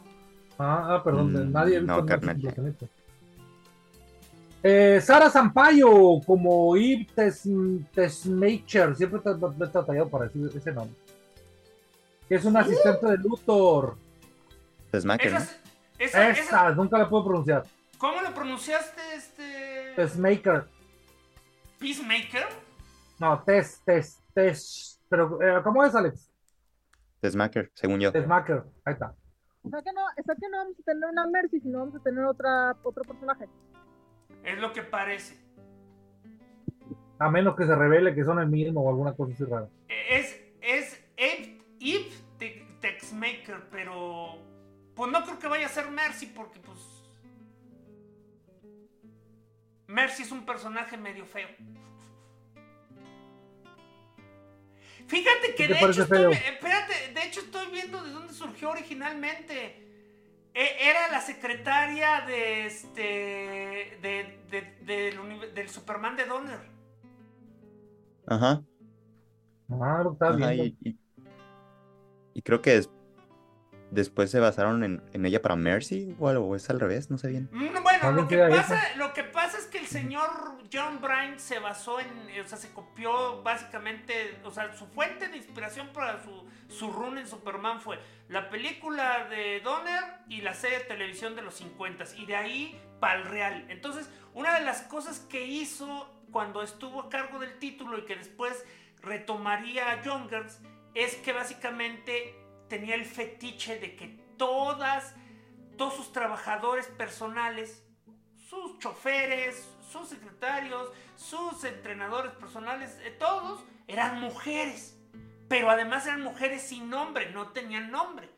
[0.57, 2.35] Ah, ah, perdón, Mm, nadie ha visto no, Noches carnal.
[2.35, 2.87] con Platanito.
[4.63, 7.49] Eh, Sara Sampaio, como Eve Tes-
[7.93, 10.95] Tesmacher, siempre te me he tratado para decir ese nombre.
[12.29, 13.97] Que es un asistente de Luthor.
[14.93, 15.13] ¿no?
[15.15, 15.59] Esas,
[15.97, 17.63] esa, esa- Esa, nunca la puedo pronunciar.
[17.97, 19.93] ¿Cómo lo pronunciaste, este.
[19.95, 20.67] Tesmaker.
[21.79, 22.45] Peacemaker?
[23.19, 24.99] No, Tes, Tes, Tes.
[25.09, 26.29] Pero, eh, ¿cómo es, Alex?
[27.23, 28.11] Smacker, según yo.
[28.11, 28.63] Tesmaker.
[28.85, 29.13] Ahí está.
[29.63, 31.95] O sea que no, o sea que no vamos a tener una Mercy, sino vamos
[31.95, 33.45] a tener otra, otro personaje.
[34.43, 35.37] Es lo que parece.
[37.19, 39.69] A menos que se revele que son el mismo o alguna cosa así rara.
[39.87, 40.41] Es.
[40.61, 41.03] Es.
[41.17, 41.59] Eve
[42.37, 44.39] Te- Texmaker, pero.
[44.95, 46.79] Pues no creo que vaya a ser Mercy, porque pues.
[49.87, 51.49] Mercy es un personaje medio feo.
[55.07, 58.69] Fíjate que ¿Qué te de hecho estoy, espérate, de hecho estoy viendo de dónde surgió
[58.69, 59.90] originalmente.
[60.53, 63.01] E- Era la secretaria de este
[64.01, 66.59] de, de- del del Superman de Donner.
[68.27, 68.63] Ajá.
[69.69, 70.63] Ah, lo estaba ajá, viendo.
[70.65, 70.99] y, y-
[72.33, 72.89] y creo que des-
[73.91, 77.17] después se basaron en, en ella para Mercy o algo, o es al revés, no
[77.17, 77.49] sé bien.
[77.51, 80.29] Mm, Bueno, También lo que, queda pasa, lo que pasa es que el señor
[80.71, 82.07] John Bryan se basó en,
[82.43, 87.17] o sea, se copió básicamente, o sea, su fuente de inspiración para su, su run
[87.17, 87.99] en Superman fue
[88.29, 92.81] la película de Donner y la serie de televisión de los 50 y de ahí
[92.99, 93.65] para el real.
[93.69, 98.15] Entonces, una de las cosas que hizo cuando estuvo a cargo del título y que
[98.15, 98.63] después
[99.01, 100.59] retomaría a Youngers
[100.93, 102.35] es que básicamente
[102.71, 104.07] tenía el fetiche de que
[104.37, 105.13] todas
[105.77, 107.83] todos sus trabajadores personales,
[108.49, 114.97] sus choferes, sus secretarios, sus entrenadores personales, eh, todos eran mujeres.
[115.49, 118.29] Pero además eran mujeres sin nombre, no tenían nombre.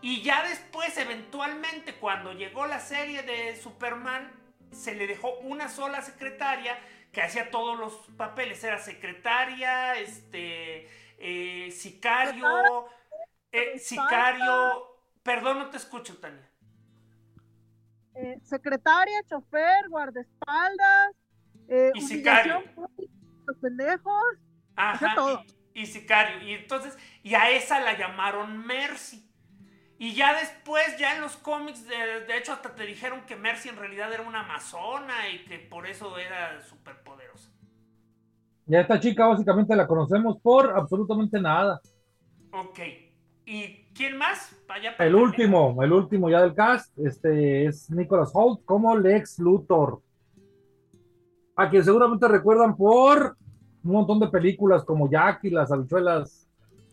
[0.00, 4.32] Y ya después, eventualmente, cuando llegó la serie de Superman,
[4.72, 6.78] se le dejó una sola secretaria
[7.12, 8.64] que hacía todos los papeles.
[8.64, 10.88] Era secretaria, este,
[11.18, 12.88] eh, sicario,
[13.52, 14.86] eh, sicario.
[15.22, 16.48] Perdón, no te escucho, Tania.
[18.14, 21.12] Eh, secretaria, chofer, guardaespaldas,
[21.68, 22.62] eh, Y sicario.
[23.46, 24.22] los pendejos.
[24.74, 25.42] Ajá, todo.
[25.74, 26.42] y, y sicario.
[26.46, 29.22] Y entonces, y a esa la llamaron Mercy.
[29.98, 33.68] Y ya después, ya en los cómics, de, de hecho, hasta te dijeron que Mercy
[33.70, 37.50] en realidad era una amazona y que por eso era súper poderosa.
[38.66, 41.80] Y a esta chica básicamente la conocemos por absolutamente nada.
[42.52, 42.78] Ok.
[43.48, 44.56] ¿Y quién más?
[44.68, 50.02] Allá El último, el último ya del cast, este es Nicholas Holt como Lex Luthor.
[51.54, 53.36] A quien seguramente recuerdan por
[53.84, 56.48] un montón de películas como Jack y las habichuelas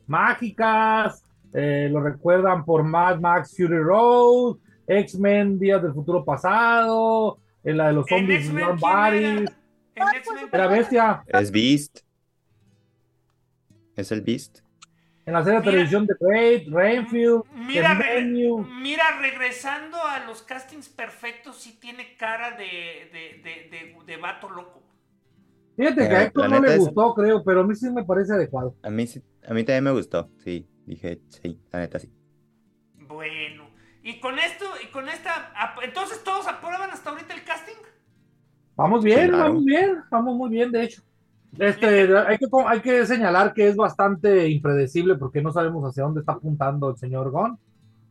[0.05, 1.23] mágicas.
[1.55, 7.87] eh, lo recuerdan por Mad Max Fury Road, X-Men Días del Futuro Pasado, en la
[7.87, 8.51] de los zombies.
[8.51, 9.51] Bodies.
[10.51, 11.23] Era bestia.
[11.27, 11.99] Es Beast.
[13.95, 14.59] Es el Beast.
[15.25, 18.65] En la serie de televisión de Great, Rainfield, Mira, The re- Menu.
[18.81, 24.49] mira, regresando a los castings perfectos, sí tiene cara de, de, de, de, de vato
[24.49, 24.81] loco.
[25.75, 28.33] Fíjate que a Héctor no le es- gustó, creo, pero a mí sí me parece
[28.33, 28.75] adecuado.
[28.83, 30.29] A mí, sí- a mí también me gustó.
[30.43, 32.09] Sí, dije, sí, la neta sí.
[32.95, 33.69] Bueno,
[34.01, 37.73] y con esto, y con esta, entonces todos aprueban hasta ahorita el casting.
[38.75, 39.43] Vamos bien, Claro.
[39.45, 41.01] vamos bien, vamos muy bien, de hecho.
[41.59, 46.21] Este, hay que, hay que señalar que es bastante impredecible porque no sabemos hacia dónde
[46.21, 47.59] está apuntando el señor Gon.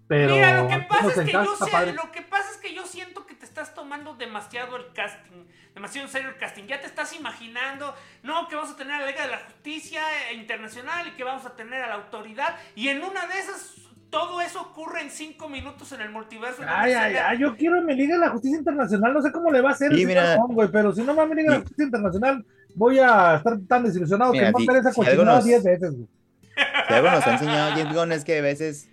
[0.07, 2.75] Pero Mira, lo que aquí pasa es que yo sé- lo que pasa es que
[2.75, 5.45] yo siento que te estás tomando demasiado el casting,
[5.75, 6.65] demasiado en serio el casting.
[6.67, 10.03] Ya te estás imaginando, no, que vamos a tener a la Liga de la Justicia
[10.31, 12.57] eh, Internacional y que vamos a tener a la autoridad.
[12.75, 13.75] Y en una de esas,
[14.11, 16.63] todo eso ocurre en cinco minutos en el multiverso.
[16.67, 19.63] Ay, ay, ay, yo quiero mi Liga de la Justicia Internacional, no sé cómo le
[19.63, 20.27] va a hacer Sí, el mira.
[20.33, 21.63] señor Gon, güey, pero si no va a mi Liga de la.
[21.63, 25.11] Justicia Internacional, voy a estar tan desilusionado Mira, que no si- hacer esa si algo
[25.13, 26.09] cochinada nos- 10 veces, güey.
[26.89, 28.89] Si algo nos ha enseñado James Gunn es que a veces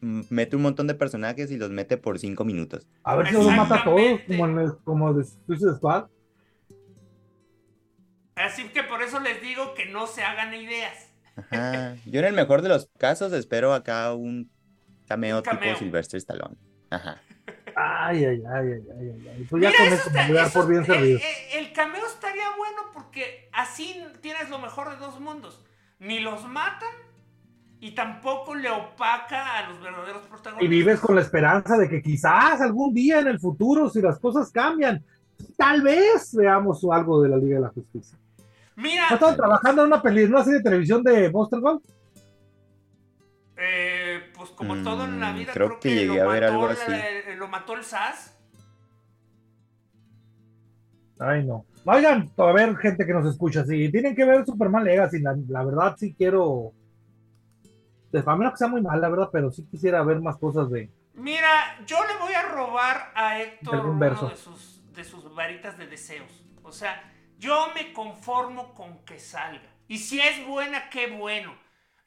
[0.00, 2.86] mm, mete un montón de personajes y los mete por cinco minutos.
[3.04, 6.06] A ver si los mata a todos, como en el, como de Suicide Squad.
[8.36, 11.08] Así que por eso les digo que no se hagan ideas.
[11.50, 11.96] Ajá.
[12.06, 14.50] Yo en el mejor de los casos espero acá un
[15.06, 15.62] cameo, Un cameo.
[15.62, 16.56] tipo Sylvester Stallone.
[16.90, 17.20] Ajá.
[17.80, 19.46] Ay, ay, ay, ay, ay, ay.
[19.48, 21.18] Pues ya Mira, con eso está- eso- por bien eh, servido.
[21.18, 25.64] eh, el cameo estaría bueno porque así tienes lo mejor de dos mundos.
[26.00, 26.88] Ni los matan
[27.80, 30.64] y tampoco le opaca a los verdaderos protagonistas.
[30.64, 34.18] Y vives con la esperanza de que quizás algún día en el futuro, si las
[34.18, 35.04] cosas cambian,
[35.56, 38.18] tal vez veamos algo de la Liga de la Justicia.
[38.74, 41.80] Mira, ¿No estaban trabajando en una peli, en una serie de televisión de Buster Gold?
[43.56, 46.32] eh, pues como Mm, todo en la vida, creo creo, que que, llegué lo, a
[46.32, 46.92] ver mató algo la- así.
[46.92, 48.34] eh, lo mató el SAS.
[51.20, 51.64] Ay, no.
[51.84, 55.64] Oigan, a ver, gente que nos escucha, si tienen que ver Superman Legacy, la, la
[55.64, 56.72] verdad sí quiero.
[58.12, 60.70] De a menos que sea muy mal, la verdad, pero sí quisiera ver más cosas
[60.70, 60.90] de.
[61.14, 64.28] Mira, yo le voy a robar a Héctor uno verso.
[64.28, 66.44] de sus, de sus varitas de deseos.
[66.62, 67.02] O sea,
[67.38, 69.68] yo me conformo con que salga.
[69.88, 71.54] Y si es buena, qué bueno.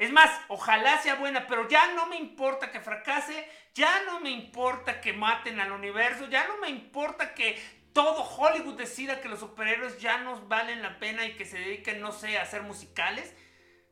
[0.02, 4.32] Es más, ojalá sea buena, pero ya no me importa que fracase, ya no me
[4.32, 7.62] importa que maten al universo, ya no me importa que
[7.94, 12.02] todo Hollywood decida que los superhéroes ya nos valen la pena y que se dediquen,
[12.02, 13.36] no sé, a hacer musicales.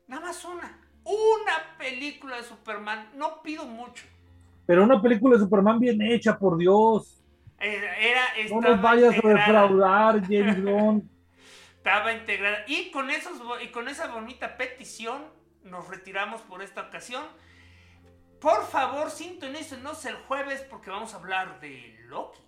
[0.08, 0.80] Nada más una.
[1.04, 3.10] Una película de Superman.
[3.14, 4.04] No pido mucho.
[4.66, 7.22] Pero una película de Superman bien hecha, por Dios.
[7.60, 11.08] Era, era- No nos vayas a defraudar, James Gunn.
[11.76, 12.64] Estaba integrada.
[12.66, 17.24] Y con, esos, y con esa bonita petición nos retiramos por esta ocasión.
[18.40, 22.40] Por favor, sintonícenos el jueves porque vamos a hablar de Loki.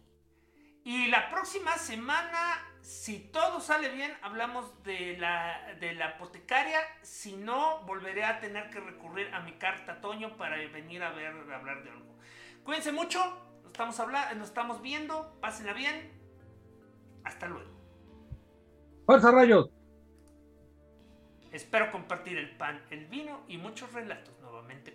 [0.84, 6.80] Y la próxima semana, si todo sale bien, hablamos de la, de la apotecaria.
[7.02, 11.34] Si no, volveré a tener que recurrir a mi carta Toño para venir a ver,
[11.52, 12.16] a hablar de algo.
[12.64, 13.20] Cuídense mucho,
[13.62, 16.20] nos estamos, habla- nos estamos viendo, pásenla bien.
[17.22, 17.70] Hasta luego.
[19.06, 19.70] Fuerza rayos.
[21.52, 24.94] Espero compartir el pan, el vino y muchos relatos nuevamente